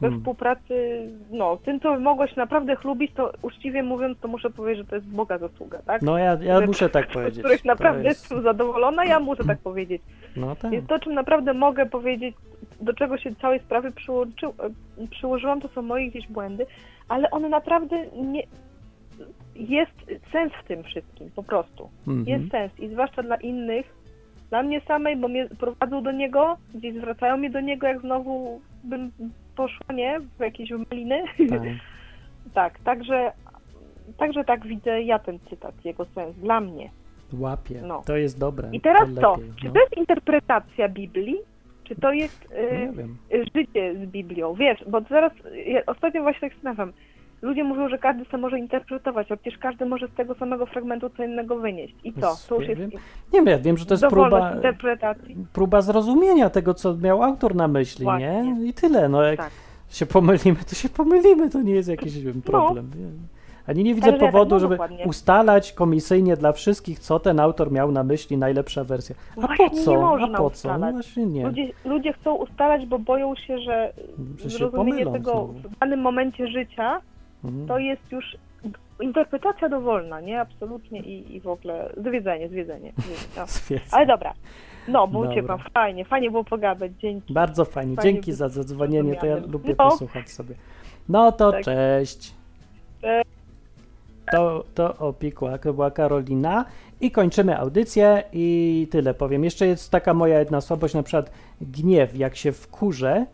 [0.00, 0.20] we Hmm.
[0.20, 4.94] współpracy, no, tym, co mogłeś naprawdę chlubić, to uczciwie mówiąc, to muszę powiedzieć, że to
[4.96, 6.02] jest Boga zasługa, tak?
[6.02, 7.38] No ja, ja muszę tak Z powiedzieć.
[7.38, 10.02] których To naprawdę jest- jestem zadowolona, ja muszę tak powiedzieć.
[10.36, 10.72] No tak.
[10.72, 12.34] Jest to, czym naprawdę mogę powiedzieć,
[12.80, 14.50] do czego się całej sprawy przyłączy, e,
[15.10, 16.66] przyłożyłam, to są moje gdzieś błędy,
[17.08, 18.42] ale one naprawdę nie...
[19.56, 19.92] Jest
[20.32, 21.88] sens w tym wszystkim, po prostu.
[22.08, 22.26] Mhm.
[22.40, 23.86] Jest sens i zwłaszcza dla innych,
[24.50, 28.60] dla mnie samej, bo mnie prowadzą do niego, gdzieś zwracają mnie do niego, jak znowu
[28.84, 29.10] bym
[29.56, 31.22] poszła, nie, w jakieś maliny.
[31.48, 31.62] Tak.
[32.54, 33.32] tak, także,
[34.16, 36.90] także tak widzę ja ten cytat, jego sens, dla mnie.
[37.32, 37.82] Łapie.
[37.82, 38.02] No.
[38.06, 38.68] To jest dobre.
[38.72, 39.72] I teraz to to, czy no.
[39.72, 41.36] to jest interpretacja Biblii,
[41.84, 44.54] czy to jest y, y, życie z Biblią?
[44.54, 45.32] Wiesz, bo zaraz,
[45.66, 46.92] ja ostatnio właśnie tak zastanawiam,
[47.42, 51.10] ludzie mówią, że każdy sobie może interpretować, a przecież każdy może z tego samego fragmentu
[51.16, 51.94] co innego wynieść.
[52.04, 52.34] I co?
[52.48, 52.92] To już Nie jest.
[53.32, 55.36] Nie wiem, ja wiem, że to jest próba, interpretacji.
[55.52, 58.42] próba zrozumienia tego, co miał autor na myśli, nie?
[58.42, 58.66] Właśnie.
[58.68, 59.08] I tyle.
[59.08, 59.50] No jak Tak.
[59.88, 62.90] się pomylimy, to się pomylimy, to nie jest jakiś nie wiem, problem.
[62.98, 63.06] Nie?
[63.66, 65.04] Ani nie widzę Także tak, powodu, no żeby dokładnie.
[65.04, 69.16] ustalać komisyjnie dla wszystkich, co ten autor miał na myśli, najlepsza wersja.
[69.36, 70.18] A Właśnie po nie co?
[70.20, 70.78] A po co?
[70.78, 71.46] No właśnie nie.
[71.46, 73.92] Ludzie, ludzie chcą ustalać, bo boją się, że
[74.36, 75.52] Że się zrozumienie pomylą tego znowu.
[75.52, 77.00] w danym momencie życia
[77.44, 77.66] Mhm.
[77.66, 78.36] to jest już
[79.00, 80.40] interpretacja dowolna, nie?
[80.40, 82.92] Absolutnie i, i w ogóle zwiedzenie, zwiedzenie.
[83.36, 83.46] No.
[83.46, 83.96] Zwiedza.
[83.96, 84.34] Ale dobra.
[84.88, 85.30] No, bo Dobra.
[85.30, 85.58] uciekłam.
[85.74, 86.92] Fajnie, fajnie było pogadać.
[86.98, 87.34] Dzięki.
[87.34, 87.96] Bardzo fajnie.
[87.96, 89.90] Fajnie Dzięki za zadzwonienie, to ja lubię No.
[89.90, 90.54] posłuchać sobie.
[91.08, 91.64] No to Tak.
[91.64, 92.34] cześć.
[93.00, 93.30] Cześć.
[94.32, 96.64] To, to opikła, to była Karolina
[97.00, 99.44] i kończymy audycję i tyle powiem.
[99.44, 101.30] Jeszcze jest taka moja jedna słabość, na przykład
[101.60, 102.16] gniew.
[102.16, 103.26] Jak się wkurzę,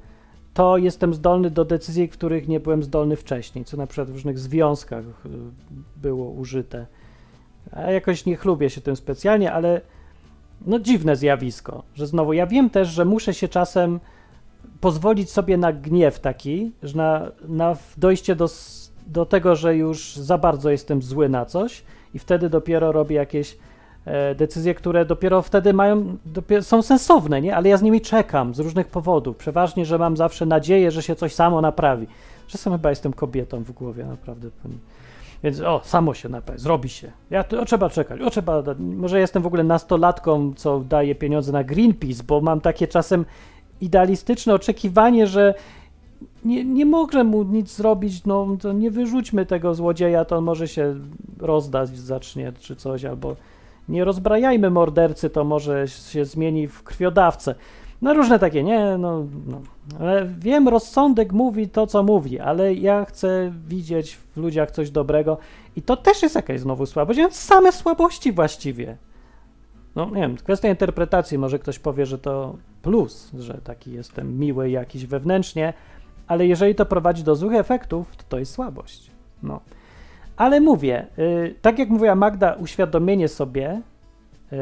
[0.57, 4.39] to jestem zdolny do decyzji, których nie byłem zdolny wcześniej, co na przykład w różnych
[4.39, 5.29] związkach y,
[5.97, 6.87] było użyte.
[7.73, 9.81] A jakoś nie chlubię się tym specjalnie, ale
[10.67, 14.01] no dziwne zjawisko, że znowu ja wiem też, że muszę się czasem
[14.81, 18.49] pozwolić sobie na gniew taki, że na, na dojście do,
[19.07, 21.83] do tego, że już za bardzo jestem zły na coś
[22.15, 23.59] i wtedy dopiero robię jakieś
[24.37, 27.57] decyzje, które dopiero wtedy mają, dopiero są sensowne, nie?
[27.57, 29.37] Ale ja z nimi czekam z różnych powodów.
[29.37, 32.07] Przeważnie, że mam zawsze nadzieję, że się coś samo naprawi.
[32.47, 34.49] Czasem chyba jestem kobietą w głowie, naprawdę.
[35.43, 37.13] Więc o, samo się naprawi, zrobi się.
[37.31, 41.53] Ja, to, o, trzeba czekać, o, trzeba, może jestem w ogóle nastolatką, co daje pieniądze
[41.53, 43.25] na Greenpeace, bo mam takie czasem
[43.81, 45.55] idealistyczne oczekiwanie, że
[46.45, 50.69] nie, nie mogę mu nic zrobić, no to nie wyrzućmy tego złodzieja, to on może
[50.69, 50.95] się
[51.39, 53.37] rozdać, zacznie czy coś, albo
[53.89, 57.55] nie rozbrajajmy mordercy, to może się zmieni w krwiodawcę.
[58.03, 59.61] No różne takie, nie, no, no.
[60.01, 65.39] Ale wiem, rozsądek mówi to, co mówi, ale ja chcę widzieć w ludziach coś dobrego
[65.77, 68.97] i to też jest jakaś znowu słabość, więc same słabości właściwie.
[69.97, 74.71] No nie wiem, kwestia interpretacji, może ktoś powie, że to plus, że taki jestem miły
[74.71, 75.73] jakiś wewnętrznie,
[76.27, 79.11] ale jeżeli to prowadzi do złych efektów, to to jest słabość.
[79.43, 79.61] No.
[80.37, 83.83] Ale mówię, y, tak jak mówiła Magda, uświadomienie sobie
[84.53, 84.57] y,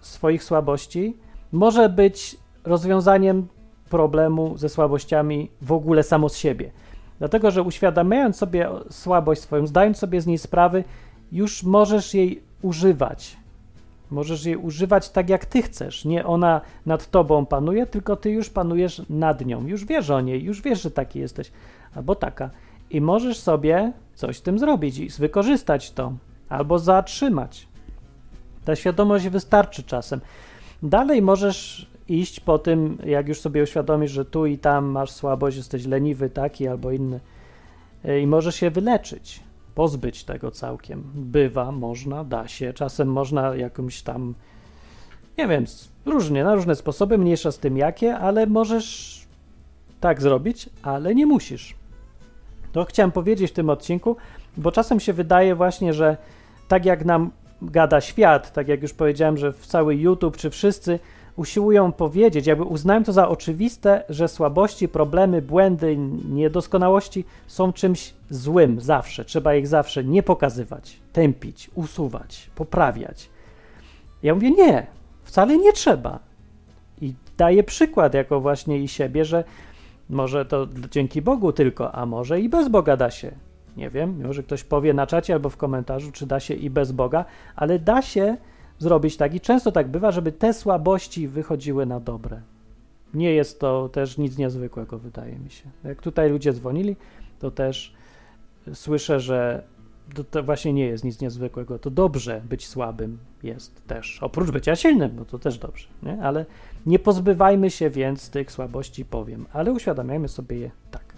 [0.00, 1.16] swoich słabości
[1.52, 3.46] może być rozwiązaniem
[3.90, 6.70] problemu ze słabościami w ogóle samo z siebie.
[7.18, 10.84] Dlatego, że uświadamiając sobie słabość swoją, zdając sobie z niej sprawy,
[11.32, 13.36] już możesz jej używać.
[14.10, 16.04] Możesz jej używać tak, jak ty chcesz.
[16.04, 19.66] Nie ona nad tobą panuje, tylko ty już panujesz nad nią.
[19.66, 21.52] Już wiesz o niej, już wiesz, że taki jesteś,
[21.94, 22.50] albo taka.
[22.90, 26.12] I możesz sobie coś z tym zrobić i wykorzystać to.
[26.48, 27.68] albo zatrzymać.
[28.64, 30.20] Ta świadomość wystarczy czasem.
[30.82, 35.56] Dalej możesz iść po tym, jak już sobie uświadomisz, że tu i tam masz słabość,
[35.56, 37.20] jesteś leniwy taki albo inny
[38.04, 39.40] y, i możesz się wyleczyć,
[39.74, 41.04] pozbyć tego całkiem.
[41.14, 42.72] Bywa, można, da się.
[42.72, 44.34] Czasem można jakimś tam,
[45.38, 45.64] nie wiem,
[46.06, 49.20] różnie, na różne sposoby, mniejsza z tym jakie, ale możesz
[50.00, 51.74] tak zrobić, ale nie musisz.
[52.74, 54.16] To chciałem powiedzieć w tym odcinku,
[54.56, 56.16] bo czasem się wydaje właśnie, że
[56.68, 57.30] tak jak nam
[57.62, 60.98] gada świat, tak jak już powiedziałem, że w cały YouTube czy wszyscy
[61.36, 65.96] usiłują powiedzieć, jakby uznałem to za oczywiste, że słabości, problemy, błędy,
[66.28, 69.24] niedoskonałości są czymś złym zawsze.
[69.24, 73.28] Trzeba ich zawsze nie pokazywać, tępić, usuwać, poprawiać.
[74.22, 74.86] Ja mówię nie,
[75.24, 76.18] wcale nie trzeba.
[77.00, 79.44] I daję przykład jako właśnie i siebie, że
[80.10, 83.32] może to dzięki Bogu tylko, a może i bez Boga da się.
[83.76, 86.92] Nie wiem, może ktoś powie na czacie albo w komentarzu, czy da się i bez
[86.92, 87.24] Boga,
[87.56, 88.36] ale da się
[88.78, 92.40] zrobić tak i często tak bywa, żeby te słabości wychodziły na dobre.
[93.14, 95.64] Nie jest to też nic niezwykłego, wydaje mi się.
[95.84, 96.96] Jak tutaj ludzie dzwonili,
[97.38, 97.94] to też
[98.72, 99.62] słyszę, że
[100.14, 101.78] to, to, właśnie nie jest nic niezwykłego.
[101.78, 104.18] To dobrze być słabym jest też.
[104.22, 106.22] Oprócz bycia silnym, no to też dobrze, nie?
[106.22, 106.46] Ale
[106.86, 111.14] nie pozbywajmy się więc tych słabości, powiem, ale uświadamiajmy sobie je tak.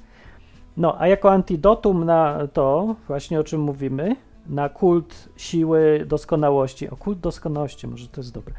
[0.77, 6.97] No, a jako antidotum na to, właśnie o czym mówimy, na kult siły doskonałości, o
[6.97, 8.55] kult doskonałości, może to jest dobre,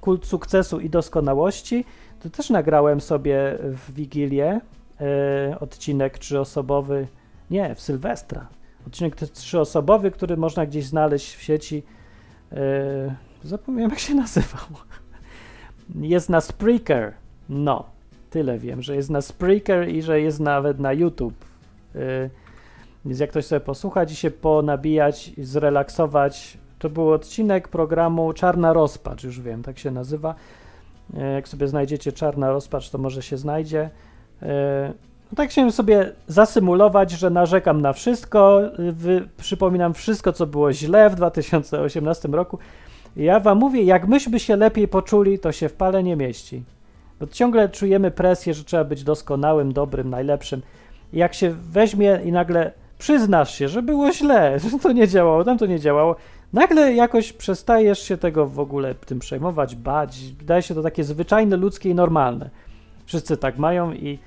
[0.00, 1.84] kult sukcesu i doskonałości,
[2.20, 4.60] to też nagrałem sobie w Wigilię
[5.00, 7.06] e, odcinek trzyosobowy,
[7.50, 8.46] nie, w Sylwestra,
[8.86, 11.82] odcinek trzyosobowy, który można gdzieś znaleźć w sieci,
[12.52, 14.64] e, zapomniałem jak się nazywał,
[16.00, 17.12] jest na Spreaker,
[17.48, 17.84] no,
[18.30, 21.44] tyle wiem, że jest na Spreaker i że jest nawet na YouTube,
[21.94, 22.30] e,
[23.04, 29.24] więc jak ktoś sobie posłuchać i się ponabijać, zrelaksować, to był odcinek programu Czarna Rozpacz,
[29.24, 30.34] już wiem, tak się nazywa.
[31.16, 33.90] E, jak sobie znajdziecie Czarna Rozpacz, to może się znajdzie.
[35.32, 38.60] No tak chciałem sobie zasymulować, że narzekam na wszystko,
[38.92, 42.58] wy, przypominam wszystko, co było źle w 2018 roku.
[43.16, 46.62] Ja wam mówię, jak myśmy się lepiej poczuli, to się w pale nie mieści.
[47.20, 50.62] Bo ciągle czujemy presję, że trzeba być doskonałym, dobrym, najlepszym.
[51.12, 55.58] Jak się weźmie i nagle przyznasz się, że było źle, że to nie działało, tam
[55.58, 56.16] to nie działało,
[56.52, 61.56] nagle jakoś przestajesz się tego w ogóle tym przejmować, bać, wydaje się to takie zwyczajne,
[61.56, 62.50] ludzkie i normalne.
[63.06, 64.18] Wszyscy tak mają i,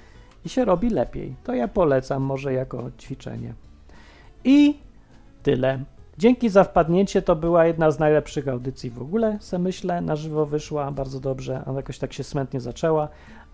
[0.45, 1.35] i się robi lepiej.
[1.43, 3.53] To ja polecam może jako ćwiczenie.
[4.43, 4.77] I
[5.43, 5.79] tyle.
[6.17, 10.45] Dzięki za wpadnięcie, to była jedna z najlepszych audycji w ogóle, se myślę, na żywo
[10.45, 13.07] wyszła bardzo dobrze, a jakoś tak się smętnie zaczęła,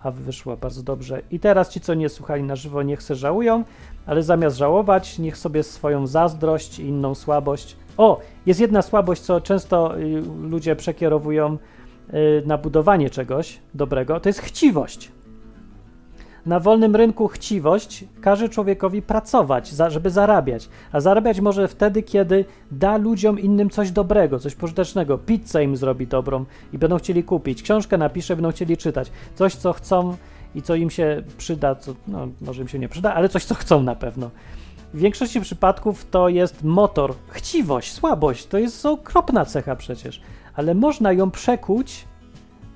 [0.04, 1.22] a wyszła bardzo dobrze.
[1.32, 3.64] I teraz ci, co nie słuchali na żywo, niech se żałują,
[4.06, 7.76] ale zamiast żałować, niech sobie swoją zazdrość i inną słabość.
[7.98, 11.58] O, jest jedna słabość, co często y, ludzie przekierowują
[12.14, 15.12] y, na budowanie czegoś dobrego, to jest chciwość.
[16.46, 20.70] Na wolnym rynku chciwość każe człowiekowi pracować, żeby zarabiać.
[20.92, 25.18] A zarabiać może wtedy, kiedy da ludziom innym coś dobrego, coś pożytecznego.
[25.18, 27.64] Pizzę im zrobi dobrą i będą chcieli kupić.
[27.64, 29.12] Książkę napisze, będą chcieli czytać.
[29.36, 30.18] Coś, co chcą
[30.56, 33.56] i co im się przyda, co, no, może im się nie przyda, ale coś, co
[33.56, 34.30] chcą na pewno.
[34.94, 38.48] W większości przypadków to jest motor, chciwość, słabość.
[38.48, 40.22] To jest okropna cecha przecież,
[40.56, 42.06] ale można ją przekuć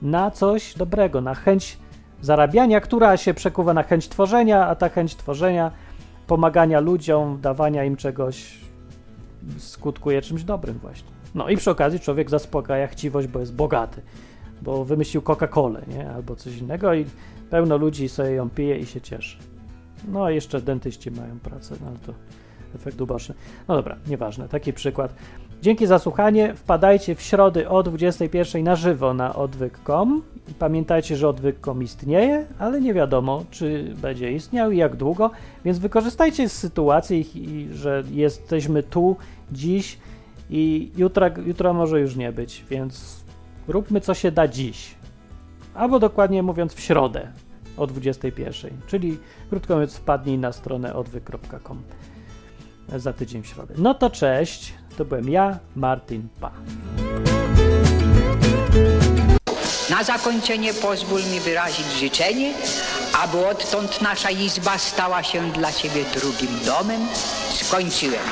[0.01, 1.77] na coś dobrego, na chęć
[2.21, 5.71] zarabiania, która się przekuwa na chęć tworzenia, a ta chęć tworzenia,
[6.27, 8.59] pomagania ludziom, dawania im czegoś
[9.57, 11.09] skutkuje czymś dobrym właśnie.
[11.35, 14.01] No i przy okazji człowiek zaspokaja chciwość, bo jest bogaty,
[14.61, 16.09] bo wymyślił Coca-Colę, nie?
[16.09, 17.05] Albo coś innego i
[17.49, 19.37] pełno ludzi sobie ją pije i się cieszy.
[20.07, 22.13] No a jeszcze dentyści mają pracę, no to
[22.75, 23.35] efekt uboczny.
[23.67, 25.13] No dobra, nieważne, taki przykład.
[25.61, 26.55] Dzięki za słuchanie.
[26.55, 30.21] Wpadajcie w środy o 21 na żywo na odwyk.com.
[30.59, 35.31] Pamiętajcie, że odwyk.com istnieje, ale nie wiadomo, czy będzie istniał i jak długo,
[35.65, 37.23] więc wykorzystajcie sytuację,
[37.71, 39.15] że jesteśmy tu
[39.51, 39.97] dziś
[40.49, 43.23] i jutra, jutro może już nie być, więc
[43.67, 44.95] róbmy co się da dziś.
[45.73, 47.27] Albo dokładnie mówiąc w środę
[47.77, 49.17] o 21, czyli
[49.49, 51.81] krótko mówiąc wpadnij na stronę odwyk.com
[52.95, 53.73] za tydzień w środę.
[53.77, 56.51] No to cześć, to byłem ja, Martin Pa.
[59.89, 62.53] Na zakończenie pozwól mi wyrazić życzenie,
[63.23, 67.01] aby odtąd nasza izba stała się dla Ciebie drugim domem.
[67.53, 68.23] Skończyłem.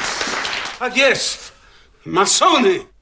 [0.79, 1.51] Tak jest!
[2.05, 2.94] Masony!